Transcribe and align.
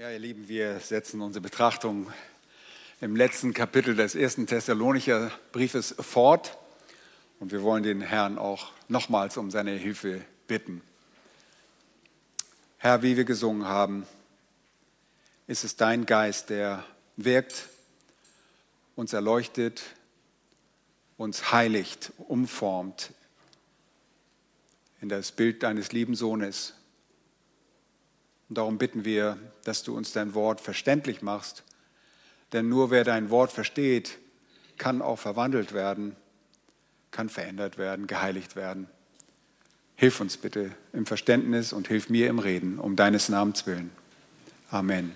Ja, 0.00 0.10
ihr 0.10 0.18
Lieben, 0.18 0.48
wir 0.48 0.80
setzen 0.80 1.20
unsere 1.20 1.42
Betrachtung 1.42 2.10
im 3.02 3.16
letzten 3.16 3.52
Kapitel 3.52 3.94
des 3.94 4.14
ersten 4.14 4.46
Thessalonicher 4.46 5.30
Briefes 5.52 5.94
fort 5.98 6.56
und 7.38 7.52
wir 7.52 7.62
wollen 7.62 7.82
den 7.82 8.00
Herrn 8.00 8.38
auch 8.38 8.72
nochmals 8.88 9.36
um 9.36 9.50
seine 9.50 9.72
Hilfe 9.72 10.22
bitten. 10.48 10.80
Herr, 12.78 13.02
wie 13.02 13.18
wir 13.18 13.26
gesungen 13.26 13.66
haben, 13.66 14.06
ist 15.46 15.64
es 15.64 15.76
dein 15.76 16.06
Geist, 16.06 16.48
der 16.48 16.82
wirkt, 17.18 17.68
uns 18.96 19.12
erleuchtet, 19.12 19.82
uns 21.18 21.52
heiligt, 21.52 22.14
umformt 22.16 23.12
in 25.02 25.10
das 25.10 25.30
Bild 25.30 25.62
deines 25.62 25.92
lieben 25.92 26.14
Sohnes 26.14 26.72
und 28.50 28.58
darum 28.58 28.78
bitten 28.78 29.04
wir, 29.04 29.38
dass 29.62 29.84
du 29.84 29.96
uns 29.96 30.12
dein 30.12 30.34
Wort 30.34 30.60
verständlich 30.60 31.22
machst. 31.22 31.62
Denn 32.52 32.68
nur 32.68 32.90
wer 32.90 33.04
dein 33.04 33.30
Wort 33.30 33.52
versteht, 33.52 34.18
kann 34.76 35.02
auch 35.02 35.20
verwandelt 35.20 35.72
werden, 35.72 36.16
kann 37.12 37.28
verändert 37.28 37.78
werden, 37.78 38.08
geheiligt 38.08 38.56
werden. 38.56 38.88
Hilf 39.94 40.20
uns 40.20 40.36
bitte 40.36 40.72
im 40.92 41.06
Verständnis 41.06 41.72
und 41.72 41.86
hilf 41.86 42.10
mir 42.10 42.28
im 42.28 42.40
Reden, 42.40 42.80
um 42.80 42.96
deines 42.96 43.28
Namens 43.28 43.66
willen. 43.66 43.92
Amen. 44.72 45.12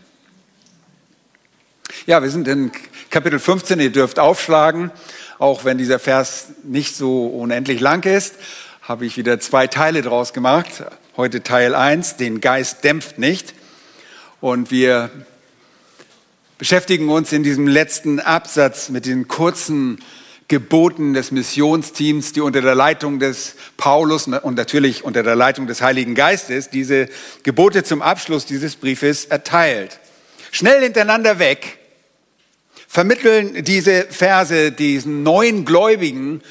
Ja, 2.07 2.23
wir 2.23 2.31
sind 2.31 2.47
in 2.47 2.71
Kapitel 3.11 3.41
15. 3.41 3.81
Ihr 3.81 3.91
dürft 3.91 4.21
aufschlagen. 4.21 4.93
Auch 5.41 5.65
wenn 5.65 5.77
dieser 5.77 5.99
Vers 5.99 6.53
nicht 6.63 6.95
so 6.95 7.27
unendlich 7.27 7.81
lang 7.81 8.05
ist, 8.05 8.37
habe 8.83 9.07
ich 9.07 9.17
wieder 9.17 9.41
zwei 9.41 9.67
Teile 9.67 10.03
draus 10.03 10.33
gemacht. 10.33 10.85
Heute 11.17 11.45
Teil 11.45 11.77
1, 11.77 12.17
den 12.17 12.41
Geist 12.41 12.83
dämpft 12.83 13.21
nicht. 13.21 13.55
Und 14.41 14.73
wir 14.73 15.11
beschäftigen 16.59 17.09
uns 17.09 17.33
in 17.33 17.45
diesem 17.45 17.69
letzten 17.69 18.19
Absatz 18.19 18.89
mit 18.89 19.07
den 19.07 19.29
kurzen 19.29 20.01
Geboten 20.49 21.15
des 21.15 21.31
Missionsteams, 21.31 22.33
die 22.33 22.41
unter 22.41 22.63
der 22.63 22.75
Leitung 22.75 23.21
des 23.21 23.55
Paulus 23.77 24.27
und 24.27 24.57
natürlich 24.57 25.05
unter 25.05 25.23
der 25.23 25.37
Leitung 25.37 25.69
des 25.69 25.83
Heiligen 25.83 26.17
Geistes 26.17 26.69
diese 26.69 27.09
Gebote 27.45 27.85
zum 27.85 28.03
Abschluss 28.03 28.45
dieses 28.45 28.75
Briefes 28.75 29.25
erteilt. 29.25 30.01
Schnell 30.51 30.83
hintereinander 30.83 31.39
weg 31.39 31.79
vermitteln 32.89 33.63
diese 33.63 34.03
Verse 34.11 34.73
diesen 34.73 35.23
neuen 35.23 35.65
Gläubigen 35.65 36.43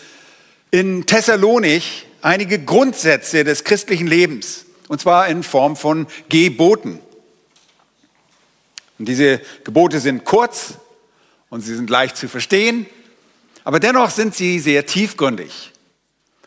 in 0.72 1.06
Thessalonich 1.06 2.06
einige 2.23 2.59
Grundsätze 2.59 3.43
des 3.43 3.63
christlichen 3.63 4.07
Lebens, 4.07 4.66
und 4.88 4.99
zwar 5.02 5.27
in 5.27 5.43
Form 5.43 5.75
von 5.75 6.07
Geboten. 6.29 6.99
Und 8.97 9.07
diese 9.07 9.41
Gebote 9.63 9.99
sind 9.99 10.23
kurz 10.23 10.75
und 11.49 11.61
sie 11.61 11.75
sind 11.75 11.89
leicht 11.89 12.16
zu 12.16 12.27
verstehen, 12.27 12.85
aber 13.63 13.79
dennoch 13.79 14.09
sind 14.09 14.35
sie 14.35 14.59
sehr 14.59 14.85
tiefgründig. 14.85 15.71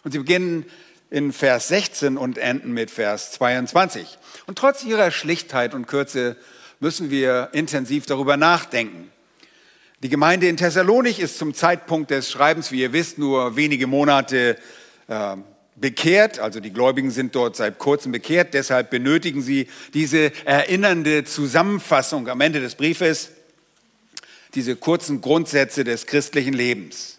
Und 0.05 0.13
sie 0.13 0.19
beginnen 0.19 0.65
in 1.11 1.33
Vers 1.33 1.69
16 1.69 2.17
und 2.17 2.39
enden 2.39 2.73
mit 2.73 2.91
Vers 2.91 3.33
22. 3.33 4.19
Und 4.47 4.59
trotz 4.59 4.85
ihrer 4.85 5.11
Schlichtheit 5.11 5.75
und 5.75 5.87
Kürze 5.87 6.37
müssen 6.81 7.11
wir 7.11 7.51
intensiv 7.53 8.07
darüber 8.07 8.37
nachdenken. 8.37 9.11
Die 10.03 10.09
Gemeinde 10.09 10.49
in 10.49 10.57
Thessalonich 10.57 11.21
ist 11.21 11.39
zum 11.39 11.55
Zeitpunkt 11.55 12.11
des 12.11 12.31
Schreibens, 12.31 12.71
wie 12.71 12.83
ihr 12.83 12.93
wisst, 12.93 13.19
nur 13.19 13.57
wenige 13.57 13.87
Monate 13.87 14.59
äh, 15.09 15.37
bekehrt, 15.77 16.39
also 16.39 16.61
die 16.61 16.73
Gläubigen 16.73 17.11
sind 17.11 17.35
dort 17.35 17.57
seit 17.57 17.79
kurzem 17.79 18.13
bekehrt, 18.13 18.55
deshalb 18.55 18.91
benötigen 18.91 19.43
sie 19.43 19.69
diese 19.95 20.33
erinnernde 20.45 21.25
Zusammenfassung 21.25 22.29
am 22.29 22.41
Ende 22.41 22.61
des 22.61 22.75
Briefes, 22.75 23.31
diese 24.55 24.75
kurzen 24.75 25.21
Grundsätze 25.21 25.85
des 25.85 26.07
christlichen 26.07 26.55
Lebens. 26.55 27.19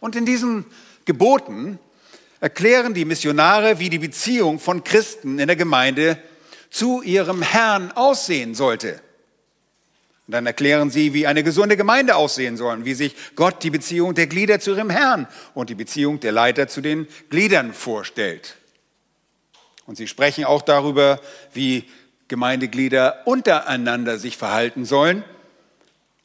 Und 0.00 0.16
in 0.16 0.24
diesen 0.24 0.64
Geboten 1.04 1.78
erklären 2.40 2.94
die 2.94 3.04
Missionare, 3.04 3.78
wie 3.78 3.90
die 3.90 3.98
Beziehung 3.98 4.58
von 4.58 4.84
Christen 4.84 5.38
in 5.38 5.48
der 5.48 5.56
Gemeinde 5.56 6.18
zu 6.70 7.02
ihrem 7.02 7.42
Herrn 7.42 7.92
aussehen 7.92 8.54
sollte. 8.54 9.00
Und 10.28 10.32
dann 10.32 10.44
erklären 10.44 10.90
sie, 10.90 11.14
wie 11.14 11.26
eine 11.26 11.42
gesunde 11.42 11.78
Gemeinde 11.78 12.14
aussehen 12.14 12.58
soll, 12.58 12.84
wie 12.84 12.92
sich 12.92 13.16
Gott 13.34 13.62
die 13.62 13.70
Beziehung 13.70 14.14
der 14.14 14.26
Glieder 14.26 14.60
zu 14.60 14.72
ihrem 14.72 14.90
Herrn 14.90 15.26
und 15.54 15.70
die 15.70 15.74
Beziehung 15.74 16.20
der 16.20 16.32
Leiter 16.32 16.68
zu 16.68 16.82
den 16.82 17.08
Gliedern 17.30 17.72
vorstellt. 17.72 18.58
Und 19.86 19.96
sie 19.96 20.06
sprechen 20.06 20.44
auch 20.44 20.60
darüber, 20.60 21.18
wie 21.54 21.84
Gemeindeglieder 22.28 23.22
untereinander 23.24 24.18
sich 24.18 24.36
verhalten 24.36 24.84
sollen. 24.84 25.24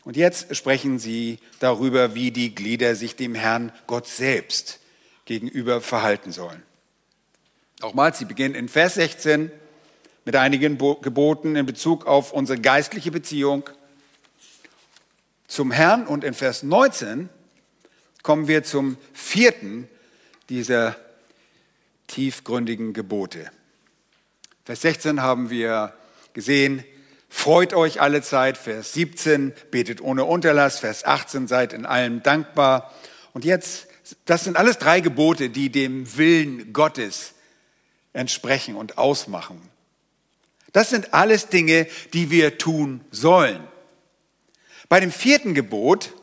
Und 0.04 0.18
jetzt 0.18 0.54
sprechen 0.54 1.00
sie 1.00 1.40
darüber, 1.62 2.14
wie 2.14 2.32
die 2.32 2.54
Glieder 2.54 2.96
sich 2.96 3.16
dem 3.16 3.36
Herrn 3.36 3.72
Gott 3.88 4.10
selbst 4.10 4.82
gegenüber 5.24 5.80
verhalten 5.80 6.34
sollen. 6.34 6.62
Nochmals, 7.80 8.20
sie 8.20 8.26
beginnen 8.26 8.56
in 8.56 8.68
Vers 8.68 8.96
16 8.96 9.50
mit 10.26 10.36
einigen 10.36 10.78
Geboten 10.78 11.56
in 11.56 11.66
Bezug 11.66 12.06
auf 12.06 12.34
unsere 12.34 12.60
geistliche 12.60 13.10
Beziehung 13.10 13.70
zum 15.48 15.72
Herrn 15.72 16.08
und 16.08 16.24
in 16.24 16.34
Vers 16.34 16.64
19 16.64 17.30
kommen 18.24 18.48
wir 18.48 18.64
zum 18.64 18.98
vierten 19.14 19.88
dieser 20.50 20.96
tiefgründigen 22.08 22.94
Gebote. 22.94 23.52
Vers 24.66 24.82
16 24.82 25.22
haben 25.22 25.50
wir 25.50 25.94
gesehen, 26.34 26.84
freut 27.30 27.74
euch 27.74 28.02
alle 28.02 28.22
Zeit. 28.22 28.58
Vers 28.58 28.94
17, 28.94 29.54
betet 29.72 30.00
ohne 30.02 30.24
Unterlass. 30.26 30.80
Vers 30.80 31.06
18, 31.06 31.48
seid 31.48 31.74
in 31.74 31.86
allem 31.86 32.24
dankbar. 32.24 32.94
Und 33.34 33.46
jetzt, 33.46 33.88
das 34.26 34.44
sind 34.44 34.58
alles 34.58 34.78
drei 34.78 35.02
Gebote, 35.02 35.50
die 35.50 35.70
dem 35.70 36.18
Willen 36.18 36.72
Gottes 36.72 37.34
entsprechen 38.14 38.76
und 38.76 38.98
ausmachen. 38.98 39.62
Das 40.72 40.90
sind 40.90 41.14
alles 41.14 41.50
Dinge, 41.50 41.88
die 42.14 42.32
wir 42.32 42.58
tun 42.58 43.02
sollen. 43.12 43.68
Bei 44.94 45.00
dem 45.00 45.12
vierten 45.12 45.56
Gebot, 45.56 46.14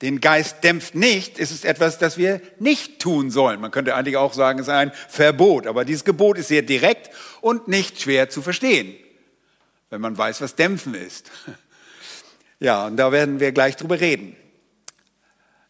den 0.00 0.20
Geist 0.20 0.62
dämpft 0.62 0.94
nicht, 0.94 1.40
ist 1.40 1.50
es 1.50 1.64
etwas, 1.64 1.98
das 1.98 2.16
wir 2.16 2.40
nicht 2.60 3.00
tun 3.00 3.32
sollen. 3.32 3.60
Man 3.60 3.72
könnte 3.72 3.96
eigentlich 3.96 4.16
auch 4.16 4.32
sagen, 4.32 4.60
es 4.60 4.68
ist 4.68 4.72
ein 4.72 4.92
Verbot. 5.08 5.66
Aber 5.66 5.84
dieses 5.84 6.04
Gebot 6.04 6.38
ist 6.38 6.46
sehr 6.46 6.62
direkt 6.62 7.10
und 7.40 7.66
nicht 7.66 8.00
schwer 8.00 8.30
zu 8.30 8.42
verstehen, 8.42 8.94
wenn 9.90 10.00
man 10.00 10.16
weiß, 10.16 10.40
was 10.40 10.54
dämpfen 10.54 10.94
ist. 10.94 11.32
Ja, 12.60 12.86
und 12.86 12.96
da 12.96 13.10
werden 13.10 13.40
wir 13.40 13.50
gleich 13.50 13.74
drüber 13.74 13.98
reden. 13.98 14.36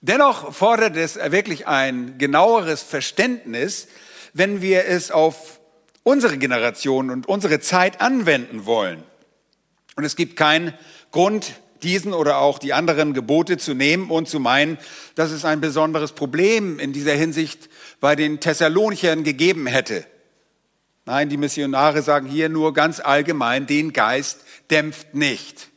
Dennoch 0.03 0.53
fordert 0.53 0.98
es 0.98 1.16
wirklich 1.16 1.66
ein 1.66 2.19
genaueres 2.19 2.82
Verständnis, 2.82 3.88
wenn 4.34 4.60
wir 4.60 4.84
es 4.84 5.10
auf 5.10 5.59
unsere 6.03 6.36
Generation 6.36 7.09
und 7.09 7.26
unsere 7.26 7.60
Zeit 7.60 8.03
anwenden 8.03 8.66
wollen. 8.66 9.03
Und 9.97 10.04
es 10.04 10.16
gibt 10.16 10.36
keinen 10.36 10.75
Grund, 11.10 11.54
diesen 11.82 12.12
oder 12.12 12.38
auch 12.38 12.58
die 12.58 12.72
anderen 12.72 13.12
Gebote 13.12 13.56
zu 13.58 13.74
nehmen 13.74 14.10
und 14.10 14.28
zu 14.28 14.40
meinen, 14.40 14.78
dass 15.14 15.30
es 15.30 15.44
ein 15.44 15.60
besonderes 15.60 16.12
Problem 16.12 16.78
in 16.78 16.92
dieser 16.92 17.14
Hinsicht 17.14 17.68
bei 18.00 18.16
den 18.16 18.40
Thessalonichern 18.40 19.24
gegeben 19.24 19.66
hätte. 19.66 20.06
Nein, 21.06 21.28
die 21.28 21.36
Missionare 21.36 22.02
sagen 22.02 22.26
hier 22.26 22.48
nur 22.48 22.72
ganz 22.72 23.00
allgemein, 23.00 23.66
den 23.66 23.92
Geist 23.92 24.40
dämpft 24.70 25.14
nicht. 25.14 25.68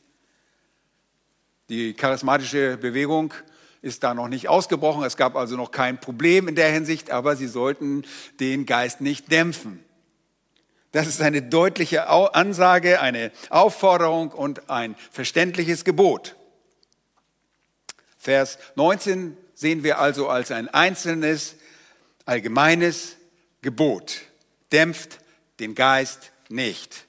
Die 1.70 1.94
charismatische 1.94 2.78
Bewegung 2.78 3.34
ist 3.82 4.04
da 4.04 4.14
noch 4.14 4.30
nicht 4.30 4.48
ausgebrochen. 4.48 5.04
Es 5.04 5.18
gab 5.18 5.36
also 5.36 5.58
noch 5.58 5.72
kein 5.72 6.00
Problem 6.00 6.48
in 6.48 6.56
der 6.56 6.72
Hinsicht, 6.72 7.12
aber 7.12 7.36
sie 7.36 7.48
sollten 7.48 8.06
den 8.40 8.66
Geist 8.66 9.02
nicht 9.02 9.32
dämpfen. 9.32 9.84
Das 10.92 11.08
ist 11.08 11.22
eine 11.22 11.42
deutliche 11.42 12.08
Ansage, 12.08 13.02
eine 13.02 13.32
Aufforderung 13.50 14.32
und 14.32 14.70
ein 14.70 14.96
verständliches 15.12 15.84
Gebot. 15.84 16.36
Vers 18.18 18.58
19 18.76 19.38
sehen 19.54 19.84
wir 19.84 20.00
also 20.00 20.30
als 20.30 20.52
ein 20.52 20.70
einzelnes, 20.70 21.56
allgemeines 22.26 23.18
Gebot. 23.62 24.22
Dämpft 24.72 25.20
den 25.60 25.76
Geist 25.76 26.32
nicht. 26.50 27.06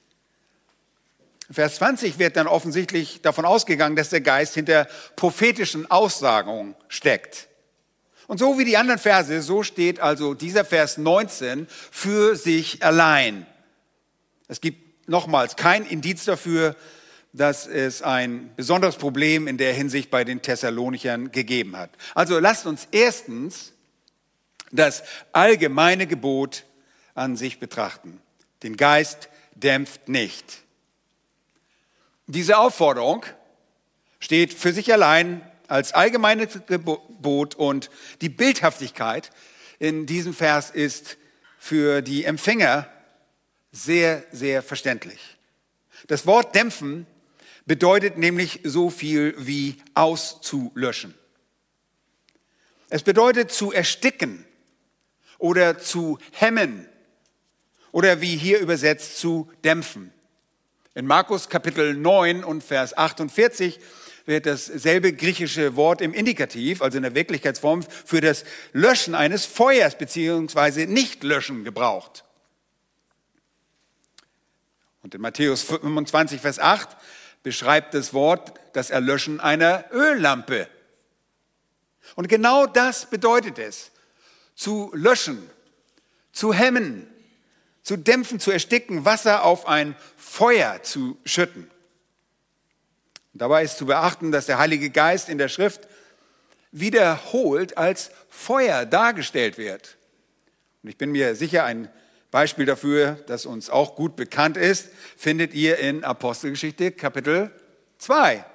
Vers 1.51 1.75
20 1.75 2.19
wird 2.19 2.37
dann 2.37 2.47
offensichtlich 2.47 3.21
davon 3.21 3.45
ausgegangen, 3.45 3.95
dass 3.95 4.09
der 4.09 4.21
Geist 4.21 4.53
hinter 4.53 4.87
prophetischen 5.15 5.89
Aussagen 5.89 6.75
steckt. 6.89 7.47
Und 8.27 8.37
so 8.37 8.59
wie 8.59 8.65
die 8.65 8.77
anderen 8.77 8.99
Verse, 8.99 9.41
so 9.41 9.63
steht 9.63 9.99
also 9.99 10.35
dieser 10.35 10.63
Vers 10.63 10.99
19 10.99 11.67
für 11.91 12.35
sich 12.35 12.83
allein. 12.83 13.47
Es 14.49 14.61
gibt 14.61 15.07
nochmals 15.07 15.55
kein 15.55 15.85
Indiz 15.85 16.25
dafür, 16.25 16.75
dass 17.33 17.67
es 17.67 18.01
ein 18.01 18.49
besonderes 18.55 18.95
Problem 18.95 19.47
in 19.47 19.59
der 19.59 19.73
Hinsicht 19.73 20.09
bei 20.09 20.23
den 20.23 20.41
Thessalonichern 20.41 21.31
gegeben 21.31 21.77
hat. 21.77 21.91
Also 22.15 22.39
lasst 22.39 22.65
uns 22.65 22.87
erstens 22.91 23.73
das 24.71 25.03
allgemeine 25.31 26.07
Gebot 26.07 26.65
an 27.13 27.37
sich 27.37 27.59
betrachten. 27.59 28.19
Den 28.63 28.75
Geist 28.75 29.29
dämpft 29.53 30.09
nicht. 30.09 30.63
Diese 32.25 32.57
Aufforderung 32.57 33.25
steht 34.19 34.53
für 34.53 34.73
sich 34.73 34.91
allein 34.91 35.41
als 35.67 35.93
allgemeines 35.93 36.59
Gebot 36.65 37.53
und 37.53 37.91
die 38.21 38.29
Bildhaftigkeit 38.29 39.29
in 39.77 40.07
diesem 40.07 40.33
Vers 40.33 40.71
ist 40.71 41.17
für 41.59 42.01
die 42.01 42.25
Empfänger 42.25 42.89
sehr, 43.71 44.23
sehr 44.31 44.63
verständlich. 44.63 45.37
Das 46.07 46.25
Wort 46.25 46.55
dämpfen 46.55 47.05
bedeutet 47.65 48.17
nämlich 48.17 48.61
so 48.63 48.89
viel 48.89 49.35
wie 49.37 49.77
auszulöschen. 49.93 51.13
Es 52.89 53.03
bedeutet 53.03 53.51
zu 53.51 53.71
ersticken 53.71 54.45
oder 55.37 55.77
zu 55.77 56.17
hemmen 56.31 56.87
oder 57.91 58.21
wie 58.21 58.35
hier 58.35 58.59
übersetzt 58.59 59.19
zu 59.19 59.51
dämpfen. 59.63 60.11
In 60.95 61.05
Markus 61.05 61.49
Kapitel 61.49 61.93
9 61.93 62.43
und 62.43 62.63
Vers 62.63 62.97
48 62.97 63.79
wird 64.25 64.45
dasselbe 64.45 65.13
griechische 65.13 65.75
Wort 65.75 66.01
im 66.01 66.13
Indikativ, 66.13 66.81
also 66.81 66.97
in 66.97 67.03
der 67.03 67.15
Wirklichkeitsform, 67.15 67.83
für 67.83 68.21
das 68.21 68.43
Löschen 68.73 69.15
eines 69.15 69.45
Feuers 69.45 69.97
beziehungsweise 69.97 70.87
Nichtlöschen 70.87 71.63
gebraucht. 71.63 72.25
Und 75.01 75.15
in 75.15 75.21
Matthäus 75.21 75.63
25, 75.63 76.41
Vers 76.41 76.59
8 76.59 76.89
beschreibt 77.43 77.93
das 77.93 78.13
Wort 78.13 78.53
das 78.73 78.89
Erlöschen 78.89 79.39
einer 79.39 79.85
Öllampe. 79.91 80.67
Und 82.15 82.27
genau 82.27 82.65
das 82.65 83.09
bedeutet 83.09 83.59
es, 83.59 83.91
zu 84.55 84.91
löschen, 84.93 85.49
zu 86.31 86.53
hemmen, 86.53 87.07
zu 87.81 87.97
dämpfen, 87.97 88.39
zu 88.39 88.51
ersticken, 88.51 89.05
Wasser 89.05 89.43
auf 89.43 89.67
ein 89.67 89.95
Feuer 90.17 90.83
zu 90.83 91.17
schütten. 91.25 91.69
Dabei 93.33 93.63
ist 93.63 93.77
zu 93.77 93.85
beachten, 93.85 94.31
dass 94.31 94.47
der 94.47 94.57
Heilige 94.57 94.89
Geist 94.89 95.29
in 95.29 95.37
der 95.37 95.47
Schrift 95.47 95.87
wiederholt 96.71 97.77
als 97.77 98.11
Feuer 98.29 98.85
dargestellt 98.85 99.57
wird. 99.57 99.97
Und 100.83 100.89
ich 100.89 100.97
bin 100.97 101.11
mir 101.11 101.35
sicher, 101.35 101.63
ein 101.63 101.89
Beispiel 102.31 102.65
dafür, 102.65 103.17
das 103.27 103.45
uns 103.45 103.69
auch 103.69 103.95
gut 103.95 104.15
bekannt 104.15 104.55
ist, 104.55 104.89
findet 105.17 105.53
ihr 105.53 105.79
in 105.79 106.03
Apostelgeschichte 106.03 106.91
Kapitel 106.91 107.51
2. 107.97 108.45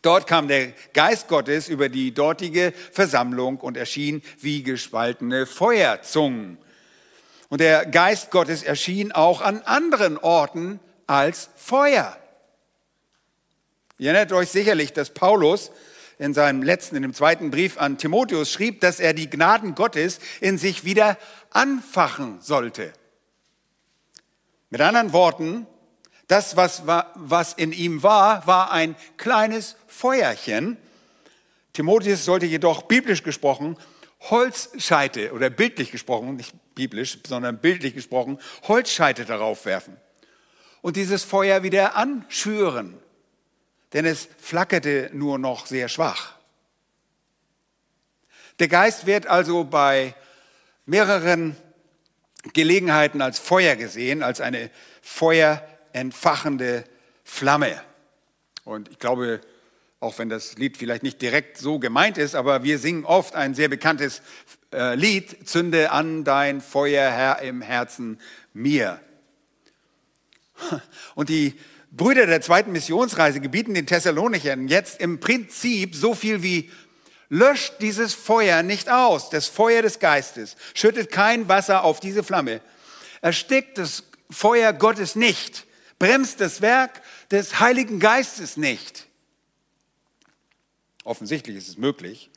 Dort 0.00 0.26
kam 0.26 0.48
der 0.48 0.72
Geist 0.92 1.28
Gottes 1.28 1.68
über 1.68 1.88
die 1.88 2.12
dortige 2.12 2.72
Versammlung 2.92 3.58
und 3.58 3.76
erschien 3.76 4.22
wie 4.40 4.62
gespaltene 4.62 5.46
Feuerzungen. 5.46 6.58
Und 7.48 7.60
der 7.60 7.86
Geist 7.86 8.30
Gottes 8.30 8.62
erschien 8.62 9.12
auch 9.12 9.40
an 9.40 9.60
anderen 9.62 10.18
Orten 10.18 10.80
als 11.06 11.50
Feuer. 11.56 12.16
Ihr 13.98 14.10
erinnert 14.10 14.32
euch 14.32 14.48
sicherlich, 14.48 14.92
dass 14.92 15.10
Paulus 15.10 15.70
in 16.18 16.34
seinem 16.34 16.62
letzten, 16.62 16.96
in 16.96 17.02
dem 17.02 17.14
zweiten 17.14 17.50
Brief 17.50 17.78
an 17.78 17.98
Timotheus 17.98 18.50
schrieb, 18.50 18.80
dass 18.80 19.00
er 19.00 19.14
die 19.14 19.28
Gnaden 19.28 19.74
Gottes 19.74 20.20
in 20.40 20.58
sich 20.58 20.84
wieder 20.84 21.18
anfachen 21.54 22.42
sollte. 22.42 22.92
Mit 24.68 24.82
anderen 24.82 25.14
Worten, 25.14 25.66
das, 26.28 26.56
was, 26.56 26.82
was 26.86 27.54
in 27.54 27.72
ihm 27.72 28.02
war, 28.02 28.46
war 28.46 28.70
ein 28.72 28.94
kleines 29.16 29.76
Feuerchen. 29.86 30.76
Timotheus 31.72 32.26
sollte 32.26 32.44
jedoch 32.44 32.82
biblisch 32.82 33.22
gesprochen 33.22 33.78
Holzscheite 34.20 35.32
oder 35.32 35.48
bildlich 35.48 35.90
gesprochen, 35.90 36.36
nicht 36.36 36.54
biblisch, 36.74 37.18
sondern 37.26 37.58
bildlich 37.58 37.94
gesprochen, 37.94 38.38
Holzscheite 38.66 39.24
darauf 39.24 39.64
werfen 39.64 39.96
und 40.82 40.96
dieses 40.96 41.24
Feuer 41.24 41.62
wieder 41.62 41.96
anschüren 41.96 42.98
denn 43.94 44.04
es 44.06 44.28
flackerte 44.38 45.08
nur 45.12 45.38
noch 45.38 45.66
sehr 45.66 45.88
schwach. 45.88 46.34
Der 48.58 48.68
Geist 48.68 49.06
wird 49.06 49.28
also 49.28 49.64
bei 49.64 50.14
mehreren 50.86 51.56
Gelegenheiten 52.52 53.22
als 53.22 53.38
Feuer 53.38 53.76
gesehen, 53.76 54.22
als 54.22 54.40
eine 54.40 54.70
feuerentfachende 55.02 56.84
Flamme. 57.24 57.80
Und 58.64 58.88
ich 58.88 58.98
glaube, 58.98 59.40
auch 60.00 60.18
wenn 60.18 60.28
das 60.28 60.56
Lied 60.56 60.76
vielleicht 60.76 61.02
nicht 61.02 61.22
direkt 61.22 61.56
so 61.56 61.78
gemeint 61.78 62.18
ist, 62.18 62.34
aber 62.34 62.62
wir 62.62 62.78
singen 62.78 63.04
oft 63.04 63.34
ein 63.34 63.54
sehr 63.54 63.68
bekanntes 63.68 64.20
äh, 64.72 64.94
Lied, 64.94 65.48
Zünde 65.48 65.90
an 65.90 66.24
dein 66.24 66.60
Feuer, 66.60 67.10
Herr, 67.10 67.40
im 67.40 67.62
Herzen 67.62 68.20
mir. 68.52 69.00
Und 71.14 71.30
die 71.30 71.54
Brüder 71.90 72.26
der 72.26 72.40
zweiten 72.40 72.72
Missionsreise 72.72 73.40
gebieten 73.40 73.74
den 73.74 73.86
Thessalonichern 73.86 74.68
jetzt 74.68 75.00
im 75.00 75.20
Prinzip 75.20 75.94
so 75.94 76.14
viel 76.14 76.42
wie 76.42 76.70
löscht 77.28 77.74
dieses 77.80 78.14
Feuer 78.14 78.62
nicht 78.62 78.88
aus, 78.88 79.30
das 79.30 79.46
Feuer 79.46 79.82
des 79.82 79.98
Geistes, 79.98 80.56
schüttet 80.74 81.10
kein 81.10 81.48
Wasser 81.48 81.84
auf 81.84 82.00
diese 82.00 82.22
Flamme, 82.22 82.60
erstickt 83.22 83.78
das 83.78 84.04
Feuer 84.30 84.72
Gottes 84.72 85.16
nicht, 85.16 85.66
bremst 85.98 86.40
das 86.40 86.60
Werk 86.60 87.02
des 87.30 87.60
Heiligen 87.60 88.00
Geistes 88.00 88.56
nicht. 88.56 89.06
Offensichtlich 91.04 91.56
ist 91.56 91.68
es 91.68 91.76
möglich, 91.76 92.30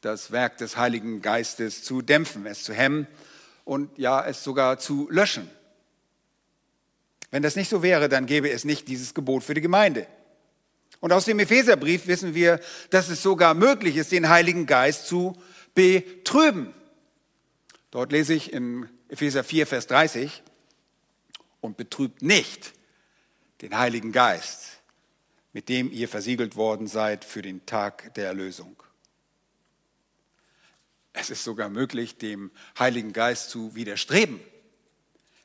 das 0.00 0.30
Werk 0.32 0.58
des 0.58 0.76
Heiligen 0.76 1.22
Geistes 1.22 1.82
zu 1.82 2.02
dämpfen, 2.02 2.46
es 2.46 2.64
zu 2.64 2.72
hemmen 2.72 3.06
und 3.64 3.96
ja, 3.98 4.24
es 4.24 4.42
sogar 4.42 4.78
zu 4.78 5.08
löschen. 5.10 5.50
Wenn 7.30 7.42
das 7.42 7.56
nicht 7.56 7.70
so 7.70 7.82
wäre, 7.82 8.08
dann 8.08 8.26
gäbe 8.26 8.50
es 8.50 8.64
nicht 8.64 8.88
dieses 8.88 9.14
Gebot 9.14 9.42
für 9.42 9.54
die 9.54 9.60
Gemeinde. 9.60 10.06
Und 11.02 11.12
aus 11.12 11.24
dem 11.24 11.40
Epheserbrief 11.40 12.06
wissen 12.06 12.32
wir, 12.32 12.60
dass 12.90 13.08
es 13.08 13.24
sogar 13.24 13.54
möglich 13.54 13.96
ist, 13.96 14.12
den 14.12 14.28
Heiligen 14.28 14.66
Geist 14.66 15.08
zu 15.08 15.36
betrüben. 15.74 16.72
Dort 17.90 18.12
lese 18.12 18.34
ich 18.34 18.52
in 18.52 18.88
Epheser 19.08 19.42
4, 19.42 19.66
Vers 19.66 19.88
30, 19.88 20.44
und 21.60 21.76
betrübt 21.76 22.22
nicht 22.22 22.72
den 23.62 23.76
Heiligen 23.76 24.12
Geist, 24.12 24.80
mit 25.52 25.68
dem 25.68 25.90
ihr 25.90 26.08
versiegelt 26.08 26.54
worden 26.54 26.86
seid 26.86 27.24
für 27.24 27.42
den 27.42 27.66
Tag 27.66 28.14
der 28.14 28.28
Erlösung. 28.28 28.80
Es 31.12 31.30
ist 31.30 31.42
sogar 31.42 31.68
möglich, 31.68 32.16
dem 32.16 32.52
Heiligen 32.78 33.12
Geist 33.12 33.50
zu 33.50 33.74
widerstreben. 33.74 34.38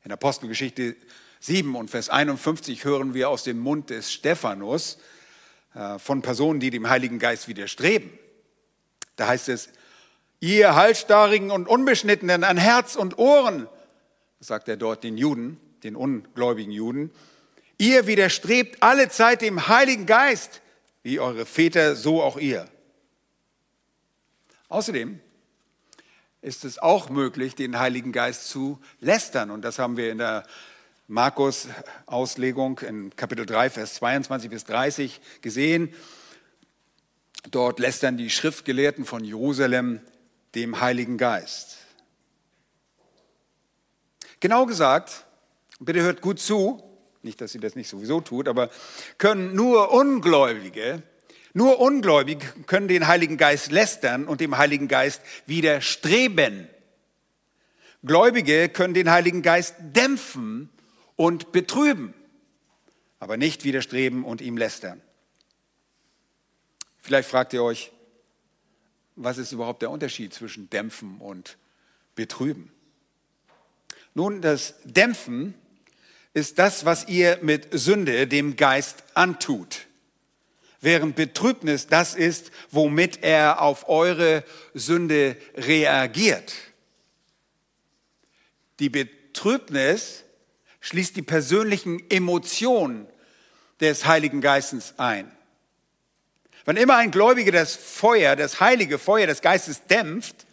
In 0.04 0.12
Apostelgeschichte 0.12 0.96
7 1.40 1.76
und 1.76 1.90
Vers 1.90 2.10
51 2.10 2.84
hören 2.84 3.16
wir 3.16 3.30
aus 3.30 3.44
dem 3.44 3.58
Mund 3.58 3.90
des 3.90 4.14
Stephanus 4.14 5.00
von 6.00 6.22
Personen, 6.22 6.60
die 6.60 6.70
dem 6.70 6.90
Heiligen 6.90 7.20
Geist 7.20 7.48
widerstreben. 7.48 8.10
Da 9.16 9.28
heißt 9.28 9.50
es, 9.50 9.70
ihr 10.40 10.76
Halsstarrigen 10.76 11.52
und 11.52 11.68
Unbeschnittenen 11.68 12.44
an 12.44 12.58
Herz 12.58 12.96
und 12.96 13.18
Ohren, 13.18 13.68
sagt 14.40 14.68
er 14.68 14.78
dort 14.78 15.04
den 15.04 15.18
Juden, 15.18 15.60
den 15.84 15.96
ungläubigen 15.96 16.72
Juden, 16.72 17.12
ihr 17.78 18.08
widerstrebt 18.08 18.82
alle 18.82 19.10
Zeit 19.10 19.42
dem 19.42 19.68
Heiligen 19.68 20.06
Geist, 20.06 20.62
wie 21.04 21.20
eure 21.20 21.46
Väter, 21.46 21.96
so 21.96 22.22
auch 22.22 22.38
ihr. 22.38 22.68
Außerdem 24.70 25.20
ist 26.42 26.66
es 26.66 26.80
auch 26.80 27.10
möglich, 27.10 27.56
den 27.56 27.80
Heiligen 27.80 28.12
Geist 28.12 28.50
zu 28.50 28.80
lästern. 29.00 29.52
Und 29.52 29.62
das 29.64 29.80
haben 29.80 29.98
wir 29.98 30.12
in 30.12 30.18
der 30.18 30.44
Markus 31.10 31.70
Auslegung 32.06 32.80
in 32.80 33.16
Kapitel 33.16 33.46
3, 33.46 33.70
Vers 33.70 33.94
22 33.94 34.50
bis 34.50 34.66
30 34.66 35.22
gesehen. 35.40 35.94
Dort 37.50 37.80
lästern 37.80 38.18
die 38.18 38.30
Schriftgelehrten 38.30 39.06
von 39.06 39.24
Jerusalem 39.24 40.02
dem 40.54 40.82
Heiligen 40.82 41.18
Geist. 41.18 41.78
Genau 44.42 44.66
gesagt, 44.66 45.26
bitte 45.80 46.02
hört 46.02 46.20
gut 46.20 46.42
zu, 46.42 46.84
nicht, 47.22 47.40
dass 47.40 47.54
sie 47.54 47.60
das 47.62 47.76
nicht 47.78 47.88
sowieso 47.88 48.20
tut, 48.20 48.50
aber 48.50 48.70
können 49.18 49.56
nur 49.56 49.94
Ungläubige, 49.94 51.04
nur 51.54 51.80
Ungläubige 51.80 52.46
können 52.66 52.90
den 52.90 53.08
Heiligen 53.08 53.38
Geist 53.38 53.72
lästern 53.72 54.28
und 54.28 54.42
dem 54.42 54.58
Heiligen 54.58 54.90
Geist 54.90 55.22
widerstreben. 55.46 56.68
Gläubige 58.04 58.68
können 58.68 58.94
den 58.94 59.10
Heiligen 59.10 59.42
Geist 59.42 59.76
dämpfen 59.80 60.70
und 61.18 61.52
betrüben, 61.52 62.14
aber 63.20 63.36
nicht 63.36 63.66
widerstreben 63.66 64.24
und 64.24 64.40
ihm 64.40 64.56
lästern. 64.56 65.02
Vielleicht 67.02 67.30
fragt 67.30 67.52
ihr 67.52 67.64
euch, 67.64 67.92
was 69.18 69.38
ist 69.38 69.52
überhaupt 69.52 69.82
der 69.82 69.92
Unterschied 69.92 70.34
zwischen 70.34 70.70
dämpfen 70.70 71.18
und 71.20 71.58
betrüben? 72.16 72.72
Nun, 74.14 74.42
das 74.42 74.76
Dämpfen 74.84 75.54
ist 76.34 76.60
das, 76.60 76.86
was 76.86 77.08
ihr 77.08 77.40
mit 77.42 77.68
Sünde 77.72 78.28
dem 78.28 78.56
Geist 78.56 79.04
antut, 79.16 79.88
während 80.82 81.16
Betrübnis 81.16 81.88
das 81.88 82.14
ist, 82.14 82.52
womit 82.70 83.24
er 83.24 83.62
auf 83.62 83.90
eure 83.90 84.44
Sünde 84.76 85.36
reagiert. 85.56 86.54
Die 88.80 88.90
Betrübnis 88.90 90.24
schließt 90.88 91.18
die 91.18 91.22
persönlichen 91.22 92.10
Emotionen 92.10 93.08
des 93.82 94.06
Heiligen 94.06 94.40
Geistes 94.40 94.94
ein. 94.96 95.30
Wann 96.64 96.78
immer 96.78 96.96
ein 96.96 97.12
Gläubiger 97.12 97.52
das 97.52 97.76
Feuer, 97.76 98.38
das 98.38 98.62
heilige 98.62 98.98
Feuer 98.98 99.28
des 99.28 99.42
Geistes 99.42 99.86
dämpft, 99.88 100.46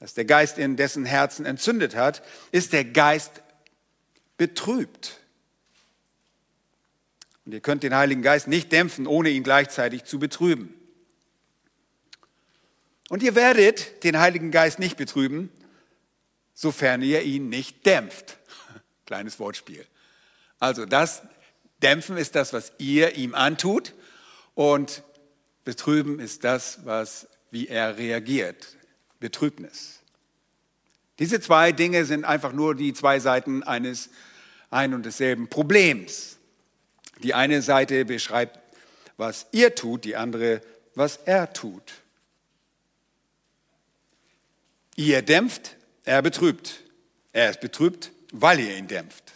das 0.00 0.14
der 0.14 0.24
Geist 0.24 0.56
in 0.56 0.78
dessen 0.78 1.04
Herzen 1.04 1.44
entzündet 1.44 1.94
hat, 1.94 2.22
ist 2.52 2.72
der 2.72 2.86
Geist 2.86 3.42
betrübt. 4.38 5.20
Und 7.44 7.52
ihr 7.52 7.60
könnt 7.60 7.82
den 7.82 7.94
Heiligen 7.94 8.22
Geist 8.22 8.48
nicht 8.48 8.72
dämpfen, 8.72 9.06
ohne 9.06 9.28
ihn 9.28 9.42
gleichzeitig 9.42 10.04
zu 10.04 10.18
betrüben. 10.18 10.72
Und 13.10 13.22
ihr 13.22 13.34
werdet 13.34 14.04
den 14.04 14.18
Heiligen 14.18 14.50
Geist 14.50 14.78
nicht 14.78 14.96
betrüben, 14.96 15.50
sofern 16.54 17.02
ihr 17.02 17.20
ihn 17.22 17.50
nicht 17.50 17.84
dämpft. 17.84 18.38
Kleines 19.06 19.38
Wortspiel. 19.38 19.86
Also 20.58 20.86
das 20.86 21.22
Dämpfen 21.82 22.16
ist 22.16 22.34
das, 22.34 22.52
was 22.52 22.72
ihr 22.78 23.16
ihm 23.16 23.34
antut 23.34 23.94
und 24.54 25.02
betrüben 25.64 26.20
ist 26.20 26.44
das, 26.44 26.84
was, 26.84 27.28
wie 27.50 27.68
er 27.68 27.98
reagiert. 27.98 28.76
Betrübnis. 29.20 30.00
Diese 31.18 31.40
zwei 31.40 31.72
Dinge 31.72 32.04
sind 32.04 32.24
einfach 32.24 32.52
nur 32.52 32.74
die 32.74 32.92
zwei 32.92 33.20
Seiten 33.20 33.62
eines 33.62 34.10
ein 34.70 34.94
und 34.94 35.04
desselben 35.04 35.48
Problems. 35.48 36.38
Die 37.22 37.34
eine 37.34 37.62
Seite 37.62 38.04
beschreibt, 38.04 38.58
was 39.16 39.46
ihr 39.52 39.74
tut, 39.74 40.04
die 40.04 40.16
andere, 40.16 40.62
was 40.94 41.16
er 41.16 41.52
tut. 41.52 41.92
Ihr 44.96 45.22
dämpft, 45.22 45.76
er 46.04 46.22
betrübt. 46.22 46.80
Er 47.32 47.50
ist 47.50 47.60
betrübt, 47.60 48.10
weil 48.32 48.60
ihr 48.60 48.76
ihn 48.76 48.88
dämpft. 48.88 49.32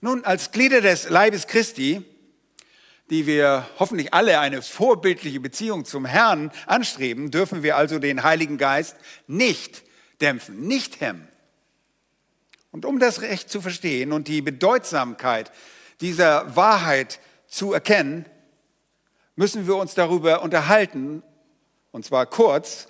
Nun, 0.00 0.24
als 0.24 0.52
Glieder 0.52 0.80
des 0.80 1.08
Leibes 1.08 1.46
Christi, 1.46 2.04
die 3.08 3.26
wir 3.26 3.66
hoffentlich 3.78 4.12
alle 4.12 4.40
eine 4.40 4.62
vorbildliche 4.62 5.40
Beziehung 5.40 5.84
zum 5.84 6.04
Herrn 6.04 6.50
anstreben, 6.66 7.30
dürfen 7.30 7.62
wir 7.62 7.76
also 7.76 7.98
den 7.98 8.22
Heiligen 8.22 8.58
Geist 8.58 8.96
nicht 9.26 9.84
dämpfen, 10.20 10.66
nicht 10.66 11.00
hemmen. 11.00 11.26
Und 12.72 12.84
um 12.84 12.98
das 12.98 13.22
Recht 13.22 13.48
zu 13.48 13.62
verstehen 13.62 14.12
und 14.12 14.28
die 14.28 14.42
Bedeutsamkeit 14.42 15.50
dieser 16.00 16.56
Wahrheit 16.56 17.20
zu 17.46 17.72
erkennen, 17.72 18.26
müssen 19.36 19.66
wir 19.66 19.76
uns 19.76 19.94
darüber 19.94 20.42
unterhalten, 20.42 21.22
und 21.92 22.04
zwar 22.04 22.26
kurz, 22.26 22.88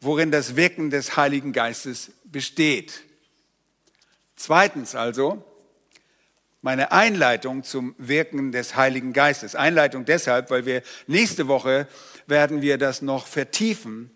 worin 0.00 0.30
das 0.30 0.56
Wirken 0.56 0.90
des 0.90 1.16
Heiligen 1.16 1.52
Geistes 1.52 2.10
besteht. 2.24 3.04
Zweitens 4.42 4.96
also, 4.96 5.44
meine 6.62 6.90
Einleitung 6.90 7.62
zum 7.62 7.94
Wirken 7.96 8.50
des 8.50 8.74
Heiligen 8.74 9.12
Geistes. 9.12 9.54
Einleitung 9.54 10.04
deshalb, 10.04 10.50
weil 10.50 10.66
wir 10.66 10.82
nächste 11.06 11.46
Woche 11.46 11.86
werden 12.26 12.60
wir 12.60 12.76
das 12.76 13.02
noch 13.02 13.28
vertiefen. 13.28 14.10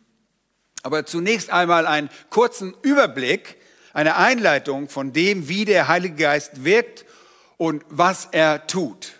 Aber 0.82 1.06
zunächst 1.06 1.50
einmal 1.50 1.86
einen 1.86 2.10
kurzen 2.28 2.74
Überblick, 2.82 3.54
eine 3.92 4.16
Einleitung 4.16 4.88
von 4.88 5.12
dem, 5.12 5.46
wie 5.46 5.64
der 5.64 5.86
Heilige 5.86 6.16
Geist 6.16 6.64
wirkt 6.64 7.04
und 7.56 7.84
was 7.88 8.26
er 8.32 8.66
tut. 8.66 9.12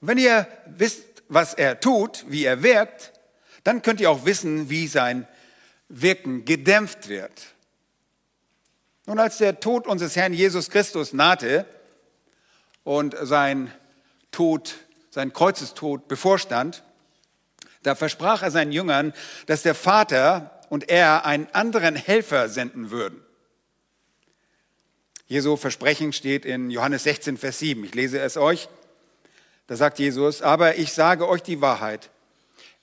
Wenn 0.00 0.18
ihr 0.18 0.48
wisst, 0.66 1.22
was 1.28 1.54
er 1.54 1.78
tut, 1.78 2.24
wie 2.26 2.44
er 2.44 2.64
wirkt, 2.64 3.12
dann 3.62 3.82
könnt 3.82 4.00
ihr 4.00 4.10
auch 4.10 4.24
wissen, 4.24 4.70
wie 4.70 4.88
sein 4.88 5.28
Wirken 5.88 6.44
gedämpft 6.44 7.08
wird. 7.08 7.54
Nun, 9.06 9.20
als 9.20 9.38
der 9.38 9.60
Tod 9.60 9.86
unseres 9.86 10.16
Herrn 10.16 10.32
Jesus 10.32 10.68
Christus 10.68 11.12
nahte 11.12 11.64
und 12.82 13.14
sein 13.22 13.72
Tod, 14.32 14.74
sein 15.10 15.32
Kreuzestod 15.32 16.08
bevorstand, 16.08 16.82
da 17.84 17.94
versprach 17.94 18.42
er 18.42 18.50
seinen 18.50 18.72
Jüngern, 18.72 19.14
dass 19.46 19.62
der 19.62 19.76
Vater 19.76 20.60
und 20.70 20.88
er 20.88 21.24
einen 21.24 21.46
anderen 21.52 21.94
Helfer 21.94 22.48
senden 22.48 22.90
würden. 22.90 23.22
Jesu 25.28 25.56
Versprechen 25.56 26.12
steht 26.12 26.44
in 26.44 26.70
Johannes 26.70 27.04
16, 27.04 27.36
Vers 27.36 27.60
7. 27.60 27.84
Ich 27.84 27.94
lese 27.94 28.18
es 28.18 28.36
euch. 28.36 28.68
Da 29.68 29.76
sagt 29.76 30.00
Jesus, 30.00 30.42
aber 30.42 30.78
ich 30.78 30.92
sage 30.92 31.28
euch 31.28 31.44
die 31.44 31.60
Wahrheit. 31.60 32.10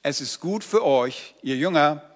Es 0.03 0.22
ist 0.22 0.39
gut 0.39 0.63
für 0.63 0.86
euch, 0.86 1.36
ihr 1.42 1.58
Jünger, 1.58 2.12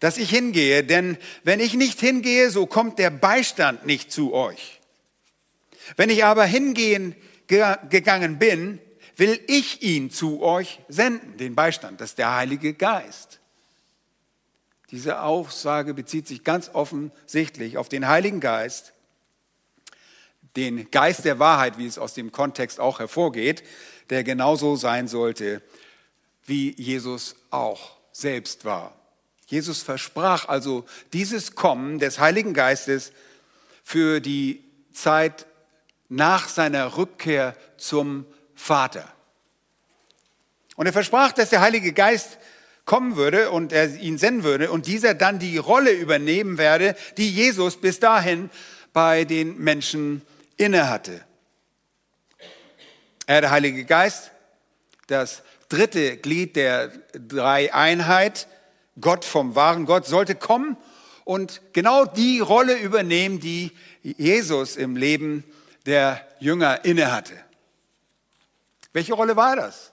dass 0.00 0.16
ich 0.16 0.30
hingehe, 0.30 0.82
denn 0.82 1.18
wenn 1.44 1.60
ich 1.60 1.74
nicht 1.74 2.00
hingehe, 2.00 2.50
so 2.50 2.66
kommt 2.66 2.98
der 2.98 3.10
Beistand 3.10 3.86
nicht 3.86 4.10
zu 4.10 4.32
euch. 4.32 4.80
Wenn 5.96 6.10
ich 6.10 6.24
aber 6.24 6.44
hingehen 6.44 7.14
gegangen 7.46 8.38
bin, 8.38 8.80
will 9.16 9.38
ich 9.46 9.82
ihn 9.82 10.10
zu 10.10 10.42
euch 10.42 10.80
senden, 10.88 11.36
den 11.36 11.54
Beistand, 11.54 12.00
das 12.00 12.10
ist 12.10 12.18
der 12.18 12.34
Heilige 12.34 12.72
Geist. 12.72 13.40
Diese 14.90 15.20
Aussage 15.22 15.94
bezieht 15.94 16.26
sich 16.26 16.42
ganz 16.42 16.70
offensichtlich 16.72 17.76
auf 17.76 17.88
den 17.88 18.08
Heiligen 18.08 18.40
Geist, 18.40 18.92
den 20.56 20.90
Geist 20.90 21.24
der 21.24 21.38
Wahrheit, 21.38 21.78
wie 21.78 21.86
es 21.86 21.98
aus 21.98 22.14
dem 22.14 22.32
Kontext 22.32 22.80
auch 22.80 22.98
hervorgeht, 22.98 23.62
der 24.08 24.24
genauso 24.24 24.74
sein 24.76 25.06
sollte, 25.06 25.62
wie 26.46 26.74
Jesus 26.80 27.36
auch 27.50 27.98
selbst 28.12 28.64
war. 28.64 28.99
Jesus 29.50 29.82
versprach 29.82 30.46
also 30.46 30.86
dieses 31.12 31.56
Kommen 31.56 31.98
des 31.98 32.20
Heiligen 32.20 32.54
Geistes 32.54 33.10
für 33.82 34.20
die 34.20 34.62
Zeit 34.92 35.44
nach 36.08 36.48
seiner 36.48 36.96
Rückkehr 36.96 37.56
zum 37.76 38.26
Vater. 38.54 39.12
Und 40.76 40.86
er 40.86 40.92
versprach, 40.92 41.32
dass 41.32 41.50
der 41.50 41.62
Heilige 41.62 41.92
Geist 41.92 42.38
kommen 42.84 43.16
würde 43.16 43.50
und 43.50 43.72
er 43.72 43.92
ihn 43.96 44.18
senden 44.18 44.44
würde 44.44 44.70
und 44.70 44.86
dieser 44.86 45.14
dann 45.14 45.40
die 45.40 45.58
Rolle 45.58 45.90
übernehmen 45.90 46.56
werde, 46.56 46.94
die 47.16 47.28
Jesus 47.28 47.76
bis 47.76 47.98
dahin 47.98 48.50
bei 48.92 49.24
den 49.24 49.58
Menschen 49.58 50.22
innehatte. 50.58 51.24
Er, 53.26 53.40
der 53.40 53.50
Heilige 53.50 53.84
Geist, 53.84 54.30
das 55.08 55.42
dritte 55.68 56.18
Glied 56.18 56.54
der 56.54 56.92
Dreieinheit, 57.14 58.46
Gott 59.00 59.24
vom 59.24 59.54
wahren 59.54 59.86
Gott, 59.86 60.06
sollte 60.06 60.34
kommen 60.34 60.76
und 61.24 61.60
genau 61.72 62.04
die 62.04 62.40
Rolle 62.40 62.78
übernehmen, 62.78 63.40
die 63.40 63.72
Jesus 64.02 64.76
im 64.76 64.96
Leben 64.96 65.44
der 65.86 66.26
Jünger 66.40 66.84
innehatte. 66.84 67.34
Welche 68.92 69.14
Rolle 69.14 69.36
war 69.36 69.56
das? 69.56 69.92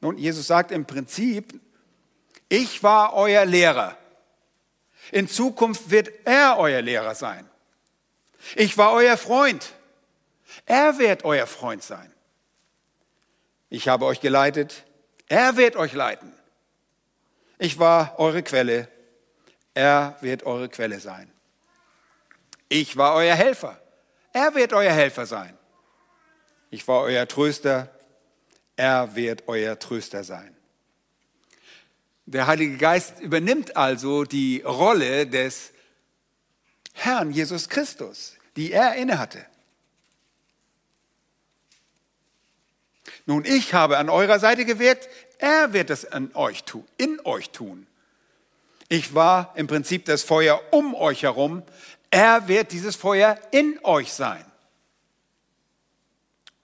Nun, 0.00 0.18
Jesus 0.18 0.46
sagt 0.46 0.70
im 0.70 0.86
Prinzip, 0.86 1.58
ich 2.48 2.82
war 2.82 3.14
euer 3.14 3.44
Lehrer. 3.44 3.96
In 5.10 5.28
Zukunft 5.28 5.90
wird 5.90 6.10
er 6.24 6.58
euer 6.58 6.82
Lehrer 6.82 7.14
sein. 7.14 7.48
Ich 8.54 8.78
war 8.78 8.92
euer 8.92 9.16
Freund. 9.16 9.72
Er 10.64 10.98
wird 10.98 11.24
euer 11.24 11.46
Freund 11.46 11.82
sein. 11.82 12.12
Ich 13.68 13.88
habe 13.88 14.04
euch 14.04 14.20
geleitet. 14.20 14.84
Er 15.28 15.56
wird 15.56 15.76
euch 15.76 15.92
leiten. 15.92 16.35
Ich 17.58 17.78
war 17.78 18.18
eure 18.18 18.42
Quelle. 18.42 18.88
Er 19.74 20.16
wird 20.20 20.44
eure 20.44 20.68
Quelle 20.68 21.00
sein. 21.00 21.30
Ich 22.68 22.96
war 22.96 23.14
euer 23.14 23.34
Helfer. 23.34 23.80
Er 24.32 24.54
wird 24.54 24.72
euer 24.72 24.92
Helfer 24.92 25.26
sein. 25.26 25.56
Ich 26.70 26.86
war 26.88 27.02
euer 27.02 27.26
Tröster. 27.28 27.90
Er 28.76 29.14
wird 29.14 29.44
euer 29.46 29.78
Tröster 29.78 30.24
sein. 30.24 30.56
Der 32.26 32.46
Heilige 32.46 32.76
Geist 32.76 33.20
übernimmt 33.20 33.76
also 33.76 34.24
die 34.24 34.62
Rolle 34.62 35.26
des 35.26 35.72
Herrn 36.92 37.30
Jesus 37.30 37.68
Christus 37.68 38.36
die 38.56 38.72
er 38.72 38.94
innehatte. 38.94 39.44
Nun, 43.26 43.44
ich 43.44 43.74
habe 43.74 43.98
an 43.98 44.08
eurer 44.08 44.38
Seite 44.38 44.64
gewirkt, 44.64 45.08
er 45.38 45.72
wird 45.72 45.90
es 45.90 46.10
an 46.10 46.30
euch 46.34 46.64
tun, 46.64 46.84
in 46.96 47.20
euch 47.24 47.50
tun. 47.50 47.86
Ich 48.88 49.14
war 49.14 49.52
im 49.56 49.66
Prinzip 49.66 50.04
das 50.04 50.22
Feuer 50.22 50.60
um 50.70 50.94
euch 50.94 51.24
herum, 51.24 51.62
er 52.10 52.46
wird 52.46 52.70
dieses 52.70 52.94
Feuer 52.94 53.36
in 53.50 53.78
euch 53.82 54.12
sein. 54.12 54.44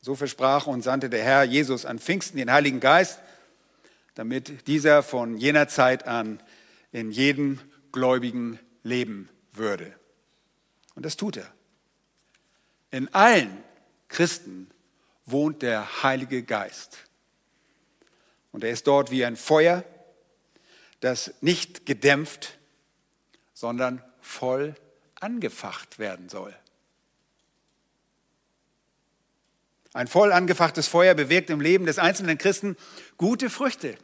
So 0.00 0.14
versprach 0.14 0.66
und 0.66 0.82
sandte 0.82 1.10
der 1.10 1.22
Herr 1.22 1.42
Jesus 1.42 1.84
an 1.84 1.98
Pfingsten 1.98 2.36
den 2.36 2.50
Heiligen 2.50 2.80
Geist, 2.80 3.20
damit 4.14 4.66
dieser 4.68 5.02
von 5.02 5.36
jener 5.36 5.68
Zeit 5.68 6.06
an 6.06 6.40
in 6.92 7.10
jedem 7.10 7.60
Gläubigen 7.90 8.58
leben 8.82 9.28
würde. 9.52 9.92
Und 10.94 11.04
das 11.04 11.16
tut 11.16 11.36
er. 11.36 11.50
In 12.90 13.12
allen 13.14 13.62
Christen 14.08 14.70
wohnt 15.26 15.62
der 15.62 16.02
Heilige 16.02 16.42
Geist. 16.42 16.98
Und 18.50 18.64
er 18.64 18.70
ist 18.70 18.86
dort 18.86 19.10
wie 19.10 19.24
ein 19.24 19.36
Feuer, 19.36 19.84
das 21.00 21.34
nicht 21.40 21.86
gedämpft, 21.86 22.58
sondern 23.54 24.02
voll 24.20 24.74
angefacht 25.20 25.98
werden 25.98 26.28
soll. 26.28 26.54
Ein 29.94 30.08
voll 30.08 30.32
angefachtes 30.32 30.88
Feuer 30.88 31.14
bewirkt 31.14 31.50
im 31.50 31.60
Leben 31.60 31.86
des 31.86 31.98
einzelnen 31.98 32.38
Christen 32.38 32.76
gute 33.18 33.50
Früchte. 33.50 33.96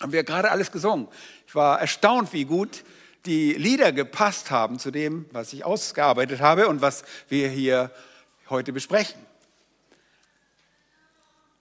Haben 0.00 0.12
wir 0.12 0.22
gerade 0.22 0.50
alles 0.50 0.70
gesungen. 0.70 1.08
Ich 1.46 1.54
war 1.54 1.80
erstaunt, 1.80 2.32
wie 2.32 2.44
gut 2.44 2.84
die 3.24 3.54
Lieder 3.54 3.92
gepasst 3.92 4.50
haben 4.50 4.78
zu 4.78 4.90
dem, 4.90 5.26
was 5.32 5.52
ich 5.52 5.64
ausgearbeitet 5.64 6.40
habe 6.40 6.68
und 6.68 6.80
was 6.80 7.04
wir 7.28 7.48
hier 7.48 7.90
heute 8.48 8.72
besprechen. 8.72 9.27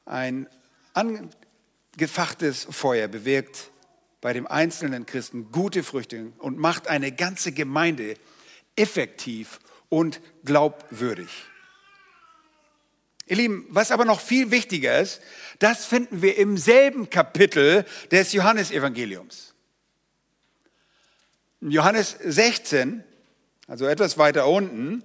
Ein 0.08 0.48
angefachtes 0.94 2.66
Feuer 2.72 3.10
bewirkt 3.10 3.72
bei 4.22 4.32
dem 4.32 4.48
einzelnen 4.48 5.06
Christen 5.06 5.52
gute 5.52 5.84
Früchte 5.84 6.32
und 6.38 6.58
macht 6.58 6.88
eine 6.88 7.12
ganze 7.12 7.52
Gemeinde 7.52 8.16
effektiv 8.78 9.60
und 9.90 10.22
glaubwürdig. 10.46 11.30
Ihr 13.26 13.36
Lieben, 13.36 13.68
was 13.70 13.92
aber 13.92 14.06
noch 14.06 14.22
viel 14.22 14.50
wichtiger 14.50 14.98
ist, 14.98 15.20
das 15.60 15.86
finden 15.86 16.22
wir 16.22 16.38
im 16.38 16.56
selben 16.56 17.10
Kapitel 17.10 17.84
des 18.10 18.32
Johannesevangeliums. 18.32 19.54
In 21.60 21.72
Johannes 21.72 22.16
16, 22.24 23.04
also 23.68 23.86
etwas 23.86 24.18
weiter 24.18 24.48
unten, 24.48 25.04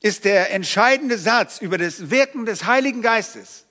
ist 0.00 0.24
der 0.24 0.52
entscheidende 0.52 1.18
Satz 1.18 1.60
über 1.60 1.78
das 1.78 2.10
Wirken 2.10 2.46
des 2.46 2.64
Heiligen 2.66 3.02
Geistes. 3.02 3.64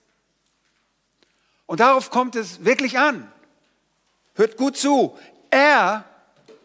Und 1.65 1.79
darauf 1.79 2.09
kommt 2.09 2.35
es 2.35 2.63
wirklich 2.63 2.97
an. 2.97 3.31
Hört 4.35 4.57
gut 4.57 4.77
zu. 4.77 5.17
Er, 5.49 6.05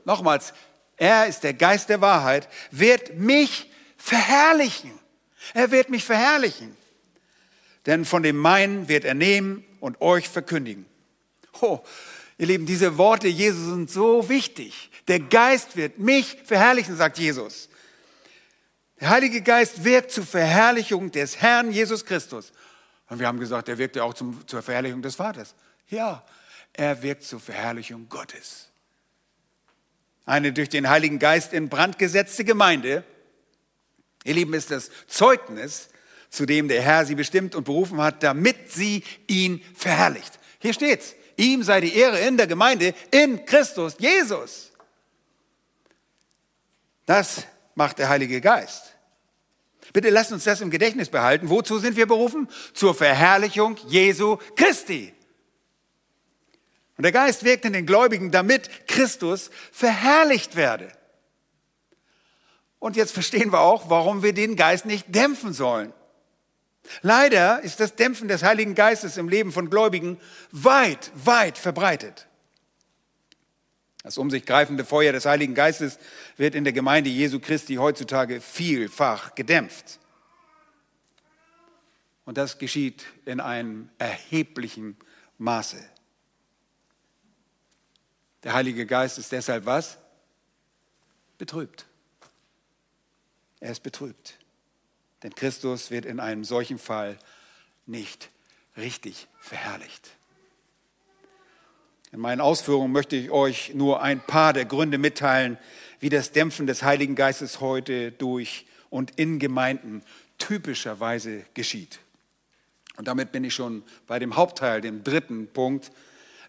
nochmals, 0.04 0.52
er 0.96 1.26
ist 1.26 1.44
der 1.44 1.54
Geist 1.54 1.88
der 1.88 2.00
Wahrheit, 2.00 2.48
wird 2.70 3.14
mich 3.16 3.70
verherrlichen. 3.96 4.92
Er 5.54 5.70
wird 5.70 5.88
mich 5.88 6.04
verherrlichen. 6.04 6.76
Denn 7.86 8.04
von 8.04 8.22
dem 8.22 8.36
meinen 8.36 8.88
wird 8.88 9.04
er 9.04 9.14
nehmen 9.14 9.64
und 9.80 10.00
euch 10.00 10.28
verkündigen. 10.28 10.84
Oh, 11.62 11.80
ihr 12.38 12.46
Lieben, 12.46 12.66
diese 12.66 12.98
Worte 12.98 13.28
Jesus 13.28 13.66
sind 13.66 13.90
so 13.90 14.28
wichtig. 14.28 14.90
Der 15.08 15.20
Geist 15.20 15.76
wird 15.76 15.98
mich 15.98 16.38
verherrlichen, 16.44 16.96
sagt 16.96 17.18
Jesus. 17.18 17.69
Der 19.00 19.08
Heilige 19.08 19.40
Geist 19.40 19.82
wirkt 19.84 20.12
zur 20.12 20.26
Verherrlichung 20.26 21.10
des 21.10 21.40
Herrn 21.40 21.72
Jesus 21.72 22.04
Christus. 22.04 22.52
Und 23.08 23.18
wir 23.18 23.26
haben 23.26 23.40
gesagt, 23.40 23.68
er 23.68 23.78
wirkt 23.78 23.96
ja 23.96 24.02
auch 24.04 24.14
zum, 24.14 24.46
zur 24.46 24.62
Verherrlichung 24.62 25.00
des 25.00 25.14
Vaters. 25.14 25.54
Ja, 25.88 26.22
er 26.74 27.02
wirkt 27.02 27.24
zur 27.24 27.40
Verherrlichung 27.40 28.08
Gottes. 28.08 28.68
Eine 30.26 30.52
durch 30.52 30.68
den 30.68 30.88
Heiligen 30.88 31.18
Geist 31.18 31.52
in 31.52 31.68
Brand 31.68 31.98
gesetzte 31.98 32.44
Gemeinde, 32.44 33.02
ihr 34.22 34.34
Lieben, 34.34 34.54
ist 34.54 34.70
das 34.70 34.90
Zeugnis, 35.06 35.88
zu 36.28 36.46
dem 36.46 36.68
der 36.68 36.82
Herr 36.82 37.06
sie 37.06 37.16
bestimmt 37.16 37.54
und 37.56 37.64
berufen 37.64 38.00
hat, 38.00 38.22
damit 38.22 38.70
sie 38.70 39.02
ihn 39.26 39.62
verherrlicht. 39.74 40.38
Hier 40.60 40.74
steht's. 40.74 41.14
Ihm 41.36 41.62
sei 41.62 41.80
die 41.80 41.94
Ehre 41.96 42.20
in 42.20 42.36
der 42.36 42.46
Gemeinde 42.46 42.94
in 43.10 43.44
Christus 43.46 43.96
Jesus. 43.98 44.70
Das 47.06 47.46
macht 47.74 47.98
der 47.98 48.08
Heilige 48.08 48.40
Geist. 48.40 48.96
Bitte 49.92 50.10
lasst 50.10 50.32
uns 50.32 50.44
das 50.44 50.60
im 50.60 50.70
Gedächtnis 50.70 51.08
behalten. 51.08 51.48
Wozu 51.50 51.78
sind 51.78 51.96
wir 51.96 52.06
berufen? 52.06 52.48
Zur 52.74 52.94
Verherrlichung 52.94 53.76
Jesu 53.88 54.38
Christi. 54.56 55.12
Und 56.96 57.02
der 57.02 57.12
Geist 57.12 57.44
wirkt 57.44 57.64
in 57.64 57.72
den 57.72 57.86
Gläubigen, 57.86 58.30
damit 58.30 58.86
Christus 58.86 59.50
verherrlicht 59.72 60.54
werde. 60.54 60.92
Und 62.78 62.96
jetzt 62.96 63.12
verstehen 63.12 63.52
wir 63.52 63.60
auch, 63.60 63.90
warum 63.90 64.22
wir 64.22 64.32
den 64.32 64.56
Geist 64.56 64.86
nicht 64.86 65.06
dämpfen 65.14 65.52
sollen. 65.52 65.92
Leider 67.02 67.60
ist 67.60 67.80
das 67.80 67.94
Dämpfen 67.94 68.28
des 68.28 68.42
Heiligen 68.42 68.74
Geistes 68.74 69.16
im 69.16 69.28
Leben 69.28 69.52
von 69.52 69.70
Gläubigen 69.70 70.18
weit, 70.50 71.10
weit 71.14 71.58
verbreitet. 71.58 72.26
Das 74.02 74.16
um 74.16 74.30
sich 74.30 74.46
greifende 74.46 74.84
Feuer 74.84 75.12
des 75.12 75.26
Heiligen 75.26 75.54
Geistes 75.54 75.98
wird 76.36 76.54
in 76.54 76.64
der 76.64 76.72
Gemeinde 76.72 77.10
Jesu 77.10 77.38
Christi 77.38 77.74
heutzutage 77.74 78.40
vielfach 78.40 79.34
gedämpft. 79.34 79.98
Und 82.24 82.38
das 82.38 82.58
geschieht 82.58 83.04
in 83.26 83.40
einem 83.40 83.90
erheblichen 83.98 84.96
Maße. 85.38 85.82
Der 88.42 88.54
Heilige 88.54 88.86
Geist 88.86 89.18
ist 89.18 89.32
deshalb 89.32 89.66
was? 89.66 89.98
Betrübt. 91.36 91.86
Er 93.58 93.72
ist 93.72 93.82
betrübt. 93.82 94.38
Denn 95.22 95.34
Christus 95.34 95.90
wird 95.90 96.06
in 96.06 96.20
einem 96.20 96.44
solchen 96.44 96.78
Fall 96.78 97.18
nicht 97.84 98.30
richtig 98.76 99.28
verherrlicht. 99.38 100.10
In 102.12 102.20
meinen 102.20 102.40
Ausführungen 102.40 102.92
möchte 102.92 103.16
ich 103.16 103.30
euch 103.30 103.72
nur 103.74 104.02
ein 104.02 104.20
paar 104.20 104.52
der 104.52 104.64
Gründe 104.64 104.98
mitteilen, 104.98 105.58
wie 106.00 106.08
das 106.08 106.32
Dämpfen 106.32 106.66
des 106.66 106.82
Heiligen 106.82 107.14
Geistes 107.14 107.60
heute 107.60 108.10
durch 108.10 108.66
und 108.88 109.12
in 109.18 109.38
Gemeinden 109.38 110.02
typischerweise 110.38 111.44
geschieht. 111.54 112.00
Und 112.96 113.06
damit 113.06 113.30
bin 113.30 113.44
ich 113.44 113.54
schon 113.54 113.84
bei 114.06 114.18
dem 114.18 114.36
Hauptteil, 114.36 114.80
dem 114.80 115.04
dritten 115.04 115.46
Punkt, 115.46 115.92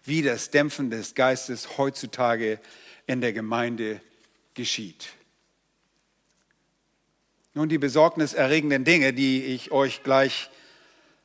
wie 0.04 0.22
das 0.22 0.50
Dämpfen 0.50 0.90
des 0.90 1.14
Geistes 1.14 1.78
heutzutage 1.78 2.58
in 3.06 3.20
der 3.20 3.32
Gemeinde 3.32 4.00
geschieht. 4.54 5.10
Nun, 7.54 7.68
die 7.68 7.78
besorgniserregenden 7.78 8.84
Dinge, 8.84 9.12
die 9.12 9.44
ich 9.44 9.70
euch 9.70 10.02
gleich 10.02 10.50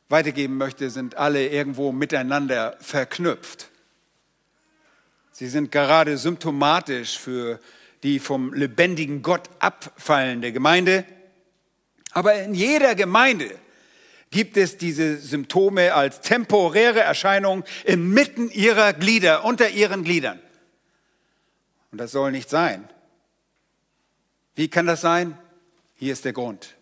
weitergeben 0.10 0.58
möchte, 0.58 0.90
sind 0.90 1.16
alle 1.16 1.48
irgendwo 1.48 1.92
miteinander 1.92 2.78
verknüpft. 2.80 3.70
Sie 5.38 5.50
sind 5.50 5.72
gerade 5.72 6.18
symptomatisch 6.18 7.20
für 7.20 7.60
die 8.02 8.18
vom 8.18 8.56
lebendigen 8.56 9.22
Gott 9.22 9.48
abfallende 9.60 10.52
Gemeinde. 10.52 11.06
Aber 12.10 12.42
in 12.42 12.56
jeder 12.56 12.96
Gemeinde 12.96 13.56
gibt 14.32 14.58
es 14.58 14.78
diese 14.78 15.18
Symptome 15.18 15.94
als 15.94 16.22
temporäre 16.22 17.02
Erscheinung 17.02 17.66
inmitten 17.84 18.50
ihrer 18.50 18.94
Glieder, 18.94 19.46
unter 19.46 19.70
ihren 19.70 20.04
Gliedern. 20.04 20.42
Und 21.92 22.00
das 22.00 22.14
soll 22.14 22.32
nicht 22.32 22.50
sein. 22.50 22.90
Wie 24.56 24.70
kann 24.70 24.88
das 24.88 25.02
sein? 25.02 25.38
Hier 25.98 26.14
ist 26.14 26.26
der 26.26 26.34
Grund. 26.34 26.74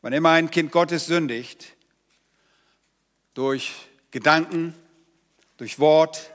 Wann 0.00 0.12
immer 0.12 0.30
ein 0.30 0.50
Kind 0.50 0.72
Gottes 0.72 1.06
sündigt, 1.06 1.76
durch 3.34 3.74
Gedanken, 4.10 4.74
durch 5.56 5.78
Wort, 5.78 6.31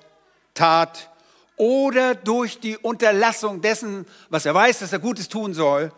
Tat 0.57 1.09
oder 1.55 2.15
durch 2.15 2.59
die 2.59 2.77
Unterlassung 2.77 3.61
dessen, 3.61 4.05
was 4.29 4.45
er 4.45 4.53
weiß, 4.53 4.79
dass 4.79 4.93
er 4.93 4.99
Gutes 4.99 5.29
tun 5.29 5.53
soll, 5.53 5.91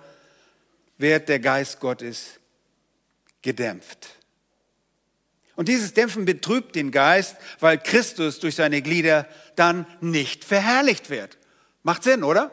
wird 0.97 1.29
der 1.29 1.39
Geist 1.39 1.79
Gottes 1.79 2.39
gedämpft. 3.41 4.09
Und 5.55 5.67
dieses 5.67 5.93
Dämpfen 5.93 6.25
betrübt 6.25 6.75
den 6.75 6.91
Geist, 6.91 7.35
weil 7.59 7.77
Christus 7.77 8.39
durch 8.39 8.55
seine 8.55 8.81
Glieder 8.81 9.27
dann 9.55 9.85
nicht 9.99 10.45
verherrlicht 10.45 11.09
wird. 11.09 11.37
Macht 11.83 12.03
Sinn, 12.03 12.23
oder? 12.23 12.51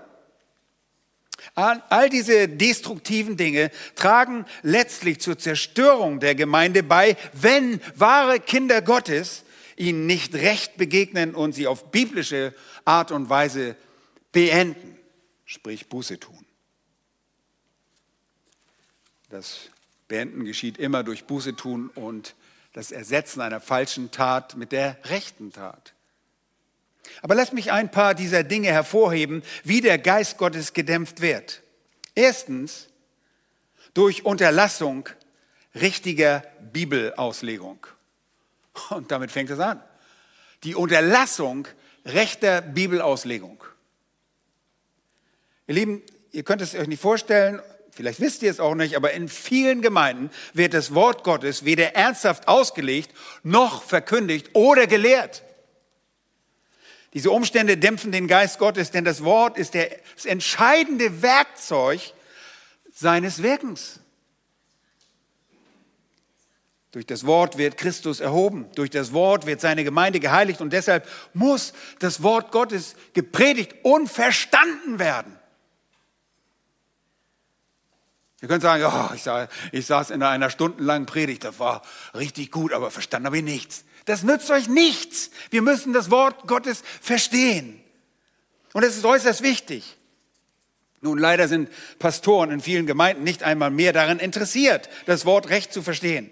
All 1.54 2.10
diese 2.10 2.48
destruktiven 2.48 3.36
Dinge 3.36 3.70
tragen 3.94 4.44
letztlich 4.62 5.20
zur 5.20 5.38
Zerstörung 5.38 6.18
der 6.18 6.34
Gemeinde 6.34 6.82
bei, 6.82 7.16
wenn 7.32 7.80
wahre 7.94 8.40
Kinder 8.40 8.82
Gottes 8.82 9.44
ihnen 9.76 10.06
nicht 10.06 10.34
recht 10.34 10.76
begegnen 10.76 11.34
und 11.34 11.52
sie 11.52 11.66
auf 11.66 11.90
biblische 11.90 12.54
Art 12.84 13.12
und 13.12 13.28
Weise 13.28 13.76
beenden, 14.32 14.98
sprich 15.44 15.88
Buße 15.88 16.18
tun. 16.18 16.44
Das 19.28 19.70
Beenden 20.08 20.44
geschieht 20.44 20.78
immer 20.78 21.02
durch 21.02 21.24
Buße 21.24 21.56
tun 21.56 21.90
und 21.94 22.34
das 22.72 22.92
Ersetzen 22.92 23.40
einer 23.40 23.60
falschen 23.60 24.10
Tat 24.10 24.56
mit 24.56 24.72
der 24.72 24.98
rechten 25.04 25.52
Tat. 25.52 25.94
Aber 27.22 27.34
lasst 27.34 27.52
mich 27.52 27.72
ein 27.72 27.90
paar 27.90 28.14
dieser 28.14 28.44
Dinge 28.44 28.68
hervorheben, 28.68 29.42
wie 29.64 29.80
der 29.80 29.98
Geist 29.98 30.38
Gottes 30.38 30.72
gedämpft 30.72 31.20
wird. 31.20 31.62
Erstens 32.14 32.88
durch 33.94 34.24
Unterlassung 34.24 35.08
richtiger 35.74 36.42
Bibelauslegung. 36.72 37.86
Und 38.90 39.10
damit 39.10 39.30
fängt 39.30 39.50
es 39.50 39.58
an. 39.58 39.82
Die 40.64 40.74
Unterlassung 40.74 41.68
rechter 42.04 42.60
Bibelauslegung. 42.60 43.62
Ihr 45.66 45.74
Lieben, 45.74 46.02
ihr 46.30 46.44
könnt 46.44 46.62
es 46.62 46.74
euch 46.74 46.86
nicht 46.86 47.02
vorstellen, 47.02 47.60
vielleicht 47.90 48.20
wisst 48.20 48.42
ihr 48.42 48.50
es 48.50 48.60
auch 48.60 48.74
nicht, 48.74 48.94
aber 48.96 49.12
in 49.12 49.28
vielen 49.28 49.82
Gemeinden 49.82 50.30
wird 50.52 50.74
das 50.74 50.94
Wort 50.94 51.24
Gottes 51.24 51.64
weder 51.64 51.94
ernsthaft 51.94 52.46
ausgelegt, 52.46 53.10
noch 53.42 53.82
verkündigt 53.82 54.50
oder 54.54 54.86
gelehrt. 54.86 55.42
Diese 57.14 57.30
Umstände 57.30 57.78
dämpfen 57.78 58.12
den 58.12 58.28
Geist 58.28 58.58
Gottes, 58.58 58.90
denn 58.90 59.04
das 59.04 59.24
Wort 59.24 59.56
ist 59.56 59.74
das 59.74 60.24
entscheidende 60.24 61.22
Werkzeug 61.22 62.00
seines 62.92 63.42
Wirkens. 63.42 64.00
Durch 66.96 67.04
das 67.04 67.26
Wort 67.26 67.58
wird 67.58 67.76
Christus 67.76 68.20
erhoben, 68.20 68.70
durch 68.74 68.88
das 68.88 69.12
Wort 69.12 69.44
wird 69.44 69.60
seine 69.60 69.84
Gemeinde 69.84 70.18
geheiligt 70.18 70.62
und 70.62 70.72
deshalb 70.72 71.06
muss 71.34 71.74
das 71.98 72.22
Wort 72.22 72.52
Gottes 72.52 72.96
gepredigt 73.12 73.74
und 73.82 74.08
verstanden 74.08 74.98
werden. 74.98 75.38
Ihr 78.40 78.48
könnt 78.48 78.62
sagen, 78.62 78.82
oh, 78.86 79.14
ich, 79.14 79.22
sah, 79.22 79.46
ich 79.72 79.84
saß 79.84 80.08
in 80.08 80.22
einer 80.22 80.48
stundenlangen 80.48 81.04
Predigt, 81.04 81.44
das 81.44 81.58
war 81.58 81.82
richtig 82.14 82.50
gut, 82.50 82.72
aber 82.72 82.90
verstanden 82.90 83.26
habe 83.26 83.36
ich 83.36 83.44
nichts. 83.44 83.84
Das 84.06 84.22
nützt 84.22 84.50
euch 84.50 84.66
nichts. 84.66 85.30
Wir 85.50 85.60
müssen 85.60 85.92
das 85.92 86.10
Wort 86.10 86.48
Gottes 86.48 86.82
verstehen. 87.02 87.78
Und 88.72 88.84
es 88.84 88.96
ist 88.96 89.04
äußerst 89.04 89.42
wichtig. 89.42 89.98
Nun, 91.02 91.18
leider 91.18 91.46
sind 91.46 91.68
Pastoren 91.98 92.50
in 92.50 92.62
vielen 92.62 92.86
Gemeinden 92.86 93.22
nicht 93.22 93.42
einmal 93.42 93.70
mehr 93.70 93.92
daran 93.92 94.18
interessiert, 94.18 94.88
das 95.04 95.26
Wort 95.26 95.50
recht 95.50 95.74
zu 95.74 95.82
verstehen. 95.82 96.30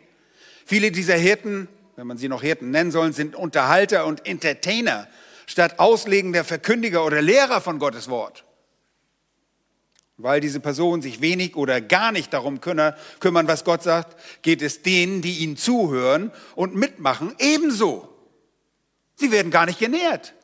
Viele 0.64 0.90
dieser 0.90 1.16
Hirten, 1.16 1.68
wenn 1.96 2.06
man 2.06 2.18
sie 2.18 2.28
noch 2.28 2.42
Hirten 2.42 2.70
nennen 2.70 2.90
soll, 2.90 3.12
sind 3.12 3.36
Unterhalter 3.36 4.06
und 4.06 4.26
Entertainer 4.26 5.06
statt 5.46 5.78
auslegender 5.78 6.42
Verkündiger 6.44 7.04
oder 7.04 7.20
Lehrer 7.20 7.60
von 7.60 7.78
Gottes 7.78 8.08
Wort. 8.08 8.44
Weil 10.16 10.40
diese 10.40 10.60
Personen 10.60 11.02
sich 11.02 11.20
wenig 11.20 11.56
oder 11.56 11.80
gar 11.80 12.12
nicht 12.12 12.32
darum 12.32 12.60
kümmern, 12.60 12.94
was 13.20 13.64
Gott 13.64 13.82
sagt, 13.82 14.16
geht 14.42 14.62
es 14.62 14.82
denen, 14.82 15.22
die 15.22 15.38
ihnen 15.38 15.56
zuhören 15.56 16.30
und 16.54 16.74
mitmachen, 16.76 17.34
ebenso. 17.38 18.08
Sie 19.16 19.32
werden 19.32 19.50
gar 19.50 19.66
nicht 19.66 19.78
genährt. 19.78 20.34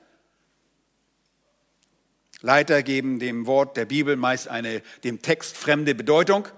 Leiter 2.42 2.82
geben 2.82 3.20
dem 3.20 3.46
Wort 3.46 3.76
der 3.76 3.84
Bibel 3.84 4.16
meist 4.16 4.48
eine 4.48 4.82
dem 5.04 5.22
Text 5.22 5.56
fremde 5.56 5.94
Bedeutung, 5.94 6.48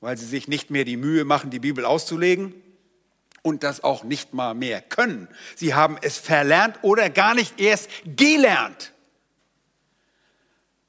weil 0.00 0.16
sie 0.16 0.26
sich 0.26 0.48
nicht 0.48 0.70
mehr 0.70 0.84
die 0.84 0.96
Mühe 0.96 1.24
machen, 1.24 1.50
die 1.50 1.58
Bibel 1.58 1.84
auszulegen 1.84 2.54
und 3.48 3.62
das 3.62 3.82
auch 3.82 4.04
nicht 4.04 4.34
mal 4.34 4.54
mehr 4.54 4.80
können. 4.80 5.26
Sie 5.56 5.74
haben 5.74 5.96
es 6.02 6.18
verlernt 6.18 6.78
oder 6.82 7.10
gar 7.10 7.34
nicht 7.34 7.60
erst 7.60 7.88
gelernt. 8.04 8.92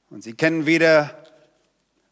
Und 0.09 0.23
sie 0.23 0.33
kennen 0.33 0.65
weder 0.65 1.23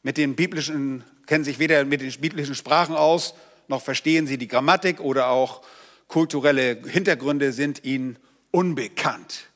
mit 0.04 0.18
den 0.18 0.36
biblischen, 0.36 1.04
kennen 1.26 1.44
sich 1.44 1.60
weder 1.60 1.84
mit 1.86 2.02
den 2.02 2.12
biblischen 2.22 2.56
Sprachen 2.56 2.96
aus, 2.96 3.34
noch 3.68 3.82
verstehen 3.82 4.28
sie 4.28 4.38
die 4.38 4.48
Grammatik 4.48 5.02
oder 5.02 5.28
auch 5.28 5.62
kulturelle 6.08 6.82
Hintergründe 6.88 7.52
sind 7.52 7.84
ihnen 7.84 8.18
unbekannt. 8.52 9.50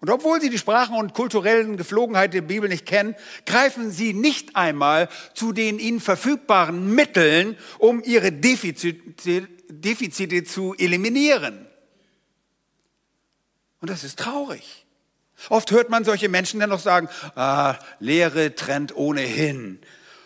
Und 0.00 0.10
obwohl 0.10 0.40
sie 0.40 0.50
die 0.50 0.58
Sprachen 0.58 0.94
und 0.96 1.14
kulturellen 1.14 1.76
Geflogenheiten 1.76 2.32
der 2.32 2.42
Bibel 2.42 2.68
nicht 2.68 2.84
kennen, 2.84 3.16
greifen 3.46 3.90
sie 3.90 4.12
nicht 4.12 4.54
einmal 4.54 5.08
zu 5.34 5.52
den 5.52 5.78
ihnen 5.78 6.00
verfügbaren 6.00 6.94
Mitteln, 6.94 7.56
um 7.78 8.02
ihre 8.04 8.30
Defizite, 8.30 9.48
Defizite 9.68 10.44
zu 10.44 10.74
eliminieren. 10.76 11.66
Und 13.80 13.90
das 13.90 14.04
ist 14.04 14.18
traurig. 14.18 14.86
Oft 15.48 15.70
hört 15.70 15.90
man 15.90 16.04
solche 16.04 16.28
Menschen 16.28 16.60
dann 16.60 16.70
noch 16.70 16.80
sagen, 16.80 17.08
ah, 17.34 17.76
Lehre 18.00 18.54
trennt 18.54 18.96
ohnehin 18.96 19.80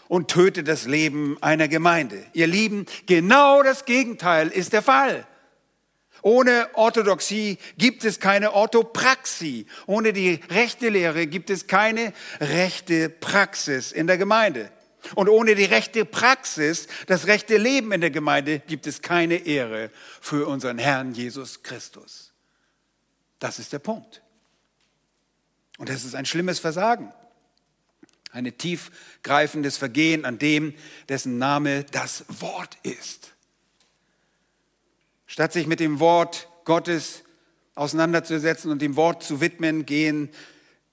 und 0.09 0.29
tötet 0.29 0.68
das 0.68 0.87
Leben 0.87 1.37
einer 1.40 1.68
Gemeinde. 1.68 2.24
Ihr 2.33 2.46
Lieben, 2.46 2.87
genau 3.07 3.62
das 3.62 3.85
Gegenteil 3.85 4.48
ist 4.48 4.72
der 4.72 4.83
Fall. 4.83 5.26
Ohne 6.22 6.68
Orthodoxie 6.74 7.59
gibt 7.79 8.05
es 8.05 8.20
keine 8.20 8.53
Orthopraxie. 8.53 9.66
Ohne 9.87 10.12
die 10.12 10.40
rechte 10.50 10.90
Lehre 10.90 11.26
gibt 11.26 11.50
es 11.50 11.66
keine 11.66 12.12
rechte 12.40 13.09
Praxis 13.09 13.92
in 13.92 14.07
der 14.07 14.18
Gemeinde. 14.18 14.70
Und 15.14 15.28
ohne 15.28 15.54
die 15.54 15.64
rechte 15.64 16.04
Praxis, 16.04 16.86
das 17.06 17.26
rechte 17.26 17.56
Leben 17.56 17.92
in 17.92 18.00
der 18.00 18.10
Gemeinde, 18.10 18.60
gibt 18.60 18.86
es 18.86 19.02
keine 19.02 19.36
Ehre 19.36 19.90
für 20.20 20.46
unseren 20.46 20.78
Herrn 20.78 21.14
Jesus 21.14 21.62
Christus. 21.62 22.32
Das 23.38 23.58
ist 23.58 23.72
der 23.72 23.78
Punkt. 23.78 24.22
Und 25.78 25.88
das 25.88 26.04
ist 26.04 26.14
ein 26.14 26.26
schlimmes 26.26 26.58
Versagen. 26.58 27.12
Ein 28.32 28.56
tiefgreifendes 28.56 29.76
Vergehen 29.76 30.24
an 30.24 30.38
dem, 30.38 30.74
dessen 31.08 31.38
Name 31.38 31.84
das 31.84 32.24
Wort 32.28 32.76
ist. 32.82 33.32
Statt 35.26 35.52
sich 35.52 35.66
mit 35.66 35.80
dem 35.80 36.00
Wort 36.00 36.48
Gottes 36.64 37.22
auseinanderzusetzen 37.74 38.70
und 38.70 38.82
dem 38.82 38.96
Wort 38.96 39.22
zu 39.22 39.40
widmen, 39.40 39.86
gehen, 39.86 40.28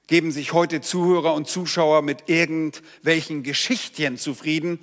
geben 0.07 0.31
sich 0.31 0.53
heute 0.53 0.81
Zuhörer 0.81 1.33
und 1.33 1.47
Zuschauer 1.47 2.01
mit 2.01 2.29
irgendwelchen 2.29 3.43
Geschichtchen 3.43 4.17
zufrieden, 4.17 4.79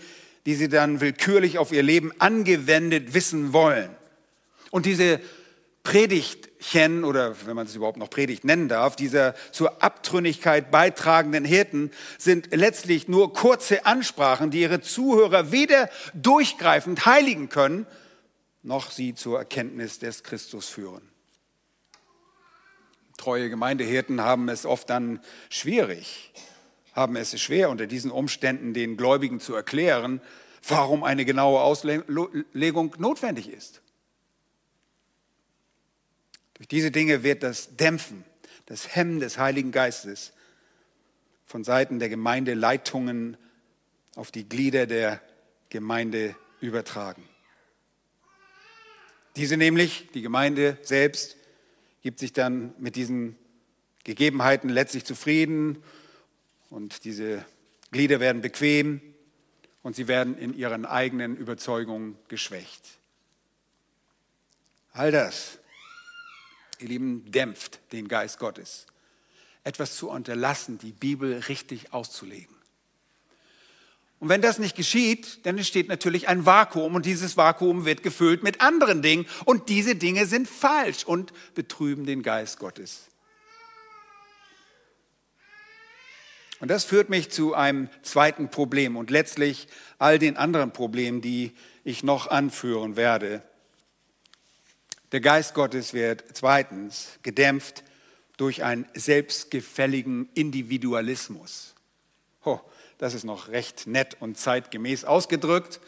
die 0.46 0.54
sie 0.54 0.68
dann 0.68 1.00
willkürlich 1.00 1.58
auf 1.58 1.72
ihr 1.72 1.82
Leben 1.82 2.12
angewendet 2.18 3.14
wissen 3.14 3.52
wollen. 3.52 3.90
Und 4.70 4.87
diese 4.87 5.20
Predigtchen 5.84 7.04
oder 7.04 7.37
wenn 7.46 7.56
man 7.56 7.66
es 7.66 7.74
überhaupt 7.74 7.98
noch 7.98 8.10
Predigt 8.10 8.44
nennen 8.44 8.68
darf, 8.68 8.96
dieser 8.96 9.34
zur 9.52 9.82
Abtrünnigkeit 9.82 10.70
beitragenden 10.70 11.44
Hirten 11.44 11.90
sind 12.18 12.54
letztlich 12.54 13.06
nur 13.06 13.32
kurze 13.32 13.87
Ansprachen, 13.87 14.50
die 14.50 14.62
ihre 14.62 14.80
Zuhörer 14.80 15.52
weder 15.52 15.90
durchgreifend 16.14 17.06
heiligen 17.06 17.50
können, 17.50 17.87
noch 18.62 18.90
sie 18.90 19.14
zur 19.14 19.38
Erkenntnis 19.38 19.98
des 19.98 20.22
Christus 20.22 20.68
führen. 20.68 21.13
Treue 23.16 23.48
Gemeindehirten 23.48 24.20
haben 24.20 24.48
es 24.48 24.66
oft 24.66 24.90
dann 24.90 25.20
schwierig, 25.48 26.33
haben 26.92 27.16
es 27.16 27.40
schwer 27.40 27.70
unter 27.70 27.87
diesen 27.87 28.11
Umständen 28.11 28.74
den 28.74 28.96
Gläubigen 28.96 29.40
zu 29.40 29.55
erklären, 29.55 30.20
warum 30.66 31.05
eine 31.05 31.24
genaue 31.24 31.61
Auslegung 31.61 32.94
notwendig 32.98 33.48
ist. 33.48 33.83
Durch 36.55 36.68
diese 36.68 36.90
Dinge 36.90 37.22
wird 37.22 37.42
das 37.42 37.77
Dämpfen, 37.77 38.24
das 38.66 38.94
Hemmen 38.94 39.20
des 39.20 39.38
Heiligen 39.38 39.72
Geistes 39.72 40.33
von 41.44 41.64
Seiten 41.64 41.98
der 41.98 42.09
Gemeindeleitungen 42.09 43.37
auf 44.16 44.31
die 44.31 44.48
Glieder 44.48 44.87
der 44.87 45.20
Gemeinde 45.68 46.37
übertragen. 46.61 47.29
Diese 49.37 49.57
nämlich, 49.57 50.09
die 50.14 50.22
Gemeinde 50.22 50.79
selbst, 50.83 51.37
gibt 52.05 52.21
sich 52.21 52.33
dann 52.33 52.73
mit 52.79 52.95
diesen 52.95 53.37
Gegebenheiten 54.05 54.69
letztlich 54.69 55.05
zufrieden 55.05 55.83
und 56.71 57.05
diese 57.05 57.45
Glieder 57.90 58.21
werden 58.21 58.43
bequem 58.43 59.01
und 59.83 59.97
sie 59.97 60.07
werden 60.07 60.38
in 60.38 60.57
ihren 60.57 60.87
eigenen 60.87 61.37
Überzeugungen 61.37 62.17
geschwächt. 62.29 62.99
All 64.93 65.11
das 65.11 65.59
ihr 66.79 66.88
Lieben, 66.88 67.31
dämpft 67.31 67.81
den 67.93 68.07
Geist 68.09 68.38
Gottes. 68.38 68.87
Etwas 69.64 69.97
zu 69.97 70.11
unterlassen, 70.11 70.79
die 70.79 70.93
Bibel 70.93 71.38
richtig 71.49 71.93
auszulegen. 71.93 72.54
Und 74.20 74.29
wenn 74.29 74.40
das 74.40 74.59
nicht 74.59 74.77
geschieht, 74.77 75.44
dann 75.44 75.59
entsteht 75.59 75.88
natürlich 75.88 76.29
ein 76.29 76.46
Vakuum 76.46 76.94
und 76.94 77.05
dieses 77.05 77.37
Vakuum 77.37 77.85
wird 77.85 78.03
gefüllt 78.03 78.42
mit 78.42 78.61
anderen 78.61 79.03
Dingen 79.03 79.27
und 79.44 79.68
diese 79.68 79.96
Dinge 79.96 80.27
sind 80.27 80.48
falsch 80.48 81.05
und 81.05 81.33
betrüben 81.55 82.07
den 82.07 82.22
Geist 82.22 82.59
Gottes. 82.59 83.09
Und 86.61 86.68
das 86.68 86.85
führt 86.85 87.11
mich 87.11 87.31
zu 87.31 87.55
einem 87.55 87.90
zweiten 88.03 88.48
Problem 88.48 88.96
und 88.96 89.11
letztlich 89.11 89.68
all 89.98 90.18
den 90.18 90.37
anderen 90.37 90.72
Problemen, 90.72 91.20
die 91.20 91.53
ich 91.83 92.03
noch 92.03 92.29
anführen 92.29 92.96
werde. 92.96 93.42
Der 95.12 95.20
Geist 95.20 95.55
Gottes 95.55 95.92
wird 95.92 96.24
zweitens 96.33 97.18
gedämpft 97.22 97.85
durch 98.37 98.64
einen 98.64 98.87
selbstgefälligen 98.94 100.29
Individualismus. 100.35 101.74
Oh, 102.44 102.61
das 102.98 103.14
ist 103.14 103.24
noch 103.24 103.48
recht 103.48 103.87
nett 103.87 104.16
und 104.20 104.38
zeitgemäß 104.38 105.04
ausgedrückt. 105.04 105.80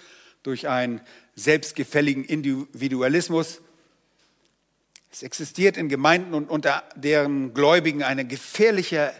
Durch 0.43 0.69
einen 0.69 1.01
selbstgefälligen 1.35 2.25
Individualismus. 2.25 3.61
Es 5.11 5.23
existiert 5.23 5.77
in 5.77 5.89
Gemeinden 5.89 6.35
und 6.35 6.51
unter 6.51 6.85
deren 6.95 7.55
Gläubigen 7.55 8.03
ein 8.03 8.29
gefährlicher, 8.29 9.13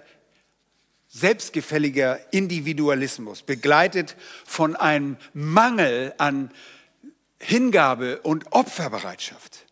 selbstgefälliger 1.09 2.21
Individualismus, 2.33 3.43
begleitet 3.43 4.17
von 4.45 4.77
einem 4.77 5.17
Mangel 5.33 6.15
an 6.19 6.51
Hingabe 7.39 8.21
und 8.23 8.53
Opferbereitschaft. 8.53 9.67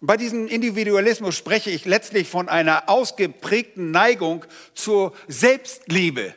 Bei 0.00 0.16
diesem 0.16 0.48
Individualismus 0.48 1.36
spreche 1.36 1.70
ich 1.70 1.84
letztlich 1.84 2.28
von 2.28 2.48
einer 2.48 2.88
ausgeprägten 2.88 3.90
Neigung 3.90 4.46
zur 4.74 5.12
Selbstliebe. 5.28 6.34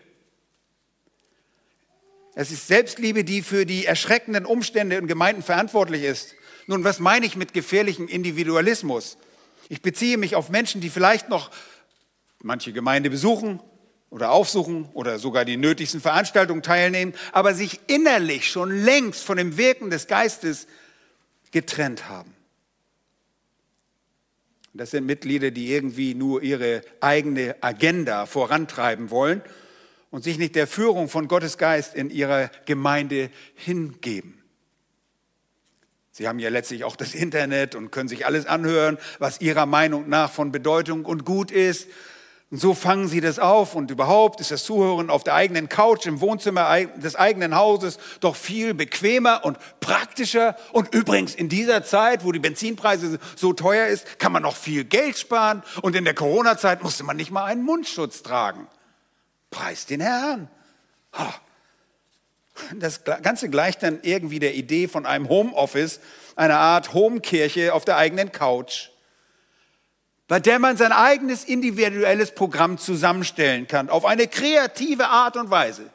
Es 2.35 2.51
ist 2.51 2.67
Selbstliebe, 2.67 3.23
die 3.23 3.43
für 3.43 3.65
die 3.65 3.85
erschreckenden 3.85 4.45
Umstände 4.45 4.95
in 4.95 5.07
Gemeinden 5.07 5.43
verantwortlich 5.43 6.03
ist. 6.03 6.35
Nun, 6.65 6.83
was 6.83 6.99
meine 6.99 7.25
ich 7.25 7.35
mit 7.35 7.53
gefährlichem 7.53 8.07
Individualismus? 8.07 9.17
Ich 9.69 9.81
beziehe 9.81 10.17
mich 10.17 10.35
auf 10.35 10.49
Menschen, 10.49 10.81
die 10.81 10.89
vielleicht 10.89 11.29
noch 11.29 11.51
manche 12.41 12.73
Gemeinde 12.73 13.09
besuchen 13.09 13.59
oder 14.09 14.31
aufsuchen 14.31 14.89
oder 14.93 15.19
sogar 15.19 15.45
die 15.45 15.57
nötigsten 15.57 16.01
Veranstaltungen 16.01 16.63
teilnehmen, 16.63 17.13
aber 17.33 17.53
sich 17.53 17.79
innerlich 17.87 18.49
schon 18.49 18.71
längst 18.83 19.23
von 19.23 19.37
dem 19.37 19.57
Wirken 19.57 19.89
des 19.89 20.07
Geistes 20.07 20.67
getrennt 21.51 22.09
haben. 22.09 22.33
Das 24.73 24.89
sind 24.89 25.05
Mitglieder, 25.05 25.51
die 25.51 25.71
irgendwie 25.71 26.15
nur 26.15 26.41
ihre 26.41 26.81
eigene 26.99 27.55
Agenda 27.61 28.25
vorantreiben 28.25 29.11
wollen 29.11 29.43
und 30.13 30.23
sich 30.23 30.37
nicht 30.37 30.53
der 30.53 30.67
Führung 30.67 31.09
von 31.09 31.27
Gottes 31.27 31.57
Geist 31.57 31.95
in 31.95 32.11
ihrer 32.11 32.51
Gemeinde 32.67 33.31
hingeben. 33.55 34.39
Sie 36.11 36.27
haben 36.27 36.37
ja 36.37 36.49
letztlich 36.49 36.83
auch 36.83 36.95
das 36.95 37.15
Internet 37.15 37.73
und 37.73 37.89
können 37.89 38.07
sich 38.07 38.27
alles 38.27 38.45
anhören, 38.45 38.99
was 39.17 39.41
ihrer 39.41 39.65
Meinung 39.65 40.07
nach 40.07 40.31
von 40.31 40.51
Bedeutung 40.51 41.05
und 41.05 41.25
gut 41.25 41.49
ist. 41.49 41.87
Und 42.51 42.59
so 42.59 42.75
fangen 42.75 43.07
sie 43.07 43.21
das 43.21 43.39
auf 43.39 43.73
und 43.73 43.89
überhaupt 43.89 44.39
ist 44.39 44.51
das 44.51 44.63
Zuhören 44.65 45.09
auf 45.09 45.23
der 45.23 45.33
eigenen 45.33 45.67
Couch 45.67 46.05
im 46.05 46.21
Wohnzimmer 46.21 46.79
des 46.97 47.15
eigenen 47.15 47.55
Hauses 47.55 47.97
doch 48.19 48.35
viel 48.35 48.75
bequemer 48.75 49.43
und 49.43 49.57
praktischer. 49.79 50.55
Und 50.73 50.93
übrigens 50.93 51.33
in 51.33 51.49
dieser 51.49 51.83
Zeit, 51.83 52.23
wo 52.23 52.31
die 52.31 52.37
Benzinpreise 52.37 53.17
so 53.35 53.53
teuer 53.53 53.87
ist, 53.87 54.19
kann 54.19 54.31
man 54.31 54.43
noch 54.43 54.57
viel 54.57 54.83
Geld 54.83 55.17
sparen. 55.17 55.63
Und 55.81 55.95
in 55.95 56.05
der 56.05 56.13
Corona-Zeit 56.13 56.83
musste 56.83 57.03
man 57.03 57.17
nicht 57.17 57.31
mal 57.31 57.45
einen 57.45 57.63
Mundschutz 57.63 58.21
tragen. 58.21 58.67
Preis 59.53 59.85
den 59.85 60.01
Herrn. 60.01 60.49
Das 62.75 63.03
Ganze 63.03 63.49
gleicht 63.49 63.83
dann 63.83 63.99
irgendwie 64.01 64.39
der 64.39 64.55
Idee 64.55 64.87
von 64.87 65.05
einem 65.05 65.29
Homeoffice, 65.29 65.99
einer 66.35 66.57
Art 66.57 66.93
Homekirche 66.93 67.73
auf 67.73 67.85
der 67.85 67.97
eigenen 67.97 68.31
Couch 68.31 68.89
bei 70.27 70.39
der 70.39 70.57
man 70.57 70.77
sein 70.77 70.91
eigenes 70.91 71.43
individuelles 71.43 72.31
Programm 72.31 72.77
zusammenstellen 72.77 73.67
kann, 73.67 73.89
auf 73.89 74.03
eine 74.03 74.27
kreative 74.27 75.07
Art 75.07 75.37
und 75.37 75.51
Weise. 75.51 75.89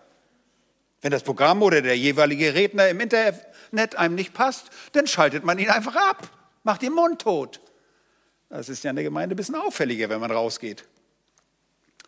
Wenn 1.00 1.10
das 1.10 1.22
Programm 1.22 1.62
oder 1.62 1.82
der 1.82 1.96
jeweilige 1.96 2.54
Redner 2.54 2.88
im 2.88 3.00
Internet 3.00 3.96
einem 3.96 4.14
nicht 4.14 4.34
passt, 4.34 4.66
dann 4.92 5.06
schaltet 5.06 5.44
man 5.44 5.58
ihn 5.58 5.70
einfach 5.70 5.96
ab, 5.96 6.28
macht 6.62 6.82
den 6.82 6.92
Mund 6.92 7.22
tot. 7.22 7.60
Das 8.48 8.68
ist 8.68 8.84
ja 8.84 8.90
in 8.90 8.96
der 8.96 9.04
Gemeinde 9.04 9.34
ein 9.34 9.36
bisschen 9.36 9.54
auffälliger, 9.54 10.08
wenn 10.08 10.20
man 10.20 10.30
rausgeht. 10.30 10.84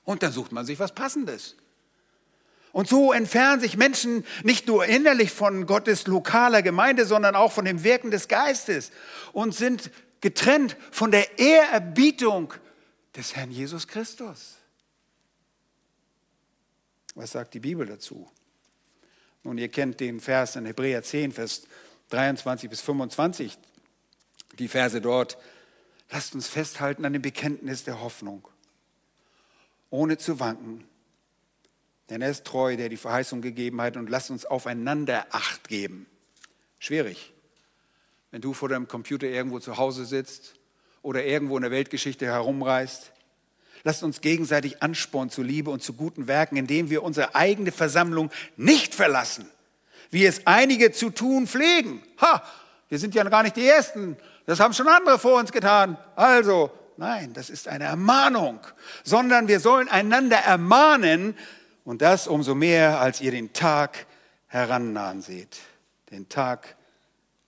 Und 0.04 0.22
dann 0.22 0.32
sucht 0.32 0.52
man 0.52 0.66
sich 0.66 0.78
was 0.78 0.94
Passendes. 0.94 1.56
Und 2.72 2.88
so 2.88 3.12
entfernen 3.12 3.60
sich 3.60 3.76
Menschen 3.76 4.24
nicht 4.44 4.66
nur 4.66 4.86
innerlich 4.86 5.32
von 5.32 5.66
Gottes 5.66 6.06
lokaler 6.06 6.62
Gemeinde, 6.62 7.04
sondern 7.04 7.34
auch 7.34 7.52
von 7.52 7.64
dem 7.64 7.82
Wirken 7.82 8.10
des 8.10 8.28
Geistes 8.28 8.92
und 9.32 9.54
sind 9.54 9.90
getrennt 10.20 10.76
von 10.90 11.10
der 11.10 11.38
Ehrerbietung 11.38 12.54
des 13.16 13.34
Herrn 13.34 13.50
Jesus 13.50 13.88
Christus. 13.88 14.56
Was 17.14 17.32
sagt 17.32 17.54
die 17.54 17.60
Bibel 17.60 17.86
dazu? 17.86 18.30
Nun, 19.42 19.58
ihr 19.58 19.68
kennt 19.68 20.00
den 20.00 20.20
Vers 20.20 20.56
in 20.56 20.66
Hebräer 20.66 21.02
10, 21.02 21.32
Vers 21.32 21.62
23 22.10 22.68
bis 22.68 22.80
25, 22.82 23.58
die 24.58 24.68
Verse 24.68 25.00
dort. 25.00 25.38
Lasst 26.10 26.34
uns 26.34 26.46
festhalten 26.46 27.04
an 27.04 27.12
dem 27.12 27.22
Bekenntnis 27.22 27.84
der 27.84 28.00
Hoffnung, 28.00 28.46
ohne 29.90 30.18
zu 30.18 30.40
wanken. 30.40 30.85
Denn 32.09 32.22
er 32.22 32.31
ist 32.31 32.44
treu, 32.44 32.76
der 32.76 32.88
die 32.88 32.96
Verheißung 32.96 33.42
gegeben 33.42 33.81
hat, 33.81 33.96
und 33.96 34.11
lasst 34.11 34.31
uns 34.31 34.46
aufeinander 34.46 35.26
Acht 35.31 35.68
geben. 35.68 36.07
Schwierig 36.79 37.33
wenn 38.31 38.40
du 38.40 38.53
vor 38.53 38.68
deinem 38.68 38.88
Computer 38.88 39.26
irgendwo 39.26 39.59
zu 39.59 39.76
Hause 39.76 40.05
sitzt 40.05 40.55
oder 41.03 41.24
irgendwo 41.24 41.57
in 41.57 41.62
der 41.62 41.70
Weltgeschichte 41.70 42.26
herumreist. 42.26 43.12
Lasst 43.83 44.03
uns 44.03 44.20
gegenseitig 44.20 44.83
anspornen 44.83 45.31
zu 45.31 45.42
Liebe 45.42 45.70
und 45.70 45.83
zu 45.83 45.94
guten 45.94 46.29
Werken, 46.29 46.57
indem 46.57 46.90
wir 46.90 47.03
unsere 47.03 47.35
eigene 47.35 47.72
Versammlung 47.72 48.31
nicht 48.57 48.94
verlassen, 48.94 49.48
wie 50.11 50.26
es 50.26 50.46
einige 50.46 50.92
zu 50.92 51.11
tun 51.11 51.46
pflegen. 51.46 52.03
Ha, 52.20 52.42
wir 52.88 52.98
sind 52.98 53.14
ja 53.14 53.24
gar 53.24 53.42
nicht 53.42 53.57
die 53.57 53.66
Ersten, 53.66 54.16
das 54.44 54.61
haben 54.61 54.74
schon 54.74 54.88
andere 54.88 55.18
vor 55.18 55.38
uns 55.38 55.50
getan. 55.50 55.96
Also, 56.14 56.70
nein, 57.00 57.32
das 57.32 57.48
ist 57.48 57.66
eine 57.66 57.84
Ermahnung, 57.84 58.60
sondern 59.04 59.48
wir 59.48 59.58
sollen 59.58 59.88
einander 59.88 60.36
ermahnen 60.36 61.34
und 61.82 62.02
das 62.02 62.28
umso 62.28 62.54
mehr, 62.54 63.00
als 63.00 63.22
ihr 63.22 63.30
den 63.30 63.54
Tag 63.54 64.06
herannahen 64.46 65.22
seht. 65.22 65.58
Den 66.10 66.28
Tag 66.28 66.76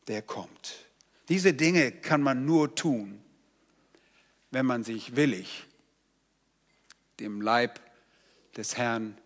der 0.09 0.23
kommt. 0.23 0.87
Diese 1.29 1.53
Dinge 1.53 1.93
kann 1.93 2.23
man 2.23 2.47
nur 2.47 2.75
tun, 2.75 3.23
wenn 4.51 4.67
man 4.67 4.85
sich 4.85 5.17
willig 5.17 5.67
dem 7.21 7.43
Leib 7.43 7.79
des 8.57 8.79
Herrn 8.79 9.19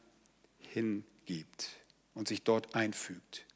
hingibt 0.58 1.68
und 2.14 2.26
sich 2.26 2.42
dort 2.42 2.74
einfügt. 2.74 3.46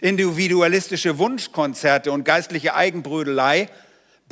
Individualistische 0.00 1.18
Wunschkonzerte 1.18 2.12
und 2.12 2.24
geistliche 2.24 2.74
Eigenbrödelei, 2.74 3.68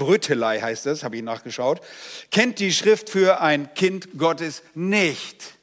Brüttelei 0.00 0.60
heißt 0.60 0.86
das, 0.86 1.04
habe 1.04 1.16
ich 1.16 1.22
nachgeschaut, 1.22 1.82
kennt 2.30 2.58
die 2.58 2.72
Schrift 2.72 3.10
für 3.10 3.42
ein 3.42 3.74
Kind 3.74 4.16
Gottes 4.16 4.62
nicht. 4.74 5.58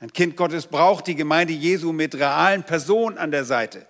Ein 0.00 0.12
Kind 0.12 0.36
Gottes 0.36 0.66
braucht 0.66 1.06
die 1.06 1.14
Gemeinde 1.14 1.52
Jesu 1.52 1.92
mit 1.92 2.16
realen 2.16 2.64
Personen 2.64 3.16
an 3.16 3.30
der 3.30 3.44
Seite. 3.44 3.86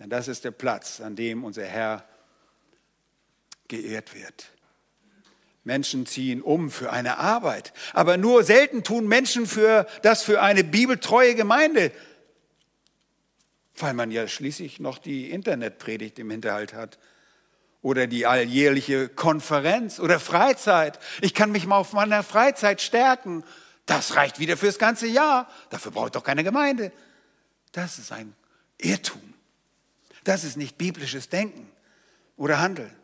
Denn 0.00 0.10
das 0.10 0.26
ist 0.26 0.44
der 0.44 0.50
Platz, 0.50 1.00
an 1.00 1.14
dem 1.14 1.44
unser 1.44 1.64
Herr 1.64 2.04
geehrt 3.68 4.12
wird. 4.12 4.48
Menschen 5.62 6.04
ziehen 6.04 6.42
um 6.42 6.68
für 6.68 6.90
eine 6.90 7.18
Arbeit, 7.18 7.72
aber 7.92 8.16
nur 8.16 8.42
selten 8.42 8.82
tun 8.82 9.06
Menschen 9.06 9.46
für 9.46 9.86
das 10.02 10.24
für 10.24 10.42
eine 10.42 10.64
bibeltreue 10.64 11.36
Gemeinde, 11.36 11.92
weil 13.76 13.94
man 13.94 14.10
ja 14.10 14.26
schließlich 14.26 14.80
noch 14.80 14.98
die 14.98 15.30
Internetpredigt 15.30 16.18
im 16.18 16.28
Hinterhalt 16.30 16.74
hat 16.74 16.98
oder 17.82 18.06
die 18.06 18.26
alljährliche 18.26 19.08
Konferenz 19.08 20.00
oder 20.00 20.20
Freizeit. 20.20 20.98
Ich 21.20 21.34
kann 21.34 21.50
mich 21.50 21.66
mal 21.66 21.78
auf 21.78 21.92
meiner 21.92 22.22
Freizeit 22.22 22.80
stärken. 22.82 23.44
Das 23.86 24.16
reicht 24.16 24.38
wieder 24.38 24.56
fürs 24.56 24.78
ganze 24.78 25.06
Jahr. 25.06 25.48
Dafür 25.70 25.92
braucht 25.92 26.14
doch 26.14 26.24
keine 26.24 26.44
Gemeinde. 26.44 26.92
Das 27.72 27.98
ist 27.98 28.12
ein 28.12 28.34
Irrtum. 28.78 29.22
Das 30.24 30.44
ist 30.44 30.56
nicht 30.56 30.76
biblisches 30.76 31.28
Denken 31.28 31.70
oder 32.36 32.60
Handeln. 32.60 32.94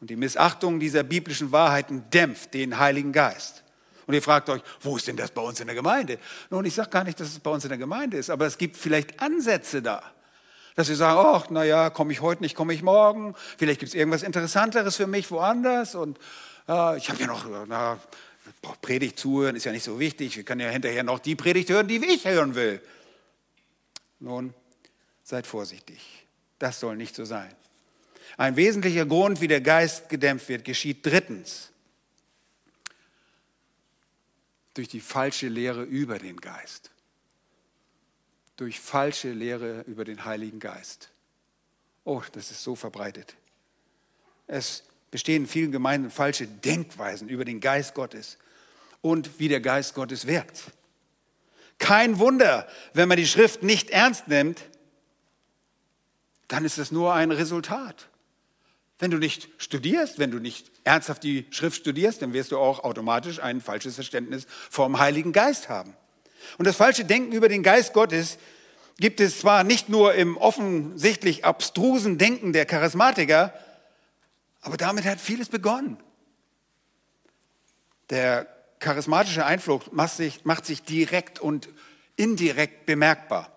Und 0.00 0.10
die 0.10 0.16
Missachtung 0.16 0.80
dieser 0.80 1.02
biblischen 1.02 1.52
Wahrheiten 1.52 2.08
dämpft 2.10 2.54
den 2.54 2.78
Heiligen 2.78 3.12
Geist. 3.12 3.62
Und 4.06 4.14
ihr 4.14 4.22
fragt 4.22 4.48
euch, 4.50 4.62
wo 4.80 4.96
ist 4.96 5.06
denn 5.06 5.16
das 5.16 5.30
bei 5.30 5.42
uns 5.42 5.60
in 5.60 5.66
der 5.66 5.76
Gemeinde? 5.76 6.18
Nun, 6.50 6.64
ich 6.64 6.74
sage 6.74 6.90
gar 6.90 7.04
nicht, 7.04 7.20
dass 7.20 7.28
es 7.28 7.38
bei 7.38 7.50
uns 7.50 7.64
in 7.64 7.68
der 7.68 7.78
Gemeinde 7.78 8.16
ist, 8.16 8.30
aber 8.30 8.46
es 8.46 8.58
gibt 8.58 8.76
vielleicht 8.76 9.20
Ansätze 9.20 9.80
da. 9.80 10.11
Dass 10.74 10.88
wir 10.88 10.96
sagen, 10.96 11.20
ach, 11.22 11.50
naja, 11.50 11.90
komme 11.90 12.12
ich 12.12 12.20
heute 12.20 12.42
nicht, 12.42 12.54
komme 12.54 12.72
ich 12.72 12.82
morgen. 12.82 13.34
Vielleicht 13.58 13.80
gibt 13.80 13.90
es 13.90 13.94
irgendwas 13.94 14.22
Interessanteres 14.22 14.96
für 14.96 15.06
mich 15.06 15.30
woanders. 15.30 15.94
Und 15.94 16.18
äh, 16.68 16.96
ich 16.96 17.10
habe 17.10 17.20
ja 17.20 17.26
noch, 17.26 17.46
na, 17.66 17.98
Predigt 18.80 19.18
zuhören 19.18 19.56
ist 19.56 19.64
ja 19.64 19.72
nicht 19.72 19.84
so 19.84 19.98
wichtig. 19.98 20.36
Wir 20.36 20.44
können 20.44 20.60
ja 20.60 20.70
hinterher 20.70 21.02
noch 21.02 21.18
die 21.18 21.36
Predigt 21.36 21.68
hören, 21.70 21.88
die 21.88 21.96
ich 21.96 22.24
hören 22.24 22.54
will. 22.54 22.80
Nun, 24.20 24.54
Seid 25.32 25.46
vorsichtig. 25.46 26.26
Das 26.58 26.78
soll 26.80 26.96
nicht 26.96 27.14
so 27.14 27.24
sein. 27.24 27.54
Ein 28.36 28.56
wesentlicher 28.56 29.06
Grund, 29.06 29.40
wie 29.40 29.48
der 29.48 29.62
Geist 29.62 30.10
gedämpft 30.10 30.48
wird, 30.48 30.64
geschieht 30.64 31.06
drittens 31.06 31.70
durch 34.74 34.88
die 34.88 35.00
falsche 35.00 35.48
Lehre 35.48 35.84
über 35.84 36.18
den 36.18 36.36
Geist. 36.38 36.90
Durch 38.62 38.78
falsche 38.78 39.32
Lehre 39.32 39.80
über 39.88 40.04
den 40.04 40.24
Heiligen 40.24 40.60
Geist. 40.60 41.10
Oh, 42.04 42.22
das 42.30 42.52
ist 42.52 42.62
so 42.62 42.76
verbreitet. 42.76 43.34
Es 44.46 44.84
bestehen 45.10 45.42
in 45.42 45.48
vielen 45.48 45.72
Gemeinden 45.72 46.12
falsche 46.12 46.46
Denkweisen 46.46 47.28
über 47.28 47.44
den 47.44 47.58
Geist 47.58 47.92
Gottes 47.92 48.38
und 49.00 49.40
wie 49.40 49.48
der 49.48 49.60
Geist 49.60 49.96
Gottes 49.96 50.28
wirkt. 50.28 50.62
Kein 51.78 52.20
Wunder, 52.20 52.68
wenn 52.94 53.08
man 53.08 53.16
die 53.16 53.26
Schrift 53.26 53.64
nicht 53.64 53.90
ernst 53.90 54.28
nimmt, 54.28 54.62
dann 56.46 56.64
ist 56.64 56.78
es 56.78 56.92
nur 56.92 57.14
ein 57.14 57.32
Resultat. 57.32 58.10
Wenn 59.00 59.10
du 59.10 59.18
nicht 59.18 59.48
studierst, 59.58 60.20
wenn 60.20 60.30
du 60.30 60.38
nicht 60.38 60.70
ernsthaft 60.84 61.24
die 61.24 61.48
Schrift 61.50 61.80
studierst, 61.80 62.22
dann 62.22 62.32
wirst 62.32 62.52
du 62.52 62.58
auch 62.60 62.84
automatisch 62.84 63.40
ein 63.40 63.60
falsches 63.60 63.96
Verständnis 63.96 64.46
vom 64.70 65.00
Heiligen 65.00 65.32
Geist 65.32 65.68
haben. 65.68 65.96
Und 66.58 66.66
das 66.66 66.76
falsche 66.76 67.04
Denken 67.04 67.32
über 67.32 67.48
den 67.48 67.62
Geist 67.62 67.92
Gottes 67.92 68.38
gibt 68.98 69.20
es 69.20 69.40
zwar 69.40 69.64
nicht 69.64 69.88
nur 69.88 70.14
im 70.14 70.36
offensichtlich 70.36 71.44
abstrusen 71.44 72.18
Denken 72.18 72.52
der 72.52 72.66
Charismatiker, 72.66 73.52
aber 74.60 74.76
damit 74.76 75.04
hat 75.04 75.20
vieles 75.20 75.48
begonnen. 75.48 75.98
Der 78.10 78.46
charismatische 78.78 79.44
Einfluss 79.44 79.90
macht 79.92 80.14
sich, 80.14 80.44
macht 80.44 80.66
sich 80.66 80.82
direkt 80.82 81.40
und 81.40 81.68
indirekt 82.16 82.86
bemerkbar. 82.86 83.50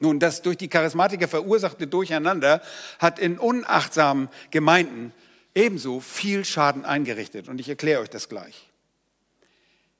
Nun, 0.00 0.18
das 0.18 0.42
durch 0.42 0.56
die 0.56 0.68
Charismatiker 0.68 1.28
verursachte 1.28 1.86
Durcheinander 1.86 2.60
hat 2.98 3.20
in 3.20 3.38
unachtsamen 3.38 4.28
Gemeinden 4.50 5.12
ebenso 5.54 6.00
viel 6.00 6.44
Schaden 6.44 6.84
eingerichtet. 6.84 7.48
Und 7.48 7.60
ich 7.60 7.68
erkläre 7.68 8.00
euch 8.00 8.10
das 8.10 8.28
gleich. 8.28 8.68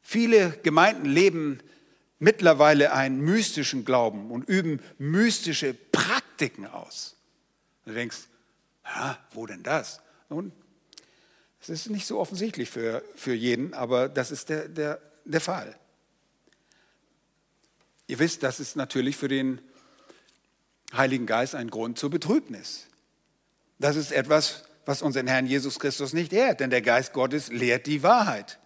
Viele 0.02 0.58
Gemeinden 0.64 1.06
leben 1.06 1.60
mittlerweile 2.22 2.92
einen 2.92 3.20
mystischen 3.20 3.84
Glauben 3.84 4.30
und 4.30 4.48
üben 4.48 4.80
mystische 4.96 5.74
Praktiken 5.74 6.66
aus. 6.66 7.16
Du 7.84 7.92
denkst, 7.92 8.28
ja, 8.84 9.18
wo 9.32 9.44
denn 9.44 9.64
das? 9.64 10.00
Nun, 10.28 10.52
es 11.60 11.68
ist 11.68 11.90
nicht 11.90 12.06
so 12.06 12.20
offensichtlich 12.20 12.70
für, 12.70 13.02
für 13.16 13.34
jeden, 13.34 13.74
aber 13.74 14.08
das 14.08 14.30
ist 14.30 14.50
der, 14.50 14.68
der, 14.68 15.02
der 15.24 15.40
Fall. 15.40 15.76
Ihr 18.06 18.20
wisst, 18.20 18.44
das 18.44 18.60
ist 18.60 18.76
natürlich 18.76 19.16
für 19.16 19.28
den 19.28 19.60
Heiligen 20.92 21.26
Geist 21.26 21.56
ein 21.56 21.70
Grund 21.70 21.98
zur 21.98 22.10
Betrübnis. 22.10 22.86
Das 23.80 23.96
ist 23.96 24.12
etwas, 24.12 24.62
was 24.86 25.02
unseren 25.02 25.26
Herrn 25.26 25.46
Jesus 25.46 25.80
Christus 25.80 26.12
nicht 26.12 26.32
ehrt, 26.32 26.60
denn 26.60 26.70
der 26.70 26.82
Geist 26.82 27.14
Gottes 27.14 27.48
lehrt 27.48 27.86
die 27.86 28.04
Wahrheit. 28.04 28.60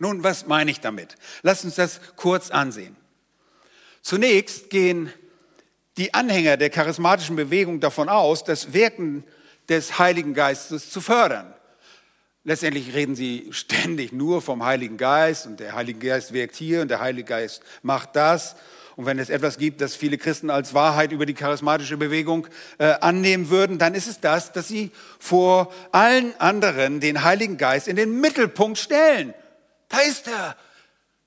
Nun, 0.00 0.24
was 0.24 0.46
meine 0.46 0.70
ich 0.70 0.80
damit? 0.80 1.14
Lasst 1.42 1.64
uns 1.64 1.74
das 1.74 2.00
kurz 2.16 2.50
ansehen. 2.50 2.96
Zunächst 4.00 4.70
gehen 4.70 5.12
die 5.98 6.14
Anhänger 6.14 6.56
der 6.56 6.70
charismatischen 6.70 7.36
Bewegung 7.36 7.80
davon 7.80 8.08
aus, 8.08 8.42
das 8.42 8.72
Wirken 8.72 9.24
des 9.68 9.98
Heiligen 9.98 10.32
Geistes 10.32 10.90
zu 10.90 11.02
fördern. 11.02 11.52
Letztendlich 12.44 12.94
reden 12.94 13.14
sie 13.14 13.48
ständig 13.50 14.10
nur 14.10 14.40
vom 14.40 14.64
Heiligen 14.64 14.96
Geist 14.96 15.46
und 15.46 15.60
der 15.60 15.74
Heilige 15.74 16.08
Geist 16.08 16.32
wirkt 16.32 16.56
hier 16.56 16.80
und 16.80 16.88
der 16.88 17.00
Heilige 17.00 17.28
Geist 17.28 17.62
macht 17.82 18.16
das. 18.16 18.56
Und 18.96 19.04
wenn 19.04 19.18
es 19.18 19.28
etwas 19.28 19.58
gibt, 19.58 19.82
das 19.82 19.96
viele 19.96 20.16
Christen 20.16 20.48
als 20.48 20.72
Wahrheit 20.72 21.12
über 21.12 21.26
die 21.26 21.34
charismatische 21.34 21.98
Bewegung 21.98 22.46
äh, 22.78 22.94
annehmen 23.02 23.50
würden, 23.50 23.78
dann 23.78 23.94
ist 23.94 24.08
es 24.08 24.18
das, 24.18 24.52
dass 24.52 24.66
sie 24.66 24.92
vor 25.18 25.70
allen 25.92 26.34
anderen 26.40 27.00
den 27.00 27.22
Heiligen 27.22 27.58
Geist 27.58 27.86
in 27.86 27.96
den 27.96 28.18
Mittelpunkt 28.18 28.78
stellen. 28.78 29.34
Da 29.90 29.98
ist 30.00 30.26
er. 30.26 30.56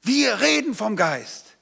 Wir 0.01 0.41
reden 0.41 0.73
vom 0.73 0.95
Geist. 0.95 1.53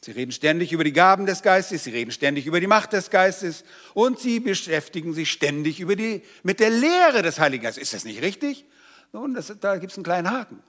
Sie 0.00 0.10
reden 0.10 0.32
ständig 0.32 0.72
über 0.72 0.84
die 0.84 0.92
Gaben 0.92 1.24
des 1.24 1.42
Geistes, 1.42 1.84
sie 1.84 1.90
reden 1.90 2.10
ständig 2.10 2.46
über 2.46 2.60
die 2.60 2.66
Macht 2.66 2.92
des 2.92 3.08
Geistes 3.08 3.64
und 3.94 4.18
sie 4.18 4.38
beschäftigen 4.38 5.14
sich 5.14 5.30
ständig 5.30 5.80
über 5.80 5.96
die, 5.96 6.22
mit 6.42 6.60
der 6.60 6.68
Lehre 6.68 7.22
des 7.22 7.38
Heiligen 7.38 7.64
Geistes. 7.64 7.84
Ist 7.84 7.94
das 7.94 8.04
nicht 8.04 8.20
richtig? 8.20 8.66
Nun, 9.12 9.32
das, 9.32 9.52
da 9.60 9.76
gibt 9.78 9.92
es 9.92 9.98
einen 9.98 10.04
kleinen 10.04 10.30
Haken. 10.30 10.62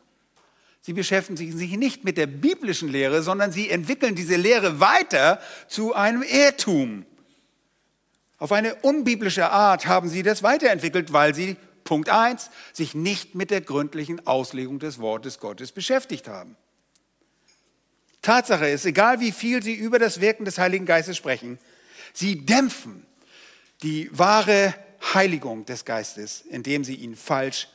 Sie 0.80 0.94
beschäftigen 0.94 1.58
sich 1.58 1.72
nicht 1.76 2.04
mit 2.06 2.16
der 2.16 2.28
biblischen 2.28 2.90
Lehre, 2.90 3.24
sondern 3.24 3.52
sie 3.52 3.70
entwickeln 3.70 4.16
diese 4.16 4.36
Lehre 4.36 4.80
weiter 4.80 5.42
zu 5.68 5.94
einem 5.94 6.22
Irrtum. 6.22 7.06
Auf 8.38 8.52
eine 8.52 8.76
unbiblische 8.76 9.50
Art 9.50 9.88
haben 9.88 10.10
sie 10.10 10.24
das 10.24 10.44
weiterentwickelt, 10.44 11.12
weil 11.12 11.34
sie, 11.36 11.58
Punkt 11.86 12.10
1, 12.10 12.50
sich 12.74 12.96
nicht 12.96 13.36
mit 13.36 13.52
der 13.52 13.62
gründlichen 13.62 14.28
Auslegung 14.28 14.80
des 14.80 15.00
Wortes 15.00 15.40
Gottes 15.40 15.72
beschäftigt 15.72 16.28
haben. 16.28 16.58
Tatsache 18.22 18.68
ist, 18.68 18.86
egal 18.86 19.20
wie 19.20 19.32
viel 19.32 19.62
sie 19.62 19.76
über 19.76 20.00
das 20.00 20.20
Wirken 20.20 20.46
des 20.46 20.58
Heiligen 20.58 20.88
Geistes 20.88 21.16
sprechen, 21.16 21.60
sie 22.12 22.44
dämpfen 22.44 23.06
die 23.84 24.10
wahre 24.12 24.74
Heiligung 25.14 25.66
des 25.66 25.86
Geistes, 25.86 26.42
indem 26.42 26.84
sie 26.84 26.96
ihn 26.96 27.16
falsch 27.16 27.68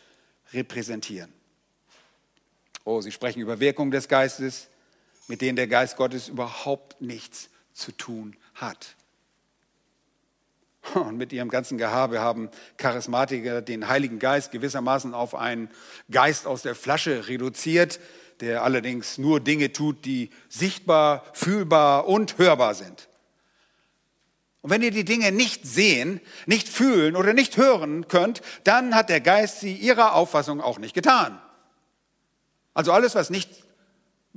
repräsentieren. 0.52 1.32
Oh, 2.84 3.00
sie 3.00 3.12
sprechen 3.12 3.40
über 3.40 3.60
Wirkung 3.60 3.92
des 3.92 4.08
Geistes, 4.08 4.66
mit 5.28 5.40
denen 5.40 5.54
der 5.54 5.68
Geist 5.68 5.96
Gottes 5.96 6.26
überhaupt 6.26 7.00
nichts 7.00 7.48
zu 7.72 7.92
tun 7.92 8.36
hat. 8.54 8.96
Und 10.94 11.18
mit 11.18 11.32
ihrem 11.32 11.50
ganzen 11.50 11.78
Gehabe 11.78 12.20
haben 12.20 12.48
Charismatiker 12.76 13.62
den 13.62 13.88
Heiligen 13.88 14.18
Geist 14.18 14.50
gewissermaßen 14.50 15.14
auf 15.14 15.34
einen 15.34 15.70
Geist 16.10 16.46
aus 16.46 16.62
der 16.62 16.74
Flasche 16.74 17.28
reduziert, 17.28 18.00
der 18.40 18.64
allerdings 18.64 19.18
nur 19.18 19.40
Dinge 19.40 19.72
tut, 19.72 20.04
die 20.04 20.30
sichtbar, 20.48 21.24
fühlbar 21.34 22.08
und 22.08 22.38
hörbar 22.38 22.74
sind. 22.74 23.08
Und 24.62 24.70
wenn 24.70 24.82
ihr 24.82 24.90
die 24.90 25.04
Dinge 25.04 25.32
nicht 25.32 25.66
sehen, 25.66 26.20
nicht 26.46 26.68
fühlen 26.68 27.16
oder 27.16 27.32
nicht 27.32 27.56
hören 27.56 28.08
könnt, 28.08 28.42
dann 28.64 28.94
hat 28.94 29.08
der 29.08 29.20
Geist 29.20 29.60
sie 29.60 29.74
ihrer 29.74 30.14
Auffassung 30.14 30.60
auch 30.60 30.78
nicht 30.78 30.94
getan. 30.94 31.40
Also 32.74 32.92
alles, 32.92 33.14
was 33.14 33.30
nicht 33.30 33.50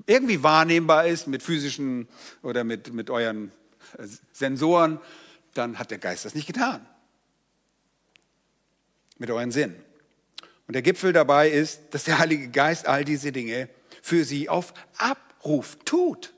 irgendwie 0.05 0.43
wahrnehmbar 0.43 1.05
ist 1.07 1.27
mit 1.27 1.43
physischen 1.43 2.07
oder 2.41 2.63
mit, 2.63 2.93
mit 2.93 3.09
euren 3.09 3.51
äh, 3.97 4.07
Sensoren, 4.31 4.99
dann 5.53 5.79
hat 5.79 5.91
der 5.91 5.97
Geist 5.97 6.25
das 6.25 6.35
nicht 6.35 6.47
getan. 6.47 6.85
Mit 9.17 9.29
euren 9.29 9.51
Sinn. 9.51 9.75
Und 10.67 10.73
der 10.73 10.81
Gipfel 10.81 11.13
dabei 11.13 11.49
ist, 11.49 11.81
dass 11.91 12.05
der 12.05 12.19
Heilige 12.19 12.49
Geist 12.49 12.87
all 12.87 13.05
diese 13.05 13.31
Dinge 13.31 13.69
für 14.01 14.25
sie 14.25 14.49
auf 14.49 14.73
Abruf 14.97 15.77
tut. 15.85 16.33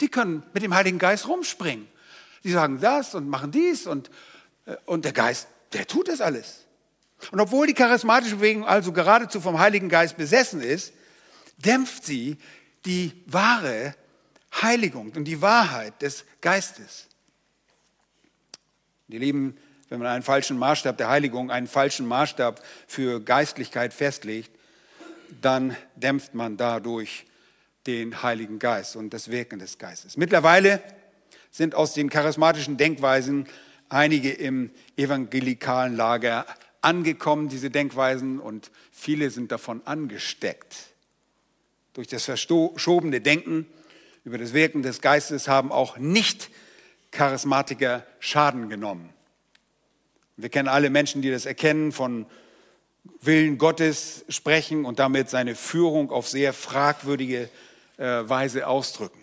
Die 0.00 0.08
können 0.08 0.42
mit 0.52 0.62
dem 0.62 0.74
Heiligen 0.74 0.98
Geist 0.98 1.28
rumspringen. 1.28 1.88
Die 2.44 2.50
sagen 2.50 2.80
das 2.80 3.14
und 3.14 3.28
machen 3.28 3.50
dies 3.50 3.86
und, 3.86 4.10
äh, 4.66 4.76
und 4.84 5.04
der 5.04 5.12
Geist, 5.12 5.48
der 5.72 5.86
tut 5.86 6.08
das 6.08 6.20
alles. 6.20 6.66
Und 7.32 7.40
obwohl 7.40 7.66
die 7.66 7.74
charismatische 7.74 8.36
Bewegung 8.36 8.66
also 8.66 8.92
geradezu 8.92 9.40
vom 9.40 9.58
Heiligen 9.58 9.88
Geist 9.88 10.16
besessen 10.16 10.60
ist, 10.60 10.92
dämpft 11.56 12.04
sie 12.04 12.36
die 12.84 13.22
wahre 13.26 13.94
Heiligung 14.62 15.12
und 15.12 15.24
die 15.24 15.40
Wahrheit 15.40 16.00
des 16.02 16.24
Geistes. 16.40 17.08
Die 19.08 19.18
Lieben, 19.18 19.56
wenn 19.88 20.00
man 20.00 20.08
einen 20.08 20.22
falschen 20.22 20.58
Maßstab 20.58 20.98
der 20.98 21.08
Heiligung, 21.08 21.50
einen 21.50 21.68
falschen 21.68 22.06
Maßstab 22.06 22.60
für 22.88 23.20
Geistlichkeit 23.20 23.94
festlegt, 23.94 24.50
dann 25.40 25.76
dämpft 25.94 26.34
man 26.34 26.56
dadurch 26.56 27.24
den 27.86 28.22
Heiligen 28.22 28.58
Geist 28.58 28.96
und 28.96 29.14
das 29.14 29.30
Wirken 29.30 29.58
des 29.58 29.78
Geistes. 29.78 30.16
Mittlerweile 30.16 30.82
sind 31.50 31.74
aus 31.74 31.94
den 31.94 32.10
charismatischen 32.10 32.76
Denkweisen 32.76 33.46
einige 33.88 34.32
im 34.32 34.70
evangelikalen 34.96 35.96
Lager 35.96 36.46
angekommen, 36.80 37.48
diese 37.48 37.70
Denkweisen, 37.70 38.40
und 38.40 38.70
viele 38.90 39.30
sind 39.30 39.52
davon 39.52 39.82
angesteckt. 39.86 40.74
Durch 41.94 42.08
das 42.08 42.24
verschobene 42.24 43.20
Denken 43.20 43.66
über 44.24 44.38
das 44.38 44.52
Wirken 44.52 44.82
des 44.82 45.00
Geistes 45.00 45.48
haben 45.48 45.70
auch 45.70 45.96
nicht 45.96 46.50
Charismatiker 47.16 48.06
Schaden 48.20 48.68
genommen. 48.68 49.12
Wir 50.36 50.50
kennen 50.50 50.68
alle 50.68 50.90
Menschen, 50.90 51.22
die 51.22 51.30
das 51.30 51.46
erkennen, 51.46 51.92
von 51.92 52.26
Willen 53.20 53.56
Gottes 53.56 54.24
sprechen 54.28 54.84
und 54.84 54.98
damit 54.98 55.30
seine 55.30 55.54
Führung 55.54 56.10
auf 56.10 56.28
sehr 56.28 56.52
fragwürdige 56.52 57.48
äh, 57.96 58.04
Weise 58.04 58.66
ausdrücken. 58.66 59.20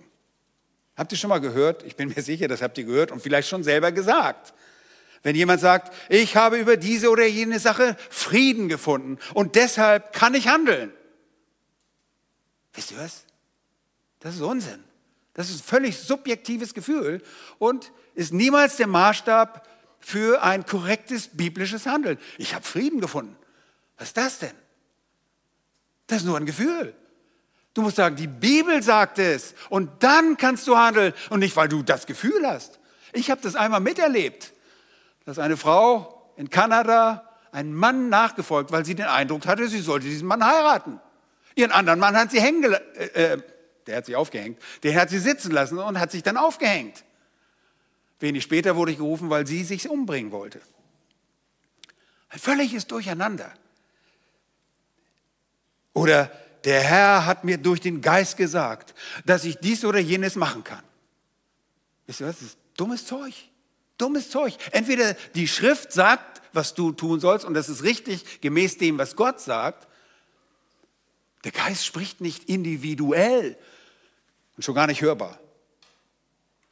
Habt 0.95 1.11
ihr 1.11 1.17
schon 1.17 1.29
mal 1.29 1.39
gehört? 1.39 1.83
Ich 1.83 1.95
bin 1.95 2.09
mir 2.09 2.21
sicher, 2.21 2.47
das 2.47 2.61
habt 2.61 2.77
ihr 2.77 2.85
gehört 2.85 3.11
und 3.11 3.21
vielleicht 3.21 3.47
schon 3.47 3.63
selber 3.63 3.91
gesagt. 3.91 4.53
Wenn 5.21 5.35
jemand 5.35 5.61
sagt, 5.61 5.93
ich 6.09 6.35
habe 6.35 6.57
über 6.57 6.77
diese 6.77 7.09
oder 7.09 7.25
jene 7.25 7.59
Sache 7.59 7.95
Frieden 8.09 8.67
gefunden 8.69 9.19
und 9.33 9.55
deshalb 9.55 10.13
kann 10.13 10.33
ich 10.33 10.47
handeln. 10.47 10.91
Wisst 12.73 12.91
ihr 12.91 12.97
was? 12.97 13.23
Das 14.19 14.35
ist 14.35 14.41
Unsinn. 14.41 14.83
Das 15.33 15.49
ist 15.49 15.61
ein 15.61 15.63
völlig 15.63 15.97
subjektives 15.97 16.73
Gefühl 16.73 17.21
und 17.57 17.91
ist 18.13 18.33
niemals 18.33 18.77
der 18.77 18.87
Maßstab 18.87 19.67
für 19.99 20.43
ein 20.43 20.65
korrektes 20.65 21.29
biblisches 21.29 21.85
Handeln. 21.85 22.19
Ich 22.37 22.53
habe 22.53 22.65
Frieden 22.65 23.01
gefunden. 23.01 23.35
Was 23.97 24.09
ist 24.09 24.17
das 24.17 24.39
denn? 24.39 24.53
Das 26.07 26.19
ist 26.19 26.25
nur 26.25 26.37
ein 26.37 26.45
Gefühl. 26.45 26.93
Du 27.73 27.81
musst 27.81 27.95
sagen, 27.95 28.15
die 28.15 28.27
Bibel 28.27 28.83
sagt 28.83 29.17
es 29.17 29.55
und 29.69 30.03
dann 30.03 30.37
kannst 30.37 30.67
du 30.67 30.77
handeln 30.77 31.13
und 31.29 31.39
nicht, 31.39 31.55
weil 31.55 31.69
du 31.69 31.81
das 31.81 32.05
Gefühl 32.05 32.45
hast. 32.45 32.79
Ich 33.13 33.31
habe 33.31 33.41
das 33.41 33.55
einmal 33.55 33.79
miterlebt, 33.79 34.53
dass 35.25 35.39
eine 35.39 35.57
Frau 35.57 36.31
in 36.35 36.49
Kanada 36.49 37.29
einen 37.51 37.73
Mann 37.73 38.09
nachgefolgt, 38.09 38.71
weil 38.71 38.85
sie 38.85 38.95
den 38.95 39.05
Eindruck 39.05 39.47
hatte, 39.47 39.67
sie 39.67 39.79
sollte 39.79 40.07
diesen 40.07 40.27
Mann 40.27 40.45
heiraten. 40.45 40.99
Ihren 41.55 41.71
anderen 41.71 41.99
Mann 41.99 42.15
hat 42.15 42.31
sie 42.31 42.41
hängen, 42.41 42.73
äh, 42.73 43.05
äh, 43.05 43.37
der 43.87 43.97
hat 43.97 44.05
sie 44.05 44.15
aufgehängt, 44.15 44.61
den 44.83 44.95
hat 44.95 45.09
sie 45.09 45.19
sitzen 45.19 45.51
lassen 45.51 45.77
und 45.77 45.99
hat 45.99 46.11
sich 46.11 46.23
dann 46.23 46.37
aufgehängt. 46.37 47.03
Wenig 48.19 48.43
später 48.43 48.75
wurde 48.75 48.91
ich 48.91 48.97
gerufen, 48.97 49.29
weil 49.29 49.45
sie 49.45 49.63
sich 49.63 49.89
umbringen 49.89 50.31
wollte. 50.31 50.61
Ein 52.29 52.39
völliges 52.39 52.87
Durcheinander. 52.87 53.53
Oder 55.93 56.31
der 56.63 56.81
Herr 56.81 57.25
hat 57.25 57.43
mir 57.43 57.57
durch 57.57 57.81
den 57.81 58.01
Geist 58.01 58.37
gesagt, 58.37 58.95
dass 59.25 59.43
ich 59.43 59.57
dies 59.57 59.83
oder 59.85 59.99
jenes 59.99 60.35
machen 60.35 60.63
kann. 60.63 60.83
Wisst 62.07 62.21
ihr 62.21 62.27
was? 62.27 62.37
Das 62.37 62.47
ist 62.47 62.57
dummes 62.77 63.05
Zeug. 63.05 63.33
Dummes 63.97 64.29
Zeug. 64.29 64.55
Entweder 64.71 65.13
die 65.35 65.47
Schrift 65.47 65.91
sagt, 65.91 66.41
was 66.53 66.73
du 66.73 66.91
tun 66.91 67.19
sollst, 67.19 67.45
und 67.45 67.53
das 67.53 67.69
ist 67.69 67.83
richtig 67.83 68.41
gemäß 68.41 68.77
dem, 68.77 68.97
was 68.97 69.15
Gott 69.15 69.39
sagt. 69.39 69.87
Der 71.43 71.51
Geist 71.51 71.85
spricht 71.85 72.21
nicht 72.21 72.45
individuell 72.45 73.57
und 74.55 74.63
schon 74.63 74.75
gar 74.75 74.87
nicht 74.87 75.01
hörbar. 75.01 75.39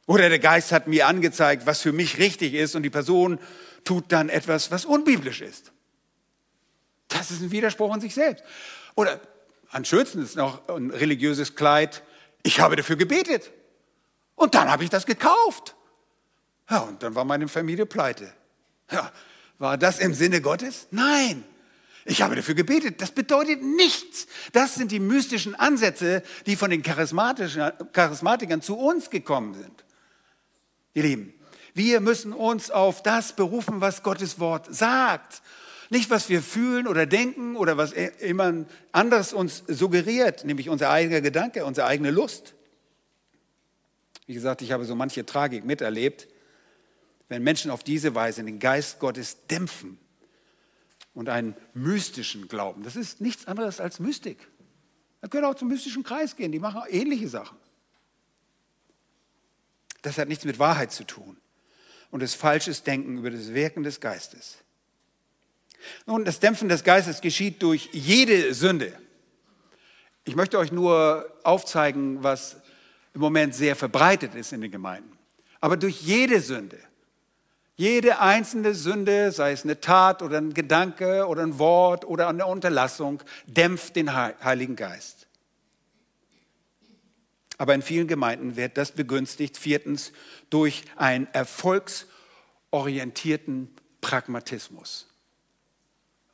Oder 0.06 0.28
der 0.28 0.38
Geist 0.38 0.72
hat 0.72 0.88
mir 0.88 1.06
angezeigt, 1.06 1.66
was 1.66 1.80
für 1.80 1.92
mich 1.92 2.18
richtig 2.18 2.54
ist, 2.54 2.74
und 2.74 2.82
die 2.82 2.90
Person 2.90 3.38
tut 3.84 4.10
dann 4.12 4.28
etwas, 4.28 4.70
was 4.70 4.84
unbiblisch 4.84 5.40
ist. 5.40 5.72
Das 7.08 7.30
ist 7.30 7.40
ein 7.40 7.50
Widerspruch 7.50 7.94
in 7.94 8.00
sich 8.00 8.14
selbst. 8.14 8.44
Oder 8.94 9.20
am 9.70 9.84
schönsten 9.84 10.22
ist 10.22 10.36
noch 10.36 10.68
ein 10.68 10.90
religiöses 10.90 11.54
Kleid. 11.54 12.02
Ich 12.42 12.60
habe 12.60 12.76
dafür 12.76 12.96
gebetet. 12.96 13.50
Und 14.34 14.54
dann 14.54 14.70
habe 14.70 14.84
ich 14.84 14.90
das 14.90 15.06
gekauft. 15.06 15.76
Ja, 16.68 16.80
und 16.80 17.02
dann 17.02 17.14
war 17.14 17.24
meine 17.24 17.48
Familie 17.48 17.86
pleite. 17.86 18.32
Ja, 18.90 19.12
war 19.58 19.78
das 19.78 19.98
im 19.98 20.14
Sinne 20.14 20.40
Gottes? 20.40 20.88
Nein. 20.90 21.44
Ich 22.04 22.22
habe 22.22 22.34
dafür 22.34 22.54
gebetet. 22.54 23.00
Das 23.00 23.12
bedeutet 23.12 23.62
nichts. 23.62 24.26
Das 24.52 24.74
sind 24.74 24.90
die 24.90 25.00
mystischen 25.00 25.54
Ansätze, 25.54 26.22
die 26.46 26.56
von 26.56 26.70
den 26.70 26.82
Charismatikern 26.82 28.60
zu 28.60 28.76
uns 28.76 29.10
gekommen 29.10 29.54
sind. 29.54 29.84
Ihr 30.94 31.04
Lieben, 31.04 31.34
wir 31.74 32.00
müssen 32.00 32.32
uns 32.32 32.70
auf 32.70 33.02
das 33.02 33.34
berufen, 33.34 33.80
was 33.80 34.02
Gottes 34.02 34.38
Wort 34.38 34.74
sagt. 34.74 35.42
Nicht, 35.90 36.10
was 36.10 36.28
wir 36.28 36.42
fühlen 36.42 36.88
oder 36.88 37.06
denken 37.06 37.54
oder 37.56 37.76
was 37.76 37.92
immer 37.92 38.64
anderes 38.92 39.32
uns 39.32 39.62
suggeriert, 39.68 40.44
nämlich 40.44 40.68
unser 40.70 40.90
eigener 40.90 41.20
Gedanke, 41.20 41.64
unsere 41.64 41.86
eigene 41.86 42.10
Lust. 42.10 42.54
Wie 44.26 44.34
gesagt, 44.34 44.62
ich 44.62 44.72
habe 44.72 44.84
so 44.84 44.94
manche 44.94 45.24
Tragik 45.26 45.64
miterlebt, 45.64 46.28
wenn 47.28 47.42
Menschen 47.42 47.70
auf 47.70 47.84
diese 47.84 48.14
Weise 48.14 48.42
den 48.42 48.58
Geist 48.58 48.98
Gottes 48.98 49.46
dämpfen 49.46 49.98
und 51.14 51.28
einen 51.28 51.54
mystischen 51.74 52.48
Glauben. 52.48 52.82
Das 52.82 52.96
ist 52.96 53.20
nichts 53.20 53.46
anderes 53.46 53.80
als 53.80 54.00
Mystik. 54.00 54.48
Man 55.20 55.30
könnte 55.30 55.48
auch 55.48 55.54
zum 55.54 55.68
mystischen 55.68 56.02
Kreis 56.02 56.36
gehen, 56.36 56.52
die 56.52 56.58
machen 56.58 56.82
ähnliche 56.88 57.28
Sachen. 57.28 57.56
Das 60.02 60.18
hat 60.18 60.28
nichts 60.28 60.44
mit 60.44 60.58
Wahrheit 60.58 60.92
zu 60.92 61.04
tun 61.04 61.36
und 62.10 62.22
ist 62.22 62.34
falsches 62.34 62.82
Denken 62.82 63.18
über 63.18 63.30
das 63.30 63.54
Wirken 63.54 63.82
des 63.82 64.00
Geistes. 64.00 64.58
Nun, 66.06 66.24
das 66.24 66.40
Dämpfen 66.40 66.68
des 66.68 66.84
Geistes 66.84 67.20
geschieht 67.20 67.62
durch 67.62 67.88
jede 67.92 68.54
Sünde. 68.54 68.92
Ich 70.24 70.36
möchte 70.36 70.58
euch 70.58 70.72
nur 70.72 71.28
aufzeigen, 71.42 72.22
was 72.22 72.56
im 73.14 73.20
Moment 73.20 73.54
sehr 73.54 73.76
verbreitet 73.76 74.34
ist 74.34 74.52
in 74.52 74.60
den 74.60 74.70
Gemeinden. 74.70 75.18
Aber 75.60 75.76
durch 75.76 76.00
jede 76.02 76.40
Sünde, 76.40 76.78
jede 77.82 78.20
einzelne 78.20 78.76
Sünde, 78.76 79.32
sei 79.32 79.50
es 79.50 79.64
eine 79.64 79.80
Tat 79.80 80.22
oder 80.22 80.38
ein 80.38 80.54
Gedanke 80.54 81.26
oder 81.26 81.42
ein 81.42 81.58
Wort 81.58 82.04
oder 82.04 82.28
eine 82.28 82.46
Unterlassung, 82.46 83.20
dämpft 83.46 83.96
den 83.96 84.14
Heiligen 84.14 84.76
Geist. 84.76 85.26
Aber 87.58 87.74
in 87.74 87.82
vielen 87.82 88.06
Gemeinden 88.06 88.54
wird 88.54 88.78
das 88.78 88.92
begünstigt, 88.92 89.56
viertens, 89.56 90.12
durch 90.48 90.84
einen 90.94 91.26
erfolgsorientierten 91.32 93.74
Pragmatismus. 94.00 95.08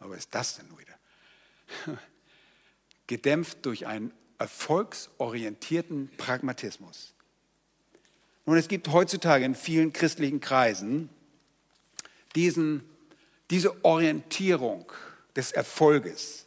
Aber 0.01 0.11
was 0.11 0.19
ist 0.19 0.35
das 0.35 0.59
denn 0.59 0.67
wieder? 0.77 0.93
Gedämpft 3.07 3.65
durch 3.65 3.87
einen 3.87 4.13
erfolgsorientierten 4.37 6.11
Pragmatismus. 6.19 7.15
Nun, 8.45 8.59
es 8.59 8.69
gibt 8.69 8.89
heutzutage 8.89 9.47
in 9.47 9.55
vielen 9.55 9.95
christlichen 9.95 10.41
Kreisen 10.41 11.09
diesen, 12.35 12.83
diese 13.51 13.85
Orientierung 13.85 14.93
des 15.37 15.53
Erfolges. 15.53 16.47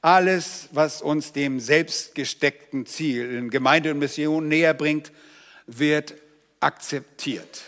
Alles, 0.00 0.68
was 0.72 1.00
uns 1.02 1.32
dem 1.32 1.60
selbstgesteckten 1.60 2.86
Ziel 2.86 3.34
in 3.34 3.50
Gemeinde 3.50 3.90
und 3.90 3.98
Mission 3.98 4.48
näher 4.48 4.74
bringt, 4.74 5.12
wird 5.66 6.14
akzeptiert. 6.60 7.62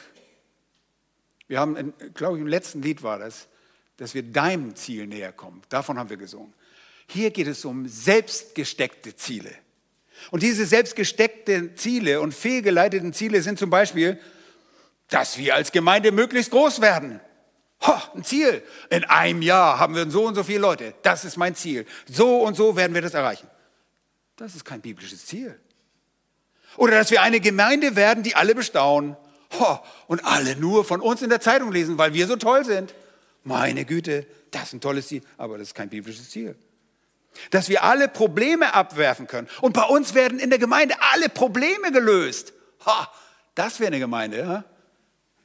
Wir 1.49 1.61
haben, 1.61 1.95
glaube 2.15 2.37
ich, 2.37 2.43
im 2.43 2.47
letzten 2.47 2.83
Lied 2.83 3.03
war 3.03 3.19
das, 3.19 3.47
dass 3.97 4.15
wir 4.15 4.23
deinem 4.23 4.75
Ziel 4.77 5.07
näher 5.07 5.33
kommen. 5.33 5.63
Davon 5.69 5.99
haben 5.99 6.11
wir 6.11 6.17
gesungen. 6.17 6.53
Hier 7.07 7.31
geht 7.31 7.47
es 7.47 7.65
um 7.65 7.87
selbstgesteckte 7.89 9.17
Ziele. 9.17 9.53
Und 10.31 10.43
diese 10.43 10.67
selbstgesteckten 10.67 11.77
Ziele 11.77 12.21
und 12.21 12.35
fehlgeleiteten 12.35 13.13
Ziele 13.13 13.43
sind 13.43 13.59
zum 13.59 13.71
Beispiel, 13.71 14.21
dass 15.09 15.39
wir 15.39 15.55
als 15.55 15.73
Gemeinde 15.73 16.11
möglichst 16.11 16.51
groß 16.51 16.81
werden. 16.81 17.21
Ho, 17.83 17.95
ein 18.15 18.25
Ziel. 18.25 18.63
In 18.91 19.05
einem 19.05 19.43
Jahr 19.43 19.79
haben 19.79 19.95
wir 19.95 20.11
so 20.11 20.25
und 20.25 20.35
so 20.35 20.43
viele 20.43 20.61
Leute. 20.61 20.95
Das 21.03 21.25
ist 21.25 21.37
mein 21.37 21.55
Ziel. 21.55 21.87
So 22.09 22.41
und 22.43 22.57
so 22.57 22.77
werden 22.77 22.95
wir 22.95 23.03
das 23.03 23.15
erreichen. 23.15 23.49
Das 24.37 24.55
ist 24.55 24.65
kein 24.65 24.81
biblisches 24.81 25.27
Ziel. 25.27 25.59
Oder 26.77 26.93
dass 26.99 27.11
wir 27.11 27.23
eine 27.23 27.41
Gemeinde 27.41 27.97
werden, 27.97 28.23
die 28.23 28.35
alle 28.35 28.55
bestaunen. 28.55 29.17
Ho, 29.59 29.79
und 30.09 30.25
alle 30.25 30.57
nur 30.57 30.85
von 30.85 31.01
uns 31.01 31.23
in 31.23 31.31
der 31.31 31.41
Zeitung 31.41 31.73
lesen, 31.73 31.99
weil 31.99 32.13
wir 32.15 32.27
so 32.27 32.37
toll 32.37 32.65
sind. 32.65 32.95
Meine 33.45 33.85
Güte, 33.85 34.27
das 34.51 34.65
ist 34.65 34.73
ein 34.75 34.81
tolles 34.81 35.07
Ziel, 35.07 35.23
aber 35.39 35.57
das 35.57 35.69
ist 35.69 35.75
kein 35.75 35.89
biblisches 35.89 36.31
Ziel. 36.31 36.57
Dass 37.51 37.69
wir 37.69 37.85
alle 37.85 38.09
Probleme 38.09 38.75
abwerfen 38.75 39.27
können. 39.27 39.49
Und 39.61 39.73
bei 39.73 39.85
uns 39.85 40.15
werden 40.15 40.39
in 40.39 40.51
der 40.51 40.59
Gemeinde 40.59 40.97
alle 41.13 41.29
Probleme 41.29 41.93
gelöst. 41.93 42.53
Ha, 42.85 43.11
das 43.55 43.79
wäre 43.79 43.89
eine 43.89 44.01
Gemeinde. 44.01 44.39
Ja? 44.39 44.65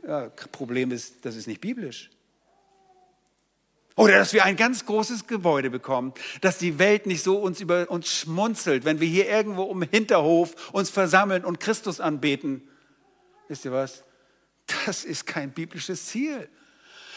ja, 0.07 0.29
Problem 0.51 0.91
ist, 0.91 1.25
das 1.25 1.36
ist 1.36 1.47
nicht 1.47 1.61
biblisch. 1.61 2.09
Oder 3.95 4.17
dass 4.17 4.33
wir 4.33 4.45
ein 4.45 4.55
ganz 4.55 4.85
großes 4.85 5.27
Gebäude 5.27 5.69
bekommen, 5.69 6.13
dass 6.39 6.57
die 6.57 6.79
Welt 6.79 7.05
nicht 7.05 7.23
so 7.23 7.37
uns 7.37 7.59
über 7.59 7.89
uns 7.89 8.07
schmunzelt, 8.07 8.85
wenn 8.85 8.99
wir 8.99 9.07
hier 9.07 9.27
irgendwo 9.27 9.63
um 9.63 9.81
Hinterhof 9.81 10.71
uns 10.71 10.89
versammeln 10.89 11.43
und 11.43 11.59
Christus 11.59 11.99
anbeten. 11.99 12.67
Wisst 13.47 13.65
ihr 13.65 13.71
was? 13.71 14.03
Das 14.85 15.03
ist 15.03 15.25
kein 15.25 15.51
biblisches 15.51 16.05
Ziel. 16.05 16.47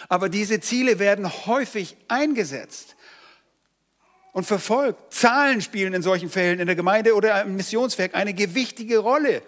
Aber 0.09 0.29
diese 0.29 0.61
Ziele 0.61 0.99
werden 0.99 1.31
häufig 1.47 1.97
eingesetzt 2.09 2.97
und 4.33 4.45
verfolgt. 4.45 5.14
Zahlen 5.14 5.62
spielen 5.62 5.95
in 5.95 6.03
solchen 6.03 6.29
Fällen 6.29 6.59
in 6.59 6.66
der 6.66 6.77
Gemeinde 6.77 7.14
oder 7.14 7.43
im 7.43 7.57
Missionswerk 7.57 8.14
eine 8.14 8.35
gewichtige 8.35 8.99
Rolle. 8.99 9.43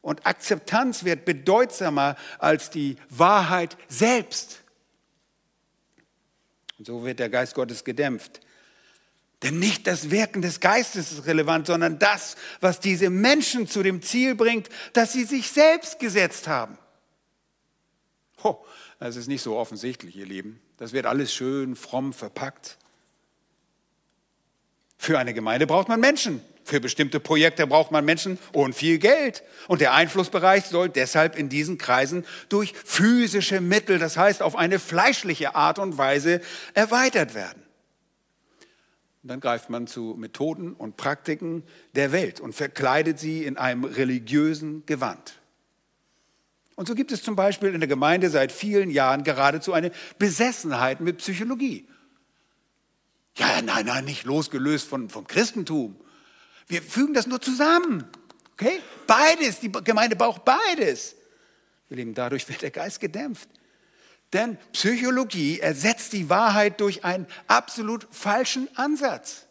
Und 0.00 0.24
Akzeptanz 0.24 1.04
wird 1.04 1.24
bedeutsamer 1.24 2.14
als 2.38 2.70
die 2.70 2.96
Wahrheit 3.10 3.76
selbst. 3.88 4.62
Und 6.78 6.86
so 6.86 7.04
wird 7.04 7.18
der 7.18 7.28
Geist 7.28 7.54
Gottes 7.54 7.84
gedämpft. 7.84 8.40
Denn 9.42 9.58
nicht 9.58 9.86
das 9.86 10.10
Wirken 10.10 10.40
des 10.40 10.60
Geistes 10.60 11.12
ist 11.12 11.26
relevant, 11.26 11.66
sondern 11.66 11.98
das, 11.98 12.36
was 12.60 12.80
diese 12.80 13.10
Menschen 13.10 13.66
zu 13.66 13.82
dem 13.82 14.02
Ziel 14.02 14.34
bringt, 14.34 14.68
das 14.94 15.12
sie 15.12 15.24
sich 15.24 15.50
selbst 15.50 15.98
gesetzt 15.98 16.48
haben. 16.48 16.78
Oh, 18.42 18.56
das 18.98 19.16
ist 19.16 19.26
nicht 19.26 19.42
so 19.42 19.56
offensichtlich, 19.56 20.16
ihr 20.16 20.26
Lieben. 20.26 20.60
Das 20.78 20.92
wird 20.92 21.06
alles 21.06 21.34
schön 21.34 21.76
fromm 21.76 22.12
verpackt. 22.12 22.78
Für 24.98 25.18
eine 25.18 25.34
Gemeinde 25.34 25.66
braucht 25.66 25.88
man 25.88 26.00
Menschen. 26.00 26.40
Für 26.66 26.80
bestimmte 26.80 27.20
Projekte 27.20 27.64
braucht 27.68 27.92
man 27.92 28.04
Menschen 28.04 28.40
und 28.52 28.74
viel 28.74 28.98
Geld. 28.98 29.44
Und 29.68 29.80
der 29.80 29.94
Einflussbereich 29.94 30.64
soll 30.64 30.88
deshalb 30.88 31.38
in 31.38 31.48
diesen 31.48 31.78
Kreisen 31.78 32.26
durch 32.48 32.74
physische 32.84 33.60
Mittel, 33.60 34.00
das 34.00 34.16
heißt 34.16 34.42
auf 34.42 34.56
eine 34.56 34.80
fleischliche 34.80 35.54
Art 35.54 35.78
und 35.78 35.96
Weise, 35.96 36.40
erweitert 36.74 37.36
werden. 37.36 37.62
Dann 39.22 39.38
greift 39.38 39.70
man 39.70 39.86
zu 39.86 40.16
Methoden 40.18 40.72
und 40.72 40.96
Praktiken 40.96 41.62
der 41.94 42.10
Welt 42.10 42.40
und 42.40 42.52
verkleidet 42.52 43.20
sie 43.20 43.44
in 43.44 43.56
einem 43.56 43.84
religiösen 43.84 44.84
Gewand. 44.86 45.38
Und 46.74 46.88
so 46.88 46.96
gibt 46.96 47.12
es 47.12 47.22
zum 47.22 47.36
Beispiel 47.36 47.74
in 47.74 47.80
der 47.80 47.88
Gemeinde 47.88 48.28
seit 48.28 48.50
vielen 48.50 48.90
Jahren 48.90 49.22
geradezu 49.22 49.72
eine 49.72 49.92
Besessenheit 50.18 51.00
mit 51.00 51.18
Psychologie. 51.18 51.86
Ja, 53.36 53.62
nein, 53.62 53.86
nein, 53.86 54.04
nicht 54.04 54.24
losgelöst 54.24 54.88
von, 54.88 55.10
vom 55.10 55.28
Christentum. 55.28 55.94
Wir 56.66 56.82
fügen 56.82 57.14
das 57.14 57.26
nur 57.26 57.40
zusammen. 57.40 58.08
Okay? 58.52 58.80
Beides, 59.06 59.60
die 59.60 59.70
Gemeinde 59.70 60.16
braucht 60.16 60.44
beides. 60.44 61.14
Wir 61.88 61.98
Lieben, 61.98 62.14
dadurch 62.14 62.48
wird 62.48 62.62
der 62.62 62.70
Geist 62.70 63.00
gedämpft. 63.00 63.48
Denn 64.32 64.58
Psychologie 64.72 65.60
ersetzt 65.60 66.12
die 66.12 66.28
Wahrheit 66.28 66.80
durch 66.80 67.04
einen 67.04 67.26
absolut 67.46 68.08
falschen 68.10 68.68
Ansatz. 68.76 69.46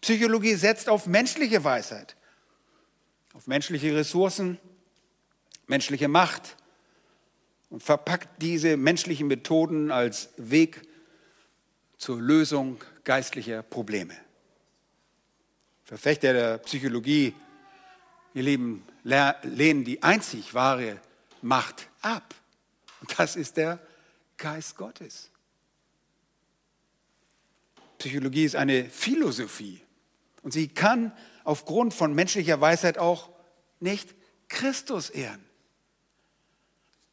Psychologie 0.00 0.54
setzt 0.54 0.88
auf 0.88 1.06
menschliche 1.06 1.62
Weisheit, 1.62 2.16
auf 3.34 3.46
menschliche 3.46 3.94
Ressourcen, 3.94 4.58
menschliche 5.66 6.08
Macht 6.08 6.56
und 7.68 7.82
verpackt 7.82 8.42
diese 8.42 8.76
menschlichen 8.76 9.28
Methoden 9.28 9.90
als 9.90 10.30
Weg 10.36 10.82
zur 11.98 12.20
Lösung 12.20 12.82
geistlicher 13.04 13.62
Probleme. 13.62 14.16
Verfechter 15.90 16.32
der 16.32 16.58
Psychologie, 16.58 17.34
ihr 18.32 18.44
Lieben, 18.44 18.86
lehnen 19.02 19.82
die 19.82 20.00
einzig 20.04 20.54
wahre 20.54 21.00
Macht 21.42 21.88
ab. 22.00 22.32
Und 23.00 23.18
das 23.18 23.34
ist 23.34 23.56
der 23.56 23.80
Geist 24.36 24.76
Gottes. 24.76 25.30
Psychologie 27.98 28.44
ist 28.44 28.54
eine 28.54 28.84
Philosophie 28.84 29.80
und 30.42 30.52
sie 30.52 30.68
kann 30.68 31.12
aufgrund 31.42 31.92
von 31.92 32.14
menschlicher 32.14 32.60
Weisheit 32.60 32.96
auch 32.96 33.28
nicht 33.80 34.14
Christus 34.46 35.10
ehren. 35.10 35.44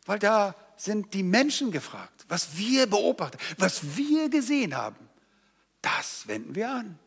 Weil 0.06 0.20
da 0.20 0.54
sind 0.76 1.16
die 1.16 1.24
Menschen 1.24 1.72
gefragt, 1.72 2.26
was 2.28 2.56
wir 2.56 2.86
beobachten, 2.86 3.40
was 3.58 3.98
wir 3.98 4.30
gesehen 4.30 4.76
haben. 4.76 5.10
Das 5.82 6.28
wenden 6.28 6.54
wir 6.54 6.70
an. 6.70 7.00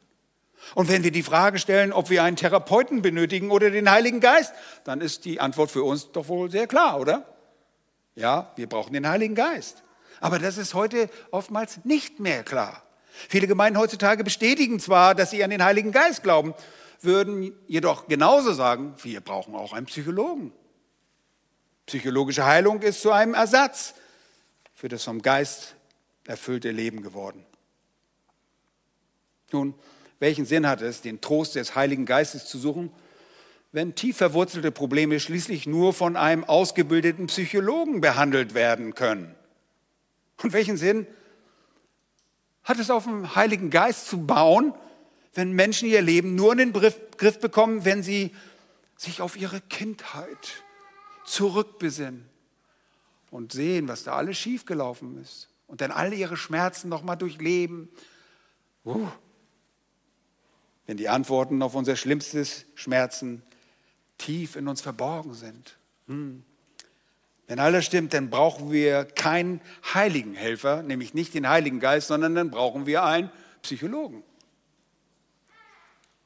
Und 0.75 0.89
wenn 0.89 1.03
wir 1.03 1.11
die 1.11 1.23
Frage 1.23 1.59
stellen, 1.59 1.93
ob 1.93 2.11
wir 2.11 2.23
einen 2.23 2.37
Therapeuten 2.37 3.03
benötigen 3.03 3.51
oder 3.51 3.71
den 3.71 3.91
Heiligen 3.91 4.21
Geist, 4.21 4.53
dann 4.85 5.01
ist 5.01 5.25
die 5.25 5.41
Antwort 5.41 5.71
für 5.71 5.83
uns 5.83 6.13
doch 6.13 6.29
wohl 6.29 6.51
sehr 6.51 6.67
klar, 6.67 7.01
oder? 7.01 7.27
Ja, 8.15 8.53
wir 8.57 8.69
brauchen 8.69 8.93
den 8.93 9.09
Heiligen 9.09 9.35
Geist. 9.35 9.83
Aber 10.21 10.39
das 10.39 10.59
ist 10.59 10.75
heute 10.75 11.09
oftmals 11.31 11.85
nicht 11.85 12.21
mehr 12.21 12.43
klar. 12.43 12.83
Viele 13.29 13.47
Gemeinden 13.47 13.79
heutzutage 13.79 14.23
bestätigen 14.23 14.81
zwar, 14.81 15.15
dass 15.15 15.31
sie 15.31 15.43
an 15.43 15.51
den 15.51 15.65
Heiligen 15.65 15.93
Geist 15.93 16.23
glauben, 16.23 16.55
würden 17.01 17.53
jedoch 17.67 18.07
genauso 18.09 18.53
sagen, 18.53 18.95
wir 19.03 19.21
brauchen 19.21 19.55
auch 19.55 19.73
einen 19.73 19.87
Psychologen. 19.87 20.53
Psychologische 21.87 22.45
Heilung 22.45 22.83
ist 22.83 23.01
zu 23.03 23.11
einem 23.11 23.35
Ersatz 23.35 23.95
für 24.75 24.89
das 24.89 25.05
vom 25.05 25.23
Geist 25.23 25.75
erfüllte 26.27 26.71
Leben 26.71 27.03
geworden. 27.03 27.45
Nun, 29.53 29.75
welchen 30.21 30.45
Sinn 30.45 30.69
hat 30.69 30.83
es, 30.83 31.01
den 31.01 31.21
Trost 31.21 31.57
des 31.57 31.75
Heiligen 31.75 32.07
Geistes 32.07 32.47
zu 32.47 32.59
suchen, 32.59 32.93
wenn 33.73 33.95
tief 33.95 34.19
verwurzelte 34.19 34.71
Probleme 34.71 35.19
schließlich 35.19 35.67
nur 35.67 35.93
von 35.93 36.17
einem 36.17 36.45
ausgebildeten 36.45 37.27
Psychologen 37.27 38.01
behandelt 38.01 38.55
werden 38.55 38.95
können? 38.95 39.35
Und 40.43 40.53
welchen 40.53 40.77
Sinn 40.77 41.07
hat 42.63 42.79
es 42.79 42.91
auf 42.91 43.05
den 43.05 43.35
Heiligen 43.35 43.71
Geist 43.71 44.07
zu 44.07 44.27
bauen, 44.27 44.75
wenn 45.35 45.53
Menschen 45.53 45.89
ihr 45.89 46.03
Leben 46.03 46.35
nur 46.35 46.53
in 46.53 46.59
den 46.59 46.73
Griff 46.73 47.41
bekommen, 47.41 47.85
wenn 47.85 48.03
sie 48.03 48.35
sich 48.97 49.23
auf 49.23 49.37
ihre 49.37 49.61
Kindheit 49.63 50.65
zurückbesinnen 51.25 52.29
und 53.31 53.53
sehen, 53.53 53.89
was 53.89 54.05
da 54.05 54.17
alles 54.17 54.37
schiefgelaufen 54.37 55.21
ist 55.23 55.49
und 55.67 55.81
dann 55.81 55.91
alle 55.91 56.15
ihre 56.17 56.37
Schmerzen 56.37 56.89
nochmal 56.89 57.17
durchleben. 57.17 57.89
Uh. 58.85 59.09
Wenn 60.87 60.97
die 60.97 61.09
Antworten 61.09 61.63
auf 61.63 61.75
unser 61.75 61.97
schlimmstes 61.97 62.67
Schmerzen 62.75 63.43
tief 64.19 64.57
in 64.57 64.69
uns 64.69 64.81
verborgen 64.81 65.35
sind. 65.35 65.77
Hm. 66.07 66.43
Wenn 67.47 67.59
alles 67.59 67.85
stimmt, 67.85 68.15
dann 68.15 68.31
brauchen 68.31 68.71
wir 68.71 69.05
keinen 69.05 69.61
heiligen 69.93 70.35
Helfer, 70.35 70.83
nämlich 70.83 71.15
nicht 71.15 71.35
den 71.35 71.49
Heiligen 71.49 71.81
Geist, 71.81 72.07
sondern 72.09 72.35
dann 72.35 72.51
brauchen 72.51 72.87
wir 72.87 73.03
einen 73.03 73.31
Psychologen. 73.63 74.23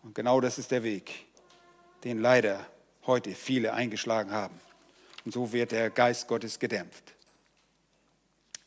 Und 0.03 0.15
genau 0.15 0.41
das 0.41 0.59
ist 0.59 0.71
der 0.71 0.83
Weg, 0.83 1.25
den 2.05 2.21
leider 2.21 2.67
heute 3.07 3.31
viele 3.31 3.73
eingeschlagen 3.73 4.33
haben. 4.33 4.61
Und 5.25 5.33
so 5.33 5.53
wird 5.53 5.73
der 5.73 5.89
Geist 5.89 6.29
Gottes 6.29 6.59
gedämpft. 6.59 7.15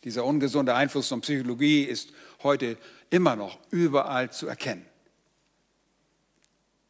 Dieser 0.03 0.25
ungesunde 0.25 0.73
Einfluss 0.73 1.09
von 1.09 1.21
Psychologie 1.21 1.83
ist 1.83 2.11
heute 2.41 2.77
immer 3.11 3.35
noch 3.35 3.59
überall 3.69 4.31
zu 4.31 4.47
erkennen. 4.47 4.85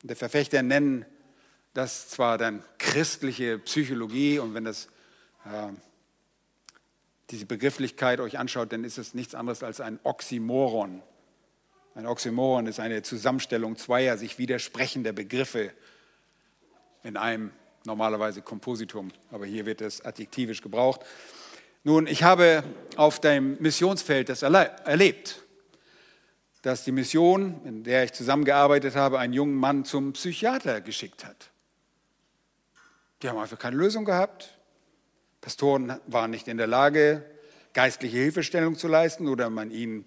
Der 0.08 0.16
Verfechter 0.16 0.64
nennen 0.64 1.06
das 1.74 2.10
zwar 2.10 2.38
dann 2.38 2.64
christliche 2.78 3.60
Psychologie 3.60 4.40
und 4.40 4.54
wenn 4.54 4.64
das 4.64 4.88
diese 7.30 7.46
Begrifflichkeit 7.46 8.20
euch 8.20 8.40
anschaut, 8.40 8.72
dann 8.72 8.84
ist 8.86 8.98
es 8.98 9.14
nichts 9.14 9.36
anderes 9.36 9.64
als 9.64 9.82
ein 9.82 10.00
Oxymoron. 10.04 11.02
Ein 11.96 12.06
Oxymoron 12.06 12.68
ist 12.68 12.80
eine 12.80 13.02
Zusammenstellung 13.02 13.76
zweier 13.76 14.18
sich 14.18 14.38
widersprechender 14.38 15.12
Begriffe 15.12 15.74
in 17.04 17.18
einem 17.18 17.52
normalerweise 17.86 18.42
Kompositum, 18.42 19.12
aber 19.32 19.46
hier 19.46 19.66
wird 19.66 19.82
es 19.82 20.06
adjektivisch 20.06 20.62
gebraucht. 20.62 21.02
Nun, 21.84 22.08
ich 22.08 22.24
habe 22.24 22.64
auf 22.96 23.20
dem 23.20 23.58
Missionsfeld 23.62 24.30
das 24.30 24.42
erlebt, 24.42 25.44
dass 26.62 26.84
die 26.84 26.92
Mission, 26.92 27.62
in 27.66 27.84
der 27.84 28.04
ich 28.04 28.14
zusammengearbeitet 28.14 28.96
habe, 28.96 29.20
einen 29.20 29.34
jungen 29.34 29.56
Mann 29.56 29.86
zum 29.86 30.14
Psychiater 30.14 30.82
geschickt 30.82 31.26
hat. 31.26 31.52
Die 33.22 33.30
haben 33.30 33.38
einfach 33.38 33.60
keine 33.60 33.78
Lösung 33.78 34.06
gehabt. 34.06 34.58
Pastoren 35.42 36.00
waren 36.08 36.32
nicht 36.32 36.48
in 36.48 36.58
der 36.58 36.68
Lage, 36.68 37.24
geistliche 37.74 38.18
Hilfestellung 38.18 38.76
zu 38.76 38.88
leisten 38.88 39.28
oder 39.28 39.50
man 39.50 39.72
ihnen 39.72 40.06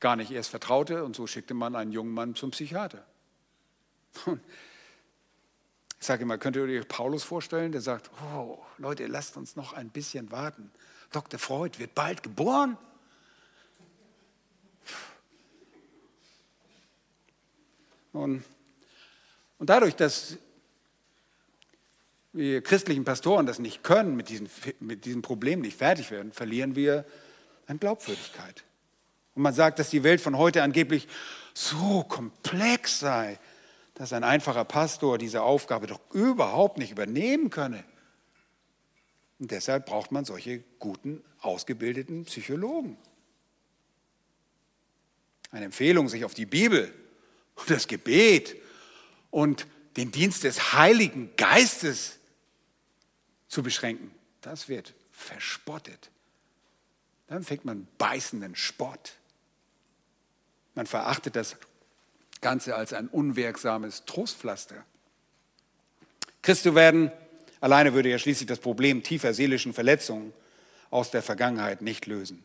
gar 0.00 0.16
nicht 0.16 0.30
erst 0.30 0.50
vertraute 0.50 1.04
und 1.04 1.16
so 1.16 1.26
schickte 1.26 1.54
man 1.54 1.74
einen 1.74 1.90
jungen 1.90 2.12
Mann 2.12 2.34
zum 2.34 2.50
Psychiater. 2.50 3.04
Ich 6.00 6.06
sage 6.06 6.24
immer, 6.24 6.36
könnt 6.36 6.56
ihr 6.56 6.64
euch 6.64 6.86
Paulus 6.86 7.24
vorstellen, 7.24 7.72
der 7.72 7.80
sagt, 7.80 8.10
oh 8.34 8.58
Leute, 8.76 9.06
lasst 9.06 9.38
uns 9.38 9.56
noch 9.56 9.72
ein 9.72 9.88
bisschen 9.88 10.30
warten. 10.30 10.70
Dr. 11.10 11.40
Freud 11.40 11.78
wird 11.78 11.94
bald 11.94 12.22
geboren. 12.22 12.76
Und, 18.14 18.44
und 19.58 19.70
dadurch, 19.70 19.96
dass 19.96 20.38
wir 22.32 22.62
christlichen 22.62 23.04
Pastoren 23.04 23.44
das 23.44 23.58
nicht 23.58 23.82
können, 23.82 24.16
mit 24.16 24.28
diesem, 24.28 24.48
mit 24.80 25.04
diesem 25.04 25.20
Problem 25.20 25.60
nicht 25.60 25.76
fertig 25.76 26.10
werden, 26.10 26.32
verlieren 26.32 26.76
wir 26.76 27.04
an 27.66 27.78
Glaubwürdigkeit. 27.78 28.64
Und 29.34 29.42
man 29.42 29.52
sagt, 29.52 29.78
dass 29.78 29.90
die 29.90 30.04
Welt 30.04 30.20
von 30.20 30.38
heute 30.38 30.62
angeblich 30.62 31.08
so 31.54 32.04
komplex 32.04 33.00
sei, 33.00 33.38
dass 33.94 34.12
ein 34.12 34.24
einfacher 34.24 34.64
Pastor 34.64 35.18
diese 35.18 35.42
Aufgabe 35.42 35.86
doch 35.88 36.00
überhaupt 36.12 36.78
nicht 36.78 36.92
übernehmen 36.92 37.50
könne. 37.50 37.84
Und 39.40 39.50
deshalb 39.50 39.86
braucht 39.86 40.12
man 40.12 40.24
solche 40.24 40.62
guten, 40.78 41.22
ausgebildeten 41.40 42.24
Psychologen. 42.24 42.96
Eine 45.50 45.66
Empfehlung, 45.66 46.08
sich 46.08 46.24
auf 46.24 46.34
die 46.34 46.46
Bibel 46.46 46.92
und 47.56 47.70
das 47.70 47.86
Gebet 47.86 48.56
und 49.30 49.66
den 49.96 50.10
Dienst 50.10 50.44
des 50.44 50.72
Heiligen 50.72 51.34
Geistes 51.36 52.18
zu 53.48 53.62
beschränken, 53.62 54.10
das 54.40 54.68
wird 54.68 54.94
verspottet. 55.12 56.10
Dann 57.28 57.44
fängt 57.44 57.64
man 57.64 57.86
beißenden 57.98 58.56
Spott. 58.56 59.14
Man 60.74 60.86
verachtet 60.86 61.36
das 61.36 61.56
Ganze 62.40 62.74
als 62.74 62.92
ein 62.92 63.08
unwirksames 63.08 64.04
Trostpflaster. 64.04 64.84
Christo 66.42 66.74
werden 66.74 67.10
alleine 67.60 67.94
würde 67.94 68.10
ja 68.10 68.18
schließlich 68.18 68.46
das 68.46 68.58
Problem 68.58 69.02
tiefer 69.02 69.32
seelischen 69.32 69.72
Verletzungen 69.72 70.34
aus 70.90 71.10
der 71.10 71.22
Vergangenheit 71.22 71.80
nicht 71.80 72.06
lösen. 72.06 72.44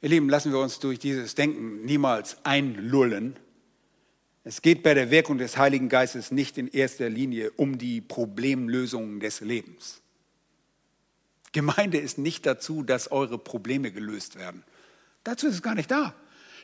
Ihr 0.00 0.10
Lieben, 0.10 0.28
lassen 0.28 0.52
wir 0.52 0.60
uns 0.60 0.78
durch 0.78 0.98
dieses 0.98 1.34
Denken 1.34 1.84
niemals 1.84 2.36
einlullen 2.44 3.36
es 4.48 4.62
geht 4.62 4.82
bei 4.82 4.94
der 4.94 5.10
Wirkung 5.10 5.36
des 5.36 5.58
Heiligen 5.58 5.90
Geistes 5.90 6.30
nicht 6.30 6.56
in 6.56 6.68
erster 6.68 7.10
Linie 7.10 7.50
um 7.56 7.76
die 7.76 8.00
Problemlösungen 8.00 9.20
des 9.20 9.42
Lebens. 9.42 10.00
Gemeinde 11.52 11.98
ist 11.98 12.16
nicht 12.16 12.46
dazu, 12.46 12.82
dass 12.82 13.12
eure 13.12 13.36
Probleme 13.36 13.92
gelöst 13.92 14.38
werden. 14.38 14.64
Dazu 15.22 15.48
ist 15.48 15.56
es 15.56 15.62
gar 15.62 15.74
nicht 15.74 15.90
da. 15.90 16.14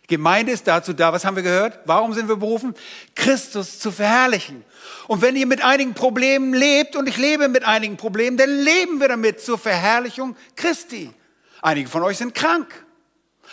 Gemeinde 0.06 0.52
ist 0.52 0.66
dazu 0.66 0.94
da, 0.94 1.12
was 1.12 1.26
haben 1.26 1.36
wir 1.36 1.42
gehört? 1.42 1.78
Warum 1.84 2.14
sind 2.14 2.26
wir 2.26 2.36
berufen? 2.36 2.74
Christus 3.14 3.78
zu 3.78 3.92
verherrlichen. 3.92 4.64
Und 5.06 5.20
wenn 5.20 5.36
ihr 5.36 5.46
mit 5.46 5.62
einigen 5.62 5.92
Problemen 5.92 6.54
lebt, 6.54 6.96
und 6.96 7.06
ich 7.06 7.18
lebe 7.18 7.48
mit 7.48 7.64
einigen 7.64 7.98
Problemen, 7.98 8.38
dann 8.38 8.48
leben 8.48 8.98
wir 8.98 9.08
damit 9.08 9.40
zur 9.42 9.58
Verherrlichung 9.58 10.36
Christi. 10.56 11.10
Einige 11.60 11.90
von 11.90 12.02
euch 12.02 12.16
sind 12.16 12.34
krank. 12.34 12.83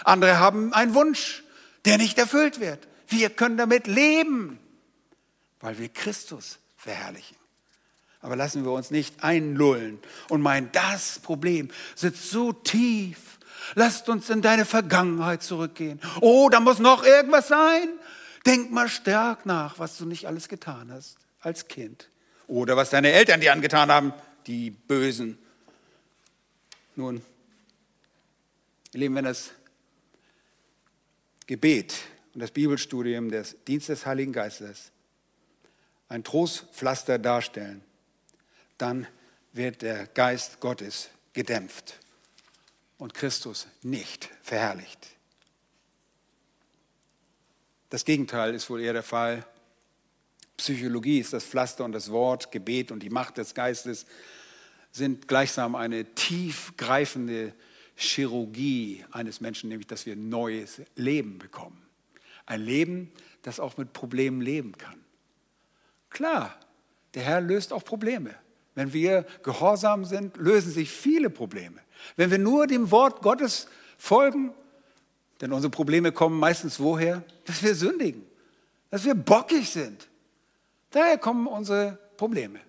Andere 0.03 0.39
haben 0.39 0.73
einen 0.73 0.93
Wunsch, 0.93 1.43
der 1.85 1.97
nicht 1.97 2.17
erfüllt 2.17 2.59
wird. 2.59 2.87
Wir 3.07 3.29
können 3.29 3.57
damit 3.57 3.87
leben, 3.87 4.59
weil 5.59 5.77
wir 5.77 5.89
Christus 5.89 6.59
verherrlichen. 6.77 7.37
Aber 8.21 8.35
lassen 8.35 8.63
wir 8.63 8.71
uns 8.71 8.91
nicht 8.91 9.23
einlullen 9.23 9.99
und 10.29 10.41
meinen, 10.41 10.71
das 10.71 11.19
Problem 11.19 11.69
sitzt 11.95 12.29
so 12.29 12.53
tief. 12.53 13.17
Lasst 13.75 14.09
uns 14.09 14.29
in 14.29 14.41
deine 14.41 14.65
Vergangenheit 14.65 15.43
zurückgehen. 15.43 15.99
Oh, 16.19 16.49
da 16.49 16.59
muss 16.59 16.79
noch 16.79 17.03
irgendwas 17.03 17.47
sein. 17.47 17.89
Denk 18.45 18.71
mal 18.71 18.89
stark 18.89 19.45
nach, 19.45 19.79
was 19.79 19.97
du 19.97 20.05
nicht 20.05 20.27
alles 20.27 20.47
getan 20.49 20.91
hast 20.91 21.17
als 21.41 21.67
Kind. 21.67 22.09
Oder 22.47 22.75
was 22.75 22.89
deine 22.89 23.11
Eltern 23.11 23.39
dir 23.39 23.53
angetan 23.53 23.91
haben, 23.91 24.13
die 24.47 24.71
Bösen. 24.71 25.37
Nun, 26.95 27.21
ihr 28.93 28.99
Lieben, 28.99 29.15
wenn 29.15 29.25
das 29.25 29.51
Gebet 31.51 31.93
und 32.33 32.39
das 32.39 32.51
Bibelstudium 32.51 33.29
des 33.29 33.57
Dienst 33.67 33.89
des 33.89 34.05
Heiligen 34.05 34.31
Geistes 34.31 34.93
ein 36.07 36.23
Trostpflaster 36.23 37.19
darstellen, 37.19 37.83
dann 38.77 39.05
wird 39.51 39.81
der 39.81 40.07
Geist 40.07 40.61
Gottes 40.61 41.09
gedämpft 41.33 41.99
und 42.97 43.13
Christus 43.13 43.67
nicht 43.81 44.29
verherrlicht. 44.41 45.09
Das 47.89 48.05
Gegenteil 48.05 48.55
ist 48.55 48.69
wohl 48.69 48.79
eher 48.79 48.93
der 48.93 49.03
Fall. 49.03 49.45
Psychologie 50.55 51.19
ist 51.19 51.33
das 51.33 51.43
Pflaster 51.43 51.83
und 51.83 51.91
das 51.91 52.11
Wort, 52.11 52.53
Gebet 52.53 52.93
und 52.93 53.03
die 53.03 53.09
Macht 53.09 53.37
des 53.37 53.53
Geistes 53.53 54.05
sind 54.93 55.27
gleichsam 55.27 55.75
eine 55.75 56.05
tiefgreifende 56.15 57.53
Chirurgie 58.01 59.05
eines 59.11 59.41
Menschen, 59.41 59.69
nämlich 59.69 59.87
dass 59.87 60.05
wir 60.05 60.15
neues 60.15 60.81
Leben 60.95 61.37
bekommen. 61.37 61.81
Ein 62.45 62.61
Leben, 62.61 63.11
das 63.43 63.59
auch 63.59 63.77
mit 63.77 63.93
Problemen 63.93 64.41
leben 64.41 64.77
kann. 64.77 64.99
Klar, 66.09 66.57
der 67.13 67.23
Herr 67.23 67.41
löst 67.41 67.73
auch 67.73 67.83
Probleme. 67.83 68.35
Wenn 68.75 68.93
wir 68.93 69.25
gehorsam 69.43 70.05
sind, 70.05 70.37
lösen 70.37 70.71
sich 70.71 70.89
viele 70.89 71.29
Probleme. 71.29 71.79
Wenn 72.15 72.31
wir 72.31 72.39
nur 72.39 72.67
dem 72.67 72.89
Wort 72.91 73.21
Gottes 73.21 73.67
folgen, 73.97 74.53
denn 75.39 75.51
unsere 75.51 75.71
Probleme 75.71 76.11
kommen 76.11 76.39
meistens 76.39 76.79
woher? 76.79 77.23
Dass 77.45 77.63
wir 77.63 77.75
sündigen, 77.75 78.23
dass 78.89 79.05
wir 79.05 79.15
bockig 79.15 79.69
sind. 79.69 80.07
Daher 80.91 81.17
kommen 81.17 81.47
unsere 81.47 81.97
Probleme. 82.17 82.59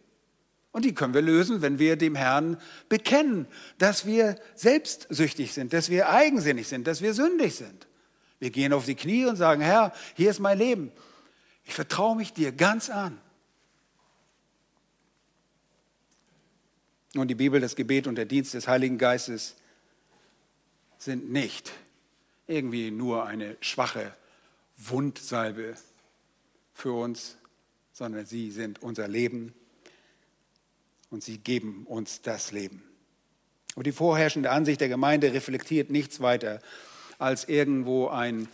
Und 0.73 0.87
die 0.87 0.95
können 0.95 1.13
wir 1.13 1.21
lösen, 1.21 1.61
wenn 1.61 1.79
wir 1.79 1.97
dem 1.97 2.15
Herrn 2.15 2.57
bekennen, 2.89 3.47
dass 3.77 4.07
wir 4.07 4.37
selbstsüchtig 4.55 5.53
sind, 5.53 5.75
dass 5.75 5.91
wir 5.91 6.09
eigensinnig 6.09 6.67
sind, 6.67 6.87
dass 6.87 7.03
wir 7.03 7.13
sündig 7.13 7.55
sind. 7.55 7.87
Wir 8.39 8.51
gehen 8.51 8.73
auf 8.73 8.87
die 8.87 8.95
Knie 8.95 9.27
und 9.27 9.37
sagen, 9.37 9.61
Herr, 9.61 9.93
hier 10.15 10.31
ist 10.31 10.41
mein 10.41 10.59
Leben. 10.59 10.91
Ich 11.65 11.75
vertraue 11.75 12.17
mich 12.17 12.33
dir 12.33 12.53
ganz 12.53 12.89
an. 12.89 13.21
Nun, 17.15 17.29
die 17.29 17.35
Bibel, 17.35 17.61
das 17.61 17.77
Gebet 17.77 18.07
und 18.07 18.15
der 18.15 18.25
Dienst 18.25 18.55
des 18.55 18.67
Heiligen 18.67 18.97
Geistes 18.97 19.55
sind 20.97 21.31
nicht 21.31 21.71
irgendwie 22.47 22.91
nur 22.91 23.27
eine 23.27 23.59
schwache 23.61 24.15
Wundsalbe 24.79 25.75
für 26.73 26.93
uns, 26.93 27.37
sondern 27.93 28.25
sie 28.25 28.51
sind 28.51 28.83
unser 28.83 29.07
Leben 29.07 29.55
und 31.13 31.23
sie 31.23 31.39
geben 31.39 31.85
uns 31.87 32.23
das 32.23 32.53
Leben. 32.53 32.83
Und 33.75 33.87
die 33.87 33.93
vorherrschende 33.93 34.51
Ansicht 34.51 34.81
der 34.81 34.89
Gemeinde 34.89 35.33
reflektiert 35.33 35.91
nichts 35.91 36.21
weiter 36.21 36.61
als 37.19 37.45
irgendwo 37.45 38.09
einen 38.09 38.49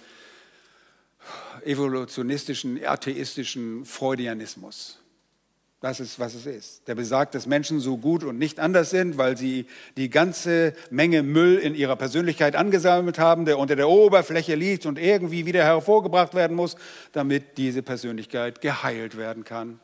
evolutionistischen, 1.64 2.84
atheistischen 2.84 3.84
Freudianismus. 3.84 4.98
Das 5.80 6.00
ist, 6.00 6.18
was 6.18 6.34
es 6.34 6.46
ist. 6.46 6.88
Der 6.88 6.96
besagt, 6.96 7.36
dass 7.36 7.46
Menschen 7.46 7.78
so 7.78 7.96
gut 7.96 8.24
und 8.24 8.38
nicht 8.38 8.58
anders 8.58 8.90
sind, 8.90 9.16
weil 9.16 9.36
sie 9.36 9.66
die 9.96 10.10
ganze 10.10 10.74
Menge 10.90 11.22
Müll 11.22 11.58
in 11.58 11.76
ihrer 11.76 11.94
Persönlichkeit 11.94 12.56
angesammelt 12.56 13.20
haben, 13.20 13.44
der 13.44 13.60
unter 13.60 13.76
der 13.76 13.88
Oberfläche 13.88 14.56
liegt 14.56 14.86
und 14.86 14.98
irgendwie 14.98 15.46
wieder 15.46 15.62
hervorgebracht 15.62 16.34
werden 16.34 16.56
muss, 16.56 16.74
damit 17.12 17.56
diese 17.56 17.82
Persönlichkeit 17.82 18.60
geheilt 18.60 19.16
werden 19.16 19.44
kann. 19.44 19.78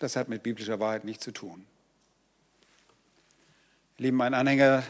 Das 0.00 0.16
hat 0.16 0.30
mit 0.30 0.42
biblischer 0.42 0.80
Wahrheit 0.80 1.04
nichts 1.04 1.22
zu 1.24 1.30
tun. 1.30 1.66
Lieben, 3.98 4.20
ein 4.22 4.32
Anhänger 4.32 4.82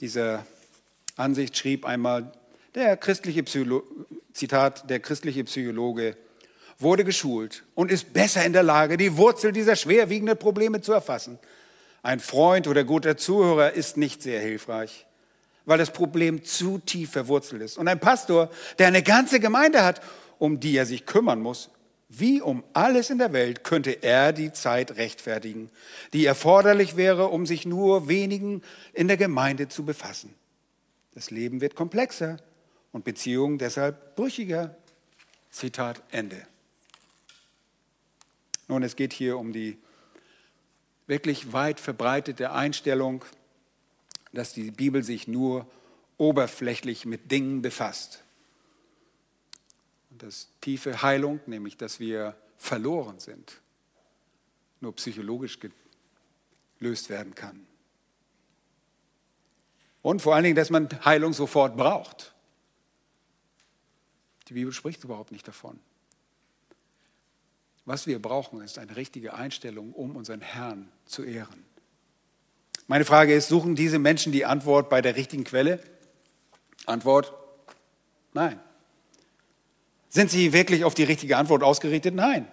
dieser 0.00 0.46
Ansicht 1.16 1.54
schrieb 1.56 1.84
einmal, 1.84 2.32
der 2.74 2.96
christliche 2.96 3.42
Psycholo 3.42 3.84
Zitat, 4.32 4.88
der 4.88 5.00
christliche 5.00 5.44
Psychologe 5.44 6.16
wurde 6.78 7.04
geschult 7.04 7.64
und 7.74 7.90
ist 7.90 8.14
besser 8.14 8.44
in 8.44 8.54
der 8.54 8.62
Lage, 8.62 8.96
die 8.96 9.18
Wurzel 9.18 9.52
dieser 9.52 9.76
schwerwiegenden 9.76 10.38
Probleme 10.38 10.80
zu 10.80 10.92
erfassen. 10.92 11.38
Ein 12.02 12.20
Freund 12.20 12.66
oder 12.66 12.84
guter 12.84 13.18
Zuhörer 13.18 13.72
ist 13.72 13.98
nicht 13.98 14.22
sehr 14.22 14.40
hilfreich, 14.40 15.06
weil 15.66 15.76
das 15.76 15.90
Problem 15.90 16.42
zu 16.42 16.78
tief 16.78 17.10
verwurzelt 17.12 17.60
ist. 17.60 17.76
Und 17.76 17.88
ein 17.88 18.00
Pastor, 18.00 18.50
der 18.78 18.86
eine 18.86 19.02
ganze 19.02 19.40
Gemeinde 19.40 19.84
hat, 19.84 20.00
um 20.38 20.58
die 20.58 20.76
er 20.76 20.86
sich 20.86 21.04
kümmern 21.04 21.40
muss, 21.40 21.68
wie 22.08 22.40
um 22.40 22.62
alles 22.72 23.10
in 23.10 23.18
der 23.18 23.32
Welt 23.32 23.64
könnte 23.64 24.02
er 24.02 24.32
die 24.32 24.52
Zeit 24.52 24.96
rechtfertigen, 24.96 25.70
die 26.12 26.24
erforderlich 26.24 26.96
wäre, 26.96 27.28
um 27.28 27.46
sich 27.46 27.66
nur 27.66 28.08
wenigen 28.08 28.62
in 28.92 29.08
der 29.08 29.16
Gemeinde 29.16 29.68
zu 29.68 29.84
befassen. 29.84 30.34
Das 31.14 31.30
Leben 31.30 31.60
wird 31.60 31.74
komplexer 31.74 32.38
und 32.92 33.04
Beziehungen 33.04 33.58
deshalb 33.58 34.14
brüchiger. 34.14 34.76
Zitat 35.50 36.02
Ende. 36.10 36.46
Nun, 38.68 38.82
es 38.82 38.94
geht 38.94 39.12
hier 39.12 39.38
um 39.38 39.52
die 39.52 39.78
wirklich 41.06 41.52
weit 41.52 41.80
verbreitete 41.80 42.52
Einstellung, 42.52 43.24
dass 44.32 44.52
die 44.52 44.70
Bibel 44.70 45.02
sich 45.02 45.28
nur 45.28 45.66
oberflächlich 46.18 47.06
mit 47.06 47.30
Dingen 47.30 47.62
befasst. 47.62 48.22
Dass 50.18 50.48
tiefe 50.60 51.02
Heilung, 51.02 51.40
nämlich 51.46 51.76
dass 51.76 52.00
wir 52.00 52.36
verloren 52.56 53.18
sind, 53.18 53.60
nur 54.80 54.94
psychologisch 54.94 55.58
gelöst 56.78 57.10
werden 57.10 57.34
kann. 57.34 57.66
Und 60.02 60.22
vor 60.22 60.34
allen 60.34 60.44
Dingen, 60.44 60.56
dass 60.56 60.70
man 60.70 60.88
Heilung 61.04 61.32
sofort 61.32 61.76
braucht. 61.76 62.32
Die 64.48 64.54
Bibel 64.54 64.72
spricht 64.72 65.02
überhaupt 65.02 65.32
nicht 65.32 65.48
davon. 65.48 65.80
Was 67.84 68.06
wir 68.06 68.20
brauchen, 68.20 68.60
ist 68.60 68.78
eine 68.78 68.96
richtige 68.96 69.34
Einstellung, 69.34 69.92
um 69.92 70.16
unseren 70.16 70.40
Herrn 70.40 70.90
zu 71.06 71.24
ehren. 71.24 71.64
Meine 72.88 73.04
Frage 73.04 73.34
ist, 73.34 73.48
suchen 73.48 73.74
diese 73.74 73.98
Menschen 73.98 74.32
die 74.32 74.44
Antwort 74.44 74.88
bei 74.88 75.02
der 75.02 75.16
richtigen 75.16 75.44
Quelle? 75.44 75.80
Antwort, 76.84 77.32
nein. 78.32 78.60
Sind 80.16 80.30
sie 80.30 80.54
wirklich 80.54 80.82
auf 80.82 80.94
die 80.94 81.02
richtige 81.02 81.36
Antwort 81.36 81.62
ausgerichtet? 81.62 82.14
Nein. 82.14 82.50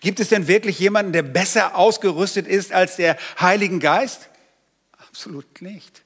Gibt 0.00 0.20
es 0.20 0.30
denn 0.30 0.48
wirklich 0.48 0.78
jemanden, 0.78 1.12
der 1.12 1.22
besser 1.22 1.76
ausgerüstet 1.76 2.46
ist 2.46 2.72
als 2.72 2.96
der 2.96 3.18
Heiligen 3.38 3.78
Geist? 3.78 4.30
Absolut 4.92 5.60
nicht. 5.60 6.02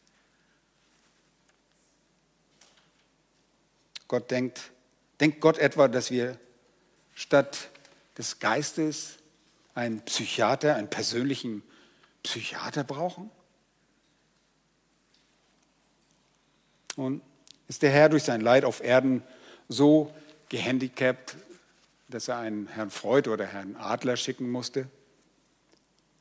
Gott 4.09 4.29
denkt, 4.33 4.73
denkt 5.21 5.41
Gott 5.41 5.59
etwa, 5.59 5.87
dass 5.87 6.11
wir 6.11 6.37
statt 7.15 7.69
des 8.17 8.41
Geistes 8.41 9.19
einen 9.77 10.01
Psychiater, 10.01 10.75
einen 10.75 10.91
persönlichen 10.91 11.63
Psychiater 12.25 12.83
brauchen? 12.83 13.31
Und 16.97 17.23
ist 17.69 17.83
der 17.83 17.93
Herr 17.93 18.09
durch 18.09 18.25
sein 18.25 18.41
Leid 18.41 18.65
auf 18.65 18.83
Erden 18.83 19.23
so 19.69 20.13
gehandicapt, 20.49 21.37
dass 22.09 22.29
er 22.29 22.39
einen 22.39 22.69
Herrn 22.69 22.91
Freud 22.91 23.29
oder 23.29 23.47
Herrn 23.47 23.77
Adler 23.77 24.17
schicken 24.17 24.51
musste? 24.51 24.89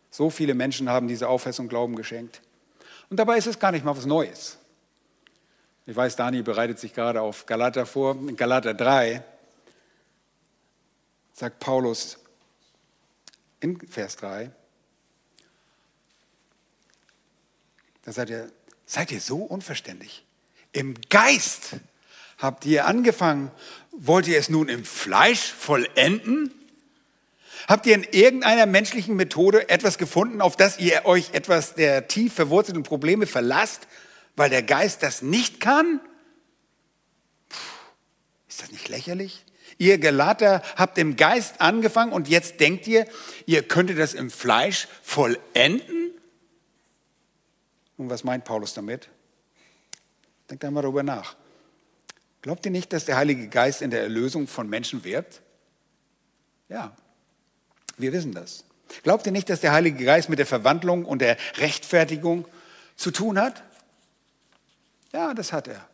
So 0.10 0.30
viele 0.30 0.54
Menschen 0.54 0.90
haben 0.90 1.08
diese 1.08 1.30
Auffassung 1.30 1.68
Glauben 1.68 1.96
geschenkt. 1.96 2.42
Und 3.10 3.18
dabei 3.18 3.38
ist 3.38 3.48
es 3.48 3.60
gar 3.60 3.72
nicht 3.72 3.86
mal 3.86 3.96
was 3.96 4.06
Neues. 4.06 4.58
Ich 5.86 5.96
weiß, 5.96 6.18
Dani 6.18 6.42
bereitet 6.42 6.80
sich 6.80 6.94
gerade 6.94 7.22
auf 7.22 7.46
Galater 7.46 7.86
vor. 7.86 8.12
In 8.16 8.36
Galater 8.36 8.74
3 8.74 9.24
sagt 11.34 11.60
Paulus 11.60 12.18
in 13.60 13.80
Vers 13.88 14.18
3, 14.18 14.52
da 18.04 18.12
sagt 18.12 18.30
er, 18.30 18.50
seid 18.86 19.12
ihr 19.12 19.22
so 19.22 19.38
unverständlich? 19.38 20.26
Im 20.72 20.96
Geist 21.10 21.76
habt 22.38 22.66
ihr 22.66 22.86
angefangen, 22.86 23.52
wollt 23.92 24.28
ihr 24.28 24.38
es 24.38 24.50
nun 24.50 24.70
im 24.70 24.86
Fleisch 24.86 25.52
vollenden? 25.52 26.54
Habt 27.68 27.86
ihr 27.86 27.96
in 27.96 28.04
irgendeiner 28.04 28.66
menschlichen 28.66 29.16
Methode 29.16 29.70
etwas 29.70 29.98
gefunden, 29.98 30.42
auf 30.42 30.56
das 30.56 30.80
ihr 30.80 31.06
euch 31.06 31.34
etwas 31.34 31.74
der 31.74 32.08
tief 32.08 32.34
verwurzelten 32.34 32.84
Probleme 32.84 33.28
verlasst, 33.28 33.88
weil 34.36 34.50
der 34.50 34.64
Geist 34.64 35.04
das 35.04 35.22
nicht 35.22 35.60
kann? 35.60 36.00
Puh, 37.50 37.58
ist 38.48 38.62
das 38.62 38.72
nicht 38.72 38.88
lächerlich? 38.88 39.44
Ihr 39.80 39.98
Gelater 39.98 40.62
habt 40.76 40.98
im 40.98 41.18
Geist 41.18 41.60
angefangen 41.60 42.14
und 42.14 42.30
jetzt 42.30 42.60
denkt 42.60 42.88
ihr, 42.88 43.06
ihr 43.46 43.68
könntet 43.68 44.00
das 44.00 44.14
im 44.14 44.32
Fleisch 44.32 44.88
vollenden? 45.04 46.12
Und 47.98 48.10
was 48.10 48.24
meint 48.24 48.46
Paulus 48.46 48.74
damit? 48.74 49.10
Denkt 50.50 50.64
einmal 50.64 50.84
darüber 50.84 51.04
nach. 51.04 51.36
Glaubt 52.42 52.66
ihr 52.66 52.72
nicht, 52.72 52.94
dass 52.94 53.06
der 53.06 53.18
Heilige 53.18 53.48
Geist 53.48 53.82
in 53.82 53.92
der 53.92 54.02
Erlösung 54.02 54.48
von 54.48 54.70
Menschen 54.70 55.04
wirkt? 55.04 55.42
Ja, 56.70 56.96
wir 57.98 58.14
wissen 58.14 58.34
das. 58.34 58.64
Glaubt 59.04 59.26
ihr 59.26 59.32
nicht, 59.32 59.50
dass 59.50 59.62
der 59.62 59.74
Heilige 59.74 60.04
Geist 60.06 60.30
mit 60.30 60.40
der 60.40 60.46
Verwandlung 60.46 61.06
und 61.06 61.20
der 61.20 61.38
Rechtfertigung 61.58 62.48
zu 62.96 63.12
tun 63.12 63.40
hat? 63.40 63.64
Ja, 65.14 65.34
das 65.34 65.52
hat 65.52 65.68
er. 65.68 65.88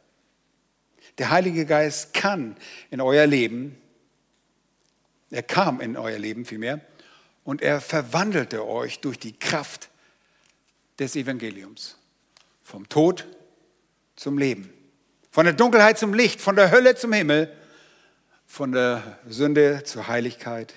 Der 1.17 1.29
Heilige 1.29 1.65
Geist 1.65 2.13
kann 2.13 2.55
in 2.89 3.01
euer 3.01 3.27
Leben, 3.27 3.77
er 5.29 5.43
kam 5.43 5.81
in 5.81 5.97
euer 5.97 6.17
Leben 6.17 6.45
vielmehr, 6.45 6.81
und 7.43 7.61
er 7.61 7.81
verwandelte 7.81 8.65
euch 8.65 8.99
durch 8.99 9.19
die 9.19 9.37
Kraft 9.37 9.89
des 10.99 11.15
Evangeliums. 11.15 11.97
Vom 12.63 12.87
Tod 12.89 13.27
zum 14.15 14.37
Leben. 14.37 14.73
Von 15.33 15.45
der 15.45 15.55
Dunkelheit 15.55 15.97
zum 15.97 16.13
Licht, 16.13 16.41
von 16.41 16.55
der 16.55 16.69
Hölle 16.69 16.93
zum 16.93 17.11
Himmel, 17.11 17.51
von 18.45 18.71
der 18.71 19.17
Sünde 19.27 19.83
zur 19.83 20.07
Heiligkeit, 20.07 20.75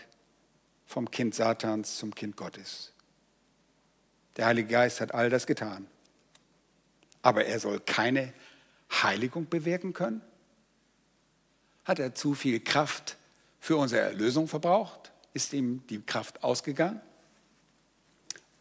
vom 0.86 1.10
Kind 1.10 1.34
Satans 1.34 1.98
zum 1.98 2.14
Kind 2.14 2.38
Gottes. 2.38 2.94
Der 4.38 4.46
Heilige 4.46 4.68
Geist 4.68 5.02
hat 5.02 5.12
all 5.12 5.28
das 5.28 5.46
getan. 5.46 5.86
Aber 7.20 7.44
er 7.44 7.60
soll 7.60 7.80
keine 7.80 8.32
Heiligung 8.90 9.46
bewirken 9.46 9.92
können? 9.92 10.22
Hat 11.84 11.98
er 11.98 12.14
zu 12.14 12.32
viel 12.32 12.60
Kraft 12.60 13.18
für 13.60 13.76
unsere 13.76 14.00
Erlösung 14.04 14.48
verbraucht? 14.48 15.12
Ist 15.34 15.52
ihm 15.52 15.86
die 15.88 16.00
Kraft 16.00 16.42
ausgegangen? 16.42 17.02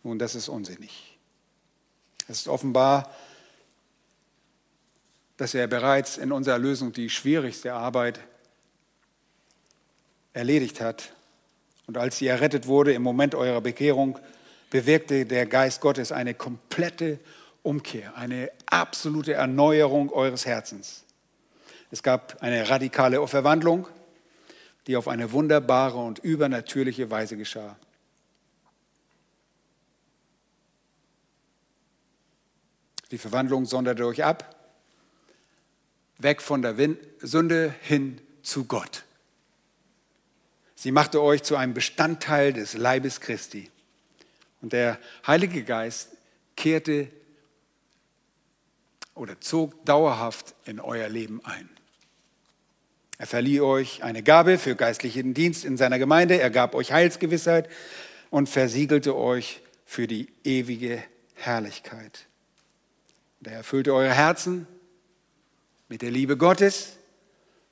Nun, 0.03 0.19
das 0.19 0.35
ist 0.35 0.49
unsinnig. 0.49 1.17
Es 2.27 2.39
ist 2.39 2.47
offenbar, 2.49 3.15
dass 5.37 5.53
er 5.53 5.67
bereits 5.67 6.17
in 6.17 6.31
unserer 6.31 6.55
Erlösung 6.55 6.93
die 6.93 7.09
schwierigste 7.09 7.73
Arbeit 7.73 8.19
erledigt 10.33 10.81
hat. 10.81 11.13
Und 11.87 11.97
als 11.97 12.17
sie 12.17 12.27
errettet 12.27 12.67
wurde 12.67 12.93
im 12.93 13.01
Moment 13.01 13.35
eurer 13.35 13.61
Bekehrung, 13.61 14.19
bewirkte 14.69 15.25
der 15.25 15.45
Geist 15.45 15.81
Gottes 15.81 16.11
eine 16.11 16.33
komplette 16.33 17.19
Umkehr, 17.63 18.15
eine 18.17 18.51
absolute 18.65 19.33
Erneuerung 19.33 20.11
eures 20.11 20.45
Herzens. 20.45 21.03
Es 21.91 22.03
gab 22.03 22.41
eine 22.41 22.69
radikale 22.69 23.25
Verwandlung, 23.27 23.87
die 24.87 24.97
auf 24.97 25.07
eine 25.07 25.31
wunderbare 25.31 25.97
und 25.97 26.19
übernatürliche 26.19 27.09
Weise 27.09 27.37
geschah. 27.37 27.75
Die 33.11 33.17
Verwandlung 33.17 33.65
sonderte 33.65 34.05
euch 34.05 34.23
ab, 34.23 34.54
weg 36.17 36.41
von 36.41 36.61
der 36.61 36.75
Sünde 37.19 37.73
hin 37.81 38.21
zu 38.41 38.65
Gott. 38.65 39.03
Sie 40.75 40.91
machte 40.91 41.21
euch 41.21 41.43
zu 41.43 41.55
einem 41.55 41.73
Bestandteil 41.73 42.53
des 42.53 42.75
Leibes 42.75 43.19
Christi. 43.19 43.71
Und 44.61 44.73
der 44.73 44.99
Heilige 45.25 45.63
Geist 45.63 46.09
kehrte 46.55 47.07
oder 49.13 49.39
zog 49.39 49.85
dauerhaft 49.85 50.53
in 50.65 50.79
euer 50.79 51.07
Leben 51.07 51.43
ein. 51.43 51.69
Er 53.17 53.27
verlieh 53.27 53.61
euch 53.61 54.03
eine 54.03 54.23
Gabe 54.23 54.57
für 54.57 54.75
geistlichen 54.75 55.33
Dienst 55.33 55.63
in 55.63 55.77
seiner 55.77 55.99
Gemeinde, 55.99 56.39
er 56.39 56.49
gab 56.49 56.75
euch 56.75 56.91
Heilsgewissheit 56.91 57.69
und 58.29 58.49
versiegelte 58.49 59.15
euch 59.15 59.61
für 59.85 60.05
die 60.07 60.27
ewige 60.43 61.01
Herrlichkeit. 61.35 62.25
Und 63.39 63.47
er 63.47 63.53
erfüllte 63.57 63.93
eure 63.93 64.13
Herzen 64.13 64.67
mit 65.95 66.01
der 66.01 66.11
Liebe 66.11 66.35
Gottes 66.35 66.97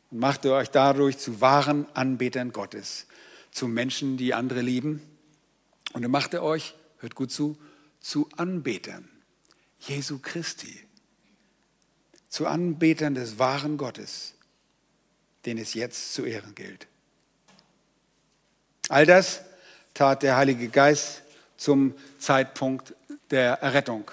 und 0.09 0.19
machte 0.19 0.53
euch 0.53 0.69
dadurch 0.69 1.17
zu 1.17 1.41
wahren 1.41 1.85
Anbetern 1.93 2.53
Gottes, 2.53 3.05
zu 3.51 3.67
Menschen, 3.67 4.15
die 4.15 4.33
andere 4.33 4.61
lieben. 4.61 5.01
Und 5.91 6.03
er 6.03 6.07
machte 6.07 6.41
euch, 6.41 6.73
hört 6.99 7.15
gut 7.15 7.33
zu, 7.33 7.57
zu 7.99 8.29
Anbetern 8.37 9.09
Jesu 9.77 10.19
Christi, 10.19 10.79
zu 12.29 12.47
Anbetern 12.47 13.13
des 13.13 13.39
wahren 13.39 13.75
Gottes, 13.75 14.35
den 15.45 15.57
es 15.57 15.73
jetzt 15.73 16.13
zu 16.13 16.23
ehren 16.23 16.55
gilt. 16.55 16.87
All 18.87 19.05
das 19.05 19.41
tat 19.93 20.23
der 20.23 20.37
Heilige 20.37 20.69
Geist 20.69 21.23
zum 21.57 21.93
Zeitpunkt 22.19 22.95
der 23.31 23.55
Errettung. 23.55 24.09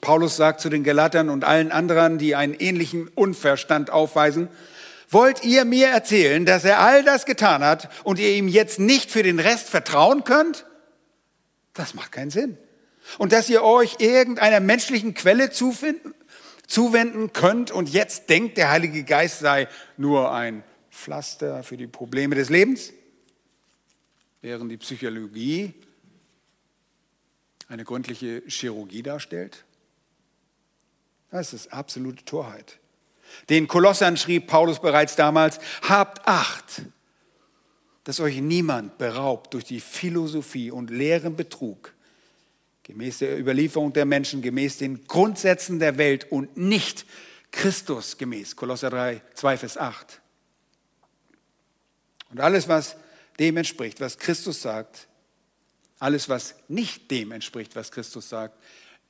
Paulus 0.00 0.36
sagt 0.36 0.60
zu 0.60 0.68
den 0.68 0.84
Galatern 0.84 1.28
und 1.28 1.44
allen 1.44 1.72
anderen, 1.72 2.18
die 2.18 2.36
einen 2.36 2.54
ähnlichen 2.54 3.08
Unverstand 3.08 3.90
aufweisen, 3.90 4.48
wollt 5.08 5.42
ihr 5.42 5.64
mir 5.64 5.88
erzählen, 5.88 6.46
dass 6.46 6.64
er 6.64 6.80
all 6.80 7.02
das 7.02 7.26
getan 7.26 7.64
hat 7.64 7.88
und 8.04 8.20
ihr 8.20 8.30
ihm 8.30 8.46
jetzt 8.46 8.78
nicht 8.78 9.10
für 9.10 9.24
den 9.24 9.40
Rest 9.40 9.68
vertrauen 9.68 10.22
könnt? 10.22 10.66
Das 11.74 11.94
macht 11.94 12.12
keinen 12.12 12.30
Sinn. 12.30 12.56
Und 13.18 13.32
dass 13.32 13.50
ihr 13.50 13.64
euch 13.64 13.96
irgendeiner 13.98 14.60
menschlichen 14.60 15.14
Quelle 15.14 15.50
zuwenden 15.50 17.32
könnt 17.32 17.72
und 17.72 17.88
jetzt 17.88 18.30
denkt, 18.30 18.56
der 18.56 18.70
Heilige 18.70 19.02
Geist 19.02 19.40
sei 19.40 19.66
nur 19.96 20.30
ein 20.30 20.62
Pflaster 20.92 21.64
für 21.64 21.76
die 21.76 21.88
Probleme 21.88 22.36
des 22.36 22.48
Lebens, 22.48 22.92
während 24.42 24.70
die 24.70 24.76
Psychologie 24.76 25.74
eine 27.68 27.82
gründliche 27.82 28.42
Chirurgie 28.46 29.02
darstellt? 29.02 29.64
Das 31.30 31.52
ist 31.52 31.72
absolute 31.72 32.24
Torheit. 32.24 32.78
Den 33.48 33.68
Kolossern 33.68 34.16
schrieb 34.16 34.48
Paulus 34.48 34.80
bereits 34.80 35.16
damals, 35.16 35.60
habt 35.82 36.26
Acht, 36.26 36.82
dass 38.04 38.18
euch 38.18 38.40
niemand 38.40 38.98
beraubt 38.98 39.54
durch 39.54 39.64
die 39.64 39.80
Philosophie 39.80 40.70
und 40.70 40.90
leeren 40.90 41.36
Betrug, 41.36 41.94
gemäß 42.82 43.18
der 43.18 43.38
Überlieferung 43.38 43.92
der 43.92 44.04
Menschen, 44.04 44.42
gemäß 44.42 44.78
den 44.78 45.06
Grundsätzen 45.06 45.78
der 45.78 45.96
Welt 45.98 46.30
und 46.30 46.56
nicht 46.56 47.06
Christus 47.52 48.18
gemäß. 48.18 48.56
Kolosser 48.56 48.90
3, 48.90 49.22
2, 49.34 49.56
Vers 49.58 49.76
8. 49.76 50.20
Und 52.30 52.40
alles, 52.40 52.68
was 52.68 52.96
dem 53.38 53.56
entspricht, 53.56 54.00
was 54.00 54.18
Christus 54.18 54.62
sagt, 54.62 55.08
alles, 55.98 56.28
was 56.28 56.54
nicht 56.68 57.10
dem 57.10 57.32
entspricht, 57.32 57.76
was 57.76 57.92
Christus 57.92 58.28
sagt, 58.28 58.56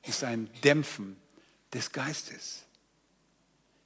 ist 0.03 0.23
ein 0.23 0.49
Dämpfen 0.63 1.20
des 1.73 1.91
Geistes. 1.91 2.63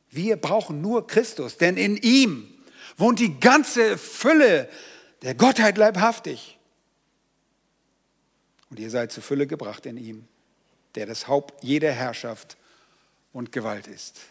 Wir 0.09 0.37
brauchen 0.37 0.81
nur 0.81 1.07
Christus, 1.07 1.57
denn 1.57 1.77
in 1.77 1.97
ihm 1.97 2.53
wohnt 2.97 3.19
die 3.19 3.39
ganze 3.39 3.97
Fülle 3.97 4.69
der 5.21 5.35
Gottheit 5.35 5.77
leibhaftig. 5.77 6.57
Und 8.69 8.79
ihr 8.79 8.89
seid 8.89 9.11
zur 9.11 9.23
Fülle 9.23 9.47
gebracht 9.47 9.85
in 9.85 9.97
ihm, 9.97 10.27
der 10.95 11.05
das 11.05 11.27
Haupt 11.27 11.63
jeder 11.63 11.91
Herrschaft 11.91 12.57
und 13.33 13.51
Gewalt 13.51 13.87
ist. 13.87 14.21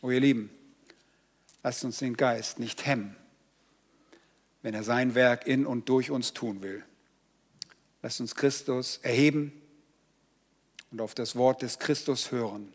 O 0.00 0.10
ihr 0.10 0.20
Lieben, 0.20 0.50
lasst 1.62 1.84
uns 1.84 1.98
den 1.98 2.16
Geist 2.16 2.58
nicht 2.58 2.86
hemmen, 2.86 3.16
wenn 4.62 4.74
er 4.74 4.82
sein 4.82 5.14
Werk 5.14 5.46
in 5.46 5.66
und 5.66 5.88
durch 5.88 6.10
uns 6.10 6.32
tun 6.32 6.62
will. 6.62 6.82
Lasst 8.02 8.20
uns 8.20 8.34
Christus 8.34 8.98
erheben 9.02 9.52
und 10.94 11.00
auf 11.00 11.12
das 11.12 11.34
Wort 11.34 11.62
des 11.62 11.80
Christus 11.80 12.30
hören. 12.30 12.72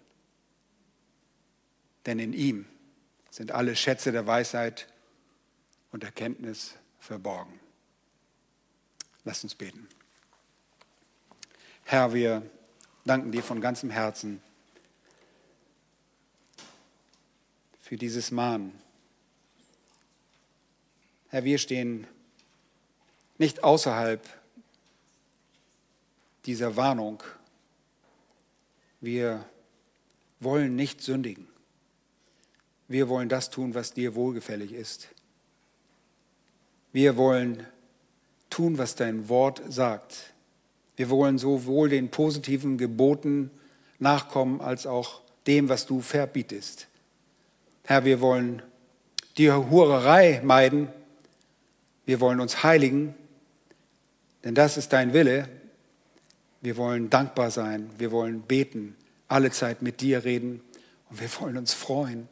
Denn 2.06 2.20
in 2.20 2.34
ihm 2.34 2.66
sind 3.30 3.54
alle 3.54 3.78
Schätze 3.78 4.12
der 4.12 4.28
Weisheit 4.28 4.92
und 5.94 6.04
Erkenntnis 6.04 6.76
verborgen. 7.00 7.58
Lasst 9.24 9.46
uns 9.46 9.56
beten. 9.56 9.88
Herr, 11.86 12.14
wir 12.14 12.42
danken 13.06 13.32
dir 13.32 13.42
von 13.42 13.62
ganzem 13.62 13.90
Herzen 13.90 14.42
für 17.80 17.96
dieses 17.96 18.32
Mahnen. 18.32 18.82
Herr, 21.30 21.46
wir 21.46 21.58
stehen 21.58 22.06
nicht 23.38 23.64
außerhalb 23.64 24.28
dieser 26.46 26.76
Warnung, 26.76 27.24
wir 29.02 29.46
wollen 30.40 30.76
nicht 30.76 31.02
sündigen. 31.02 31.48
Wir 32.88 33.08
wollen 33.08 33.30
das 33.30 33.50
tun, 33.50 33.76
was 33.76 33.94
dir 33.94 34.16
wohlgefällig 34.16 34.74
ist. 34.74 35.10
Wir 36.92 37.18
wollen 37.18 37.66
tun, 38.50 38.78
was 38.78 38.96
dein 38.96 39.30
Wort 39.30 39.62
sagt. 39.70 40.34
Wir 40.96 41.10
wollen 41.10 41.38
sowohl 41.38 41.90
den 41.90 42.10
positiven 42.10 42.78
Geboten 42.78 43.52
nachkommen, 44.00 44.60
als 44.60 44.88
auch 44.88 45.22
dem, 45.46 45.70
was 45.70 45.86
du 45.86 46.02
verbietest. 46.02 46.88
Herr, 47.84 48.06
wir 48.06 48.22
wollen 48.22 48.62
die 49.38 49.52
Hurerei 49.52 50.42
meiden. 50.44 50.90
Wir 52.06 52.20
wollen 52.20 52.40
uns 52.40 52.64
heiligen, 52.64 53.14
denn 54.44 54.56
das 54.56 54.78
ist 54.78 54.94
dein 54.94 55.14
Wille. 55.14 55.48
Wir 56.62 56.78
wollen 56.78 57.10
dankbar 57.10 57.52
sein, 57.52 57.90
wir 57.98 58.12
wollen 58.12 58.42
beten, 58.42 58.96
alle 59.28 59.52
Zeit 59.52 59.82
mit 59.82 60.02
dir 60.02 60.24
reden 60.26 60.62
und 61.10 61.22
wir 61.22 61.30
wollen 61.40 61.58
uns 61.58 61.74
freuen. 61.74 62.28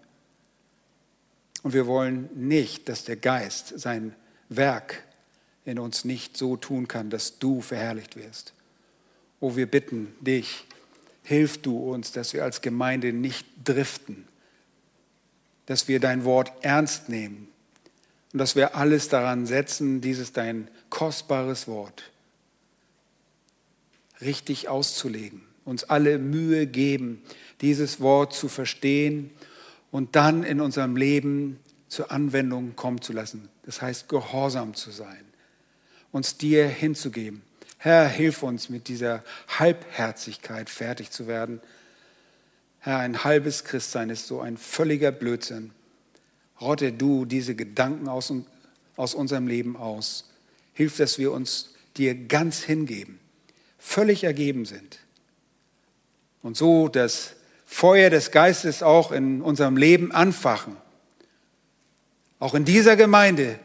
Und 1.64 1.74
wir 1.74 1.88
wollen 1.88 2.30
nicht, 2.34 2.90
dass 2.90 3.04
der 3.04 3.16
Geist 3.16 3.80
sein 3.80 4.16
Werk 4.50 5.04
in 5.66 5.80
uns 5.80 6.06
nicht 6.06 6.38
so 6.38 6.56
tun 6.56 6.88
kann, 6.88 7.10
dass 7.10 7.40
du 7.40 7.62
verherrlicht 7.62 8.16
wirst. 8.16 8.54
Oh, 9.40 9.56
wir 9.56 9.70
bitten 9.70 10.14
dich, 10.22 10.66
hilf 11.24 11.62
du 11.62 11.78
uns, 11.78 12.12
dass 12.12 12.34
wir 12.34 12.44
als 12.44 12.62
Gemeinde 12.62 13.14
nicht 13.14 13.46
driften, 13.64 14.28
dass 15.66 15.88
wir 15.88 16.00
dein 16.00 16.24
Wort 16.26 16.52
ernst 16.62 17.10
nehmen 17.10 17.50
und 18.34 18.40
dass 18.40 18.56
wir 18.56 18.76
alles 18.76 19.10
daran 19.10 19.46
setzen, 19.46 20.02
dieses 20.02 20.32
dein 20.32 20.70
kostbares 20.90 21.68
Wort 21.68 22.12
richtig 24.22 24.70
auszulegen, 24.70 25.42
uns 25.66 25.84
alle 25.84 26.18
Mühe 26.18 26.68
geben, 26.68 27.22
dieses 27.62 28.00
Wort 28.00 28.34
zu 28.34 28.48
verstehen 28.48 29.32
und 29.92 30.16
dann 30.16 30.44
in 30.44 30.62
unserem 30.62 30.96
Leben 30.96 31.60
zur 31.88 32.12
Anwendung 32.12 32.76
kommen 32.76 33.02
zu 33.02 33.14
lassen. 33.14 33.50
Das 33.64 33.82
heißt, 33.82 34.10
gehorsam 34.10 34.74
zu 34.74 34.92
sein, 34.92 35.26
uns 36.12 36.38
dir 36.38 36.68
hinzugeben. 36.68 37.42
Herr, 37.78 38.08
hilf 38.08 38.44
uns 38.44 38.70
mit 38.70 38.88
dieser 38.88 39.24
Halbherzigkeit 39.48 40.70
fertig 40.70 41.12
zu 41.12 41.28
werden. 41.28 41.62
Herr, 42.80 43.00
ein 43.00 43.24
halbes 43.24 43.64
Christsein 43.64 44.10
ist 44.10 44.28
so 44.28 44.42
ein 44.42 44.58
völliger 44.58 45.12
Blödsinn. 45.12 45.72
Rotte 46.60 46.92
du 46.92 47.26
diese 47.26 47.56
Gedanken 47.56 48.08
aus, 48.08 48.34
aus 48.96 49.14
unserem 49.14 49.48
Leben 49.48 49.78
aus. 49.78 50.30
Hilf, 50.74 50.98
dass 50.98 51.20
wir 51.20 51.32
uns 51.32 51.76
dir 51.98 52.16
ganz 52.16 52.62
hingeben, 52.64 53.20
völlig 53.78 54.24
ergeben 54.24 54.66
sind. 54.66 55.00
Und 56.42 56.58
so 56.58 56.88
das 56.88 57.36
Feuer 57.66 58.10
des 58.10 58.32
Geistes 58.32 58.82
auch 58.82 59.12
in 59.12 59.42
unserem 59.42 59.78
Leben 59.78 60.12
anfachen. 60.12 60.78
Auch 62.40 62.54
in 62.54 62.66
dieser 62.66 62.96
Gemeinde. 62.96 63.60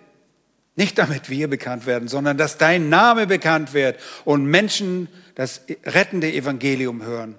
Nicht 0.75 0.97
damit 0.99 1.29
wir 1.29 1.49
bekannt 1.49 1.85
werden, 1.85 2.09
sondern 2.09 2.39
dass 2.39 2.57
dein 2.57 2.89
Name 2.89 3.27
bekannt 3.27 3.75
wird 3.75 4.01
und 4.25 4.47
Menschen 4.47 5.09
das 5.35 5.61
rettende 5.85 6.33
Evangelium 6.33 7.03
hören. 7.03 7.39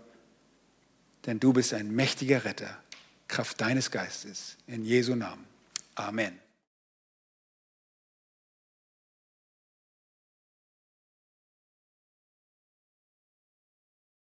Denn 1.26 1.40
du 1.40 1.52
bist 1.52 1.74
ein 1.74 1.92
mächtiger 1.96 2.46
Retter, 2.46 2.78
Kraft 3.28 3.60
deines 3.60 3.90
Geistes. 3.90 4.58
In 4.68 4.86
Jesu 4.86 5.16
Namen. 5.16 5.46
Amen. 5.96 6.43